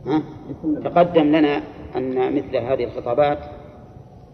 [0.05, 0.23] ها؟
[0.83, 1.63] تقدم لنا
[1.95, 3.39] أن مثل هذه الخطابات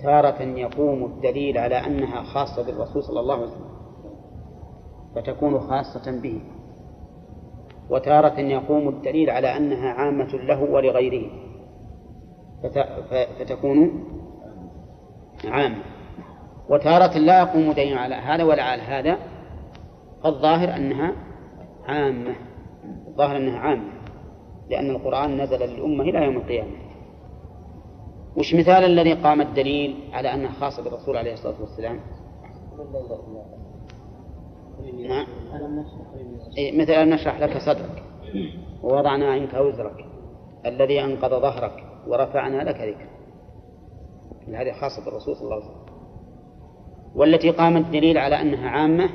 [0.03, 3.71] تارة يقوم الدليل على أنها خاصة بالرسول صلى الله عليه وسلم
[5.15, 6.41] فتكون خاصة به
[7.89, 11.31] وتارة يقوم الدليل على أنها عامة له ولغيره
[13.39, 14.05] فتكون
[15.45, 15.83] عامة.
[16.69, 19.17] وتارة لا يقوم دليل على هذا ولا على هذا
[20.23, 21.13] فالظاهر أنها
[21.85, 22.35] عامة
[23.07, 23.91] الظاهر أنها عامة
[24.69, 26.80] لأن القرآن نزل للأمة إلى يوم القيامة.
[28.37, 31.99] وش مثال الذي قام الدليل على أنها خاصة بالرسول عليه الصلاة والسلام؟
[35.09, 35.25] نعم
[36.79, 38.03] مثل أن نشرح لك صدرك.
[38.83, 40.05] ووضعنا عنك وزرك.
[40.65, 43.09] الذي أنقض ظهرك ورفعنا لك ذكرك.
[44.47, 45.81] هذه خاصة بالرسول صلى الله عليه وسلم.
[47.15, 49.09] والتي قامت دليل على أنها عامة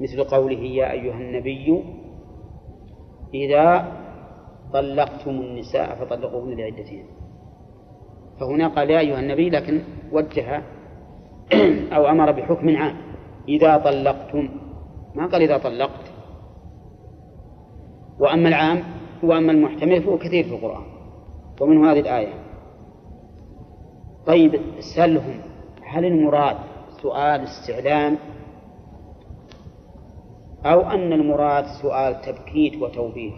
[0.00, 1.84] مثل قوله يا أيها النبي
[3.34, 3.92] إذا
[4.72, 7.04] طلقتم النساء فطلقوهن لعدتهن.
[8.40, 9.80] فهنا قال يا أيها النبي لكن
[10.12, 10.62] وجه
[11.96, 12.96] أو أمر بحكم عام.
[13.48, 14.48] إذا طلقتم.
[15.14, 16.12] ما قال إذا طلقت.
[18.18, 18.82] وأما العام
[19.22, 20.84] وأما المحتمل فهو كثير في القرآن.
[21.60, 22.34] ومنه هذه الآية.
[24.26, 25.40] طيب سلهم
[25.82, 26.56] هل المراد
[27.02, 28.18] سؤال استعلام
[30.64, 33.34] أو أن المراد سؤال تبكيت وتوبيخ؟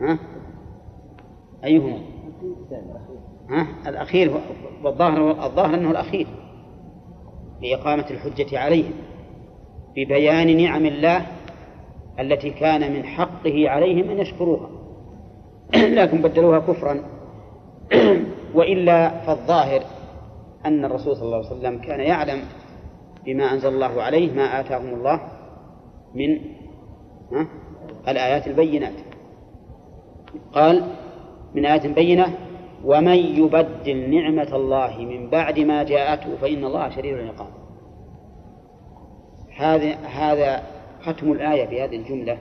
[0.00, 0.18] ها؟
[1.64, 2.15] أيهما؟
[3.50, 4.40] ها؟ الأخير
[4.84, 6.26] والظاهر الظاهر أنه الأخير
[7.62, 8.92] لإقامة الحجة عليهم
[9.96, 11.26] ببيان نعم الله
[12.20, 14.70] التي كان من حقه عليهم أن يشكروها.
[15.98, 17.02] لكن بدلوها كفرا.
[18.54, 19.82] وإلا فالظاهر
[20.66, 22.40] أن الرسول صلى الله عليه وسلم كان يعلم
[23.24, 25.20] بما أنزل الله عليه ما آتاهم الله
[26.14, 26.38] من
[28.08, 28.94] الآيات البينات.
[30.52, 30.84] قال
[31.54, 32.34] من آيات بينة
[32.84, 37.48] ومن يبدل نعمة الله من بعد ما جاءته فإن الله شديد العقاب.
[39.56, 40.62] هذا هذا
[41.02, 42.38] ختم الآية بهذه الجملة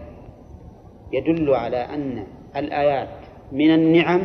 [1.14, 2.24] يدل على أن
[2.56, 3.10] الآيات
[3.52, 4.22] من النعم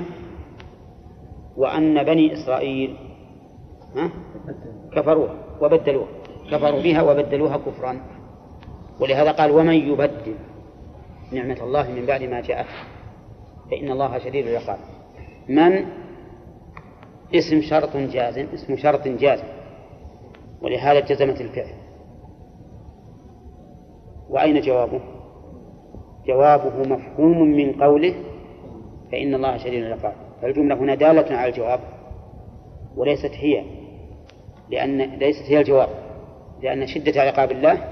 [1.56, 2.96] وأن بني إسرائيل
[4.96, 6.08] كفروها وبدلوها
[6.50, 8.00] كفروا بها وبدلوها كفرا.
[9.00, 10.34] ولهذا قال ومن يبدل
[11.32, 12.99] نعمة الله من بعد ما جاءته
[13.70, 14.78] فإن الله شديد العقاب.
[15.48, 15.86] من؟
[17.34, 19.46] اسم شرط جازم اسم شرط جازم.
[20.62, 21.74] ولهذا جزمت الفعل.
[24.30, 25.00] وأين جوابه؟
[26.26, 28.14] جوابه مفهوم من قوله
[29.12, 30.14] فإن الله شديد العقاب.
[30.42, 31.80] فالجملة هنا دالة على الجواب
[32.96, 33.64] وليست هي
[34.70, 35.88] لأن ليست هي الجواب
[36.62, 37.84] لأن شدة عقاب الله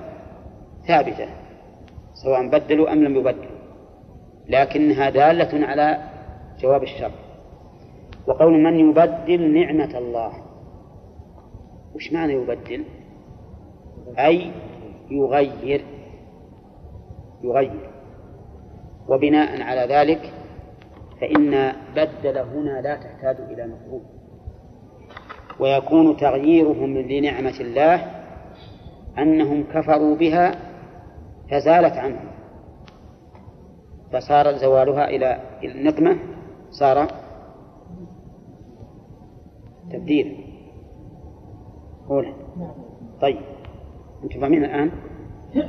[0.86, 1.28] ثابتة
[2.14, 3.57] سواء بدلوا أم لم يبدلوا.
[4.48, 5.98] لكنها دالة على
[6.60, 7.10] جواب الشر.
[8.26, 10.32] وقول من يبدل نعمة الله
[11.94, 12.84] وش معنى يبدل؟
[14.18, 14.52] أي
[15.10, 15.84] يغير
[17.42, 17.90] يغير.
[19.08, 20.32] وبناء على ذلك
[21.20, 24.02] فإن بدل هنا لا تحتاج إلى مفهوم.
[25.60, 28.06] ويكون تغييرهم لنعمة الله
[29.18, 30.54] أنهم كفروا بها
[31.50, 32.37] فزالت عنهم.
[34.12, 36.18] فصار زوالها إلى النقمة
[36.70, 37.08] صار
[39.92, 40.44] تبديل.
[42.10, 42.32] أولى
[43.20, 43.38] طيب.
[44.24, 44.90] أنتم فاهمين الآن؟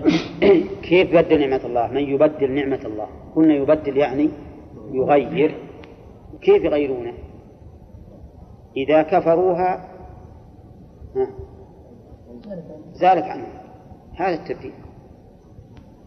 [0.89, 4.29] كيف بدل نعمة الله؟ من يبدل نعمة الله؟ قلنا يبدل يعني
[4.91, 5.55] يغير.
[6.41, 7.13] كيف يغيرونه؟
[8.77, 9.89] إذا كفروها
[12.93, 13.49] زالت عنهم
[14.15, 14.73] هذا التبديل.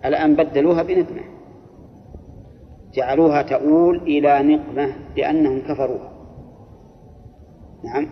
[0.05, 1.42] الآن بدلوها بنقمة.
[2.95, 6.13] جعلوها تؤول إلى نقمة لأنهم كفروها.
[7.85, 8.09] نعم.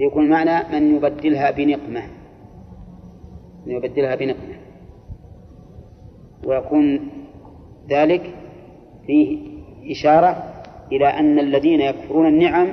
[0.00, 2.02] يكون معنى من يبدلها بنقمة.
[3.66, 4.54] من يبدلها بنقمة.
[6.46, 7.08] ويكون
[7.90, 8.34] ذلك
[9.06, 9.38] فيه
[9.90, 10.54] إشارة
[10.92, 12.68] إلى أن الذين يكفرون النعم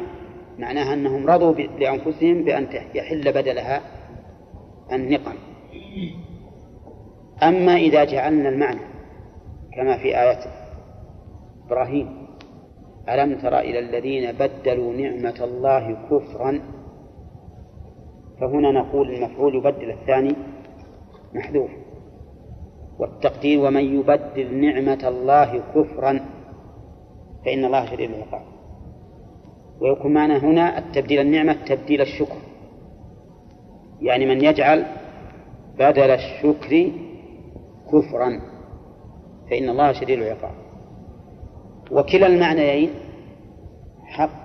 [0.59, 3.81] معناها أنهم رضوا لأنفسهم بأن يحل بدلها
[4.91, 5.35] النقم.
[7.43, 8.81] أما إذا جعلنا المعنى
[9.75, 10.60] كما في آية
[11.71, 12.27] إبراهيم.
[13.09, 16.61] ألم تر إلى الذين بدلوا نعمة الله كفرا؟
[18.39, 20.35] فهنا نقول المفعول يبدل الثاني
[21.33, 21.71] محذوف.
[22.99, 26.19] والتقدير ومن يبدل نعمة الله كفرا
[27.45, 28.45] فإن الله شديد العقاب.
[29.81, 32.37] ويكون معنا هنا التبديل النعمة تبديل الشكر.
[34.01, 34.85] يعني من يجعل
[35.79, 36.91] بدل الشكر
[37.87, 38.41] كفرا
[39.49, 40.60] فإن الله شديد العقاب.
[41.91, 42.89] وكلا المعنيين
[44.03, 44.41] حق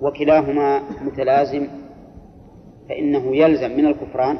[0.00, 1.68] وكلاهما متلازم
[2.88, 4.38] فإنه يلزم من الكفران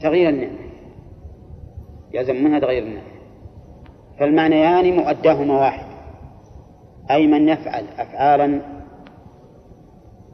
[0.00, 0.70] تغيير النعمة
[2.14, 3.20] يلزم منها تغيير النعمة
[4.20, 5.86] فالمعنيان مؤداهما واحد.
[7.10, 8.60] أي من يفعل أفعالا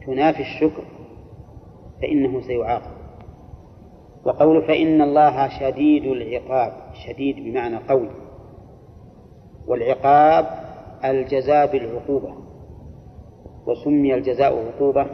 [0.06, 0.84] تنافي الشكر
[2.02, 2.96] فإنه سيعاقب.
[4.24, 6.72] وقول فإن الله شديد العقاب
[7.06, 8.26] شديد بمعنى قوي.
[9.66, 10.47] والعقاب
[11.05, 12.34] الجزاء بالعقوبة.
[13.66, 15.06] وسمي الجزاء عقوبة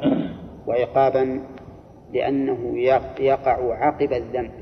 [0.66, 1.40] وعقابا
[2.12, 2.78] لأنه
[3.18, 4.52] يقع عقب الذنب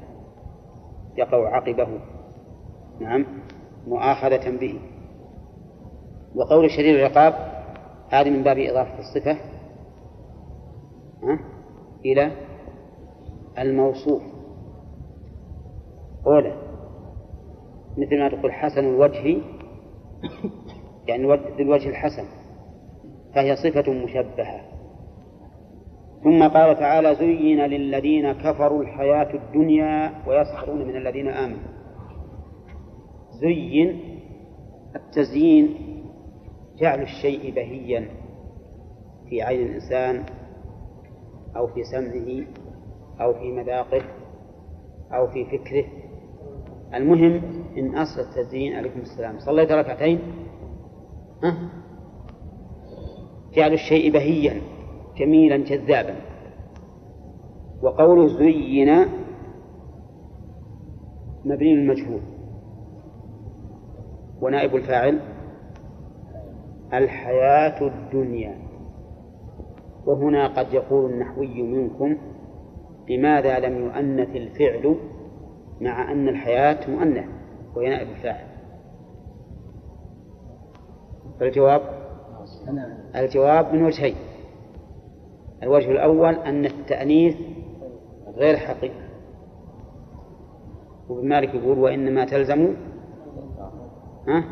[1.16, 1.88] يقع عقبه.
[3.00, 3.26] نعم
[3.86, 4.80] مؤاخذة به.
[6.34, 7.34] وقول شديد العقاب
[8.10, 9.36] هذه من باب إضافة الصفة
[12.04, 12.32] إلى
[13.58, 14.22] الموصوف.
[16.26, 16.54] أولى
[17.96, 19.42] مثل ما تقول حسن الوجه
[21.06, 22.24] يعني ذي الوجه الحسن.
[23.34, 24.60] فهي صفة مشبهة.
[26.24, 31.70] ثم قال تعالى زين للذين كفروا الحياة الدنيا ويسخرون من الذين آمنوا.
[33.40, 34.00] زين
[34.96, 35.76] التزيين
[36.78, 38.08] جعل الشيء بهيا
[39.28, 40.24] في عين الإنسان
[41.56, 42.46] أو في سمعه
[43.20, 44.02] أو في مذاقه
[45.12, 45.84] أو في فكره.
[46.94, 47.42] المهم
[47.78, 49.38] إن أصل التزيين عليكم السلام.
[49.38, 50.18] صليت ركعتين؟
[51.44, 51.70] ها؟
[53.54, 54.60] جعل الشيء بهيا
[55.16, 56.16] جميلا جذابا.
[57.82, 59.06] وقوله زين
[61.44, 62.20] مبني المجهول
[64.42, 65.20] ونائب الفاعل
[66.94, 68.70] الحياة الدنيا.
[70.06, 72.16] وهنا قد يقول النحوي منكم
[73.10, 74.96] لماذا لم يؤنث الفعل
[75.80, 77.24] مع أن الحياة مؤنث
[77.76, 78.46] وهي نائب الفاعل
[81.40, 81.80] فالجواب
[83.16, 84.14] الجواب من وجهين.
[85.62, 87.36] الوجه الأول أن التأنيث
[88.36, 89.10] غير حقيقي.
[91.08, 92.74] وابن مالك يقول وإنما تلزم
[94.28, 94.44] ها؟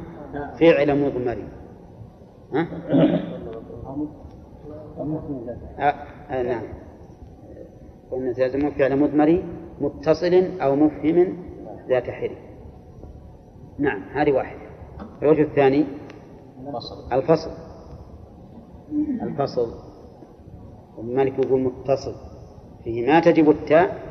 [0.60, 1.38] فعل مضمر
[2.54, 2.68] ها؟
[5.78, 5.94] آه
[6.30, 6.62] آه نعم.
[8.10, 9.42] وإن تلزم فعل مضمر
[9.80, 11.36] متصل أو مفهم
[11.88, 12.36] ذات حري.
[13.78, 14.60] نعم هذه واحدة.
[15.22, 15.84] الوجه الثاني؟
[17.12, 17.52] الفصل.
[19.22, 19.74] الفصل.
[21.02, 22.14] مالك يقول متصل.
[22.84, 24.08] فيه ما تجب التاء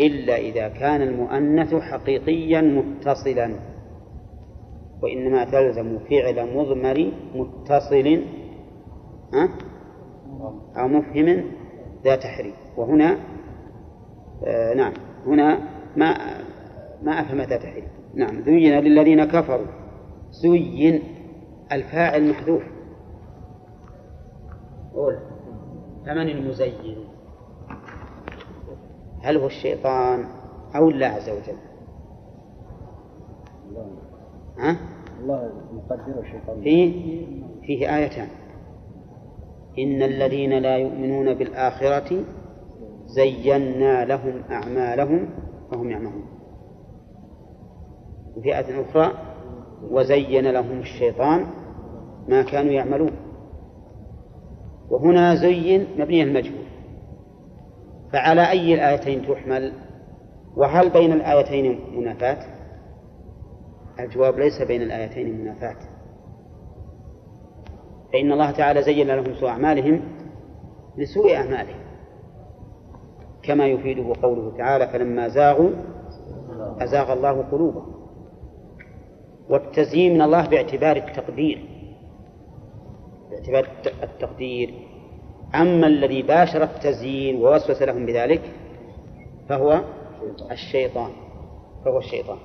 [0.00, 3.54] إلا إذا كان المؤنث حقيقيا متصلا.
[5.02, 8.22] وإنما تلزم فعل مضمر متصل
[9.34, 9.48] أه؟
[10.76, 11.44] أو مفهم
[12.04, 13.18] ذا تحريم وهنا
[14.46, 14.92] آه نعم.
[15.28, 15.58] هنا
[15.96, 16.18] ما
[17.02, 17.84] ما أفهم تحريم
[18.14, 19.66] نعم زين للذين كفروا.
[20.30, 21.02] زين
[21.72, 22.62] الفاعل محذوف.
[24.94, 25.18] قول.
[26.06, 26.96] فمن المزين؟
[29.22, 30.24] هل هو الشيطان
[30.76, 31.58] أو الله عز وجل؟
[34.58, 34.76] ها؟
[35.20, 35.52] الله
[35.90, 36.60] يقدر الشيطان.
[36.62, 37.26] فيه
[37.62, 38.28] فيه آيتان.
[39.78, 42.24] إن الذين لا يؤمنون بالآخرة
[43.08, 45.28] زينا لهم أعمالهم
[45.70, 46.26] فهم يعملون
[48.36, 49.12] وفي آية أخرى
[49.90, 51.46] وزين لهم الشيطان
[52.28, 53.10] ما كانوا يعملون.
[54.90, 56.66] وهنا زين مبني المجهول.
[58.12, 59.72] فعلى أي الآيتين تحمل؟
[60.56, 62.38] وهل بين الآيتين منافاة
[64.00, 65.76] الجواب ليس بين الآيتين منافاة
[68.12, 70.00] فإن الله تعالى زين لهم سوء أعمالهم
[70.96, 71.87] لسوء أعمالهم.
[73.48, 75.70] كما يفيده قوله تعالى فلما زاغوا
[76.80, 77.92] أزاغ الله قلوبهم.
[79.48, 81.58] والتزيين من الله باعتبار التقدير.
[83.30, 83.68] باعتبار
[84.02, 84.74] التقدير.
[85.54, 88.42] أما الذي باشر التزيين ووسوس لهم بذلك
[89.48, 89.80] فهو
[90.50, 91.10] الشيطان.
[91.84, 92.38] فهو الشيطان.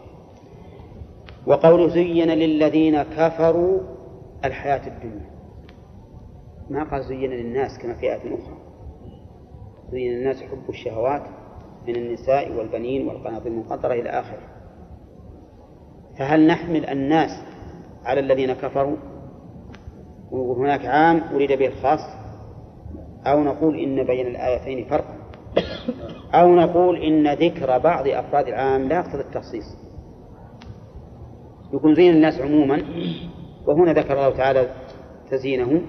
[1.48, 3.80] وقوله زين للذين كفروا
[4.46, 5.30] الحياة الدنيا.
[6.70, 8.63] ما قال زين للناس كما في آية أخرى.
[9.94, 11.22] زين للناس حب الشهوات
[11.88, 14.42] من النساء والبنين والقناطير المقنطرة إلى آخره.
[16.20, 17.30] فهل نحمل الناس
[18.06, 18.98] على الذين كفروا؟
[20.32, 22.00] وهناك عام أريد به الخاص.
[23.28, 25.06] أو نقول إن بين الآيتين فرق.
[26.34, 29.78] أو نقول إن ذكر بعض أفراد العام لا يقتضي التخصيص.
[31.74, 32.84] يكون زين الناس عموما.
[33.68, 34.70] وهنا ذكر الله تعالى
[35.32, 35.82] تزيينه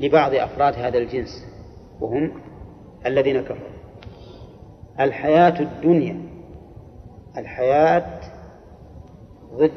[0.00, 1.28] لبعض أفراد هذا الجنس.
[2.00, 2.47] وهم
[3.06, 3.78] الذين كفروا.
[5.00, 6.22] الحياة الدنيا
[7.36, 8.20] الحياة
[9.54, 9.72] ضد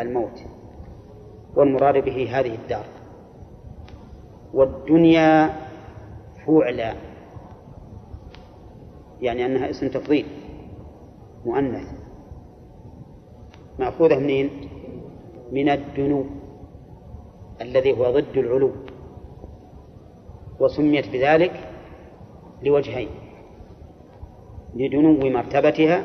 [0.00, 0.40] الموت
[1.56, 2.84] والمراد به هذه الدار.
[4.54, 5.50] والدنيا
[6.46, 6.94] فعلى
[9.20, 10.26] يعني أنها اسم تفضيل
[11.44, 11.88] مؤنث.
[13.78, 14.50] مأخوذة منين؟
[15.52, 16.24] من الدنو
[17.60, 18.70] الذي هو ضد العلو
[20.60, 21.71] وسميت بذلك
[22.62, 23.08] لوجهين
[24.74, 26.04] لدنو مرتبتها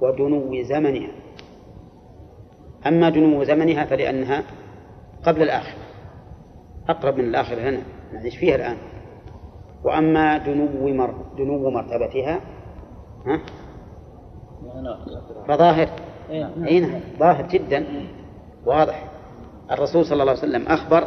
[0.00, 1.10] ودنو زمنها.
[2.86, 4.44] أما دنو زمنها فلأنها
[5.26, 5.82] قبل الآخرة
[6.88, 8.76] أقرب من الآخرة هنا نعيش فيها الآن.
[9.84, 11.14] وأما دنو مر...
[11.38, 12.40] دنو مرتبتها
[13.26, 13.40] ها؟
[15.48, 15.88] فظاهر.
[16.66, 17.86] أي نعم ظاهر جدا
[18.66, 19.10] واضح.
[19.70, 21.06] الرسول صلى الله عليه وسلم أخبر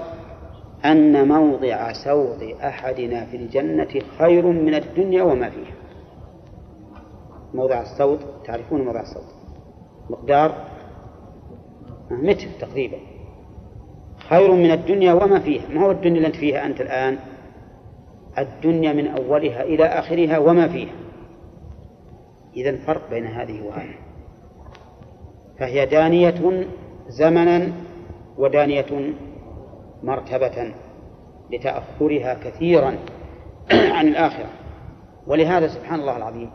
[0.85, 5.73] أن موضع سوط أحدنا في الجنة خير من الدنيا وما فيها.
[7.53, 9.23] موضع السوط تعرفون موضع السوط
[10.09, 10.67] مقدار؟
[12.11, 12.97] متر تقريبا.
[14.29, 15.69] خير من الدنيا وما فيها.
[15.69, 17.17] ما هو الدنيا اللي أنت فيها أنت الآن؟
[18.37, 20.93] الدنيا من أولها إلى آخرها وما فيها.
[22.55, 23.95] إذا فرق بين هذه وهذه.
[25.59, 26.65] فهي دانية
[27.09, 27.71] زمنا
[28.37, 29.13] ودانية
[30.03, 30.73] مرتبة
[31.51, 32.97] لتأخرها كثيرا
[33.97, 34.49] عن الآخرة.
[35.27, 36.51] ولهذا سبحان الله العظيم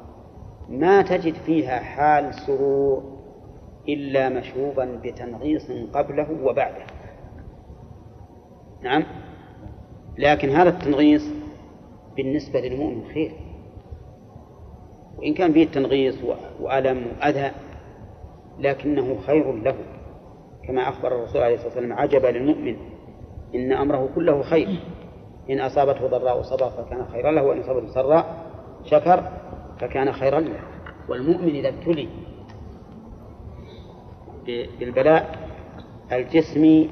[0.69, 3.19] ما تجد فيها حال سرور
[3.89, 6.85] إلا مشوبا بتنغيص قبله وبعده.
[8.83, 9.05] نعم؟
[10.19, 11.25] لكن هذا التنغيص
[12.17, 13.33] بالنسبة للمؤمن خير.
[15.19, 16.19] وإن كان فيه تنغيص
[16.61, 17.51] وألم وأذى
[18.59, 19.77] لكنه خير له.
[20.69, 22.77] كما أخبر الرسول عليه الصلاة والسلام عجبا للمؤمن
[23.55, 24.81] إن أمره كله خير.
[25.51, 28.47] إن أصابته ضراء صبر فكان خيرا له وإن أصابته سراء
[28.85, 29.25] شكر
[29.81, 30.61] فكان خيرا له.
[31.09, 32.09] والمؤمن إذا ابتلي
[34.79, 35.39] بالبلاء
[36.13, 36.91] الجسمي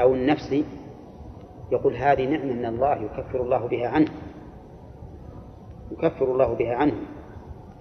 [0.00, 0.64] أو النفسي
[1.72, 4.08] يقول هذه نعمة من الله يكفر الله بها عنه.
[5.92, 6.94] يكفر الله بها عنه.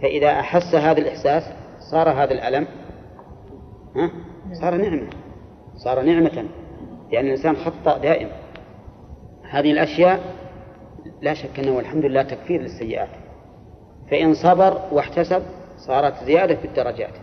[0.02, 1.44] فإذا أحس هذا الإحساس
[1.92, 2.68] صار هذا الألم
[3.96, 4.12] ها؟
[4.62, 5.10] صار نعمة.
[5.76, 6.46] صار نعمة.
[7.12, 8.30] لأن الإنسان خطأ دائم.
[9.50, 10.20] هذه الأشياء
[11.22, 13.10] لا شك أنه الحمد لله تكفير للسيئات.
[14.12, 15.44] فإن صبر واحتسب
[15.78, 17.14] صارت زيادة في الدرجات.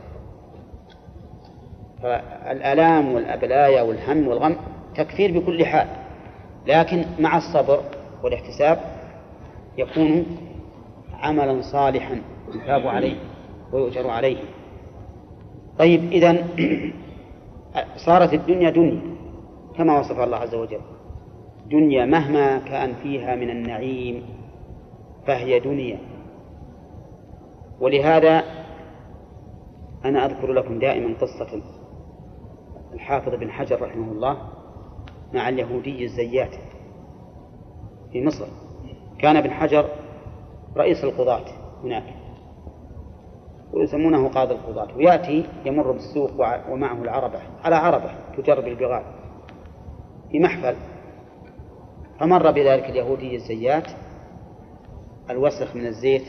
[2.02, 4.56] فالآلام والأبلايا والهم والغم
[4.96, 5.88] تكفير بكل حال.
[6.66, 7.80] لكن مع الصبر
[8.22, 8.80] والاحتساب
[9.78, 10.26] يكون
[11.22, 12.22] عملا صالحا
[12.54, 13.16] يثاب عليه
[13.72, 14.38] ويؤجر عليه.
[15.78, 16.36] طيب إذا
[18.06, 19.11] صارت الدنيا دنيا.
[19.76, 20.80] كما وصف الله عز وجل.
[21.66, 24.22] دنيا مهما كان فيها من النعيم
[25.26, 25.98] فهي دنيا.
[27.80, 28.44] ولهذا
[30.04, 31.62] أنا أذكر لكم دائما قصة
[32.92, 34.36] الحافظ بن حجر رحمه الله
[35.34, 36.54] مع اليهودي الزيات
[38.12, 38.46] في مصر.
[39.18, 39.88] كان ابن حجر
[40.76, 41.44] رئيس القضاة
[41.84, 42.04] هناك
[43.72, 46.30] ويسمونه قاضي القضاة ويأتي يمر بالسوق
[46.70, 49.02] ومعه العربة على عربة تجرب البغال
[50.32, 50.74] في محفل.
[52.20, 53.86] فمر بذلك اليهودي الزيات
[55.30, 56.22] الوسخ من الزيت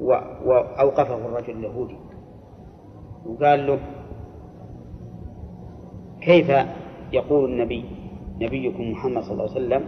[0.00, 1.96] وأوقفه الرجل اليهودي.
[3.26, 3.78] وقال له
[6.20, 6.52] كيف
[7.12, 7.84] يقول النبي
[8.40, 9.86] نبيكم محمد صلى الله عليه وسلم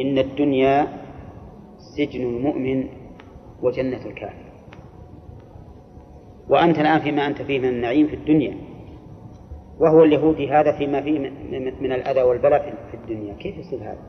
[0.00, 0.88] إن الدنيا
[1.96, 2.88] سجن المؤمن
[3.62, 4.50] وجنة الكافر؟
[6.48, 8.69] وأنت الآن فيما أنت فيه من النعيم في الدنيا.
[9.80, 11.18] وهو اليهودي هذا فيما فيه
[11.80, 13.34] من الأذى والبلاء في الدنيا.
[13.34, 14.02] كيف يصير هذا؟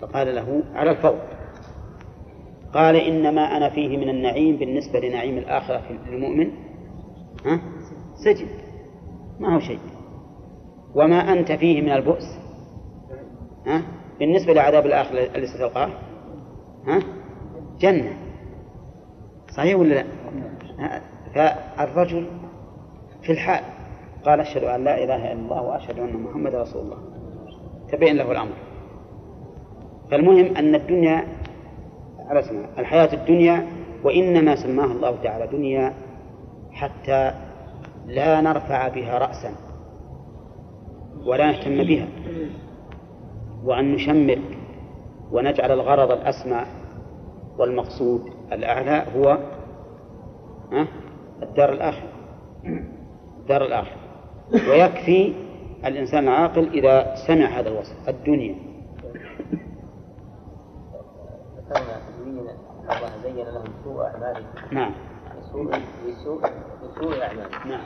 [0.00, 1.18] فقال له على الفور.
[2.74, 6.50] قال إنما أنا فيه من النعيم بالنسبة لنعيم الآخرة للمؤمن
[7.46, 7.60] ها؟
[8.24, 8.46] سجن.
[9.40, 9.78] ما هو شيء.
[10.94, 12.38] وما أنت فيه من البؤس.
[13.66, 13.82] ها؟
[14.18, 15.90] بالنسبة لعذاب الآخرة الذي ستلقاه
[16.86, 17.00] ها؟
[17.80, 18.16] جنة.
[19.56, 20.04] صحيح ولا لا؟
[21.34, 22.26] فالرجل
[23.22, 23.75] في الحال.
[24.26, 26.98] قال أشهد أن لا إله إلا الله وأشهد أن محمد رسول الله.
[27.92, 28.52] تبين له الأمر.
[30.10, 31.26] فالمهم أن الدنيا
[32.26, 33.66] على اسمها الحياة الدنيا
[34.04, 35.94] وإنما سماها الله تعالى دنيا
[36.72, 37.32] حتى
[38.06, 39.54] لا نرفع بها رأسا
[41.26, 42.08] ولا نهتم بها.
[43.64, 44.38] وأن نشمر
[45.32, 46.66] ونجعل الغرض الأسمى
[47.58, 48.22] والمقصود
[48.52, 49.38] الأعلى هو
[51.42, 52.08] الدار الآخرة.
[53.40, 54.05] الدار الآخرة.
[54.52, 55.32] ويكفي
[55.86, 58.54] الإنسان العاقل إذا سمع هذا الوصف الدنيا.
[62.90, 64.92] الله زين لهم سوء أعمالهم نعم.
[65.52, 65.70] سوء
[66.06, 66.40] لسوء
[66.82, 67.84] لسوء أعمالهم نعم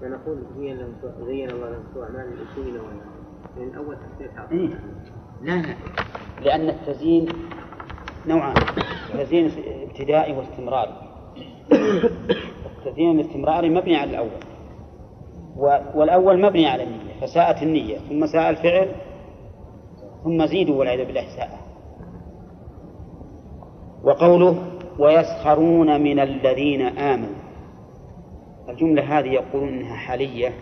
[0.00, 0.94] فنقول زين لهم
[1.26, 3.24] زين الله لهم سوء أعمالهم لسوء نواياهم
[3.56, 4.68] من أول تفسير إيه؟
[5.42, 5.74] لا لا.
[6.40, 7.28] لأن التزيين
[8.26, 8.54] نوعان.
[9.18, 9.50] تزيين
[9.88, 10.96] ابتدائي واستمراري
[12.78, 14.53] التزيين الاستمراري مبني على الأول.
[15.94, 18.88] والأول مبني على النية فساءت النية ثم ساء الفعل
[20.24, 21.58] ثم زيدوا والعياذ بالله ساء.
[24.04, 27.34] وقوله ويسخرون من الذين آمنوا.
[28.68, 30.52] الجملة هذه يقولون إنها حالية.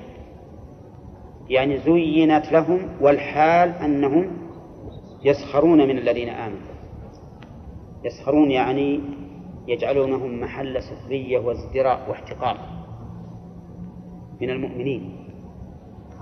[1.48, 4.30] يعني زينت لهم والحال أنهم
[5.24, 6.72] يسخرون من الذين آمنوا.
[8.04, 9.00] يسخرون يعني
[9.68, 12.81] يجعلونهم محل سخرية وازدراء واحتقار.
[14.40, 15.26] من المؤمنين.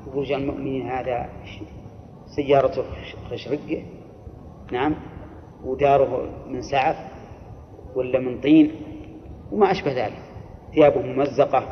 [0.05, 1.29] خروج المؤمنين هذا
[2.37, 2.83] سيارته
[3.31, 3.83] خشرقة
[4.73, 4.95] نعم
[5.65, 6.97] وداره من سعف
[7.95, 8.71] ولا من طين
[9.53, 10.23] وما أشبه ذلك.
[10.75, 11.69] ثيابه ممزقة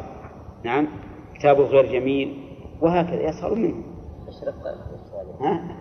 [0.64, 0.88] نعم
[1.34, 2.44] كتابه غير جميل
[2.80, 3.82] وهكذا يسخرون منه.
[5.40, 5.76] ها؟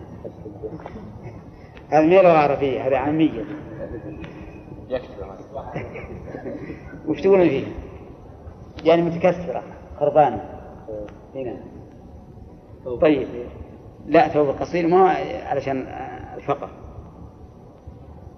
[1.88, 3.44] هذا ما عربية هذا عامية.
[7.06, 7.66] وش تقولون فيه؟
[8.84, 9.62] يعني متكسرة.
[10.00, 10.44] خربانة
[11.34, 11.56] هنا
[13.00, 13.28] طيب.
[14.06, 15.08] لا ثوب القصير ما
[15.46, 15.86] علشان
[16.36, 16.68] الفقر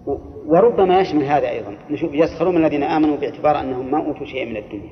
[0.07, 1.77] و- وربما يشمل هذا أيضا.
[1.91, 4.91] نشوف يسخرون من الذين آمنوا باعتبار أنهم ما أوتوا شيئا من الدنيا.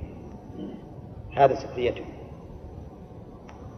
[1.37, 2.05] هذا سخريتهم.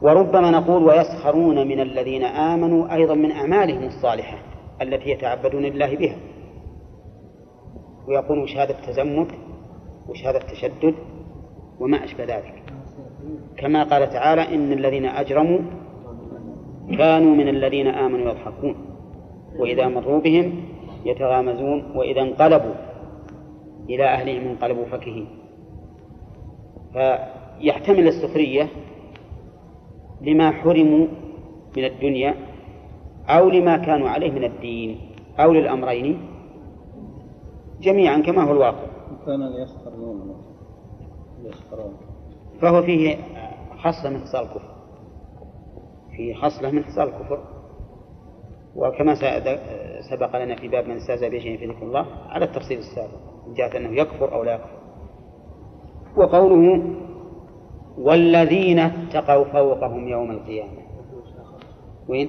[0.02, 4.38] وربما نقول ويسخرون من الذين آمنوا أيضا من أعمالهم الصالحة
[4.82, 6.16] التي يتعبدون الله بها.
[8.08, 9.30] ويقولون شهادة تزمت
[10.08, 10.94] وشهادة تشدد
[11.80, 12.59] وما أشبه ذلك.
[13.56, 15.58] كما قال تعالى إن الذين أجرموا
[16.98, 18.74] كانوا من الذين آمنوا يضحكون
[19.58, 20.64] وإذا مروا بهم
[21.04, 22.74] يتغامزون وإذا انقلبوا
[23.88, 25.26] إلى أهلهم انقلبوا فكهين.
[26.92, 28.68] فيحتمل السخرية
[30.20, 31.06] لما حرموا
[31.76, 32.34] من الدنيا
[33.28, 34.98] أو لما كانوا عليه من الدين
[35.38, 36.20] أو للأمرين
[37.80, 38.86] جميعا كما هو الواقع.
[39.26, 40.34] كان يسخرون
[41.44, 42.09] يسخرون
[42.60, 43.16] فهو فيه
[43.78, 44.70] خصلة من خصال الكفر.
[46.16, 47.44] فيه خصلة من خصال الكفر.
[48.76, 49.14] وكما
[50.10, 53.76] سبق لنا في باب من استهزأ بشيء في ذكر الله على التفصيل السابق من جهة
[53.76, 54.80] أنه يكفر أو لا يكفر.
[56.16, 56.84] وقوله
[57.98, 60.82] والذين اتقوا فوقهم يوم القيامة.
[62.08, 62.28] وين؟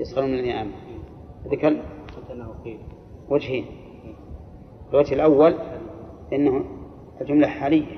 [0.00, 0.76] يسخرون من الذين آمنوا
[1.48, 1.76] ذكر
[3.28, 3.66] وجهين.
[4.90, 5.54] الوجه الأول
[6.32, 6.64] أنه
[7.20, 7.96] الجملة حالية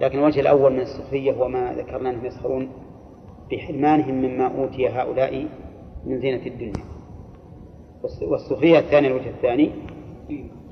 [0.00, 2.68] لكن الوجه الأول من السخرية هو ما ذكرنا أنهم يسخرون
[3.50, 5.46] بحرمانهم مما أوتي هؤلاء
[6.06, 6.84] من زينة الدنيا.
[8.02, 9.70] والس- والسخرية الثانية الوجه الثاني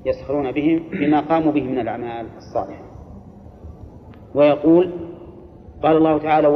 [0.06, 2.82] يسخرون بهم بما قاموا به من الأعمال الصالحة.
[4.34, 4.92] ويقول
[5.82, 6.48] قال الله تعالى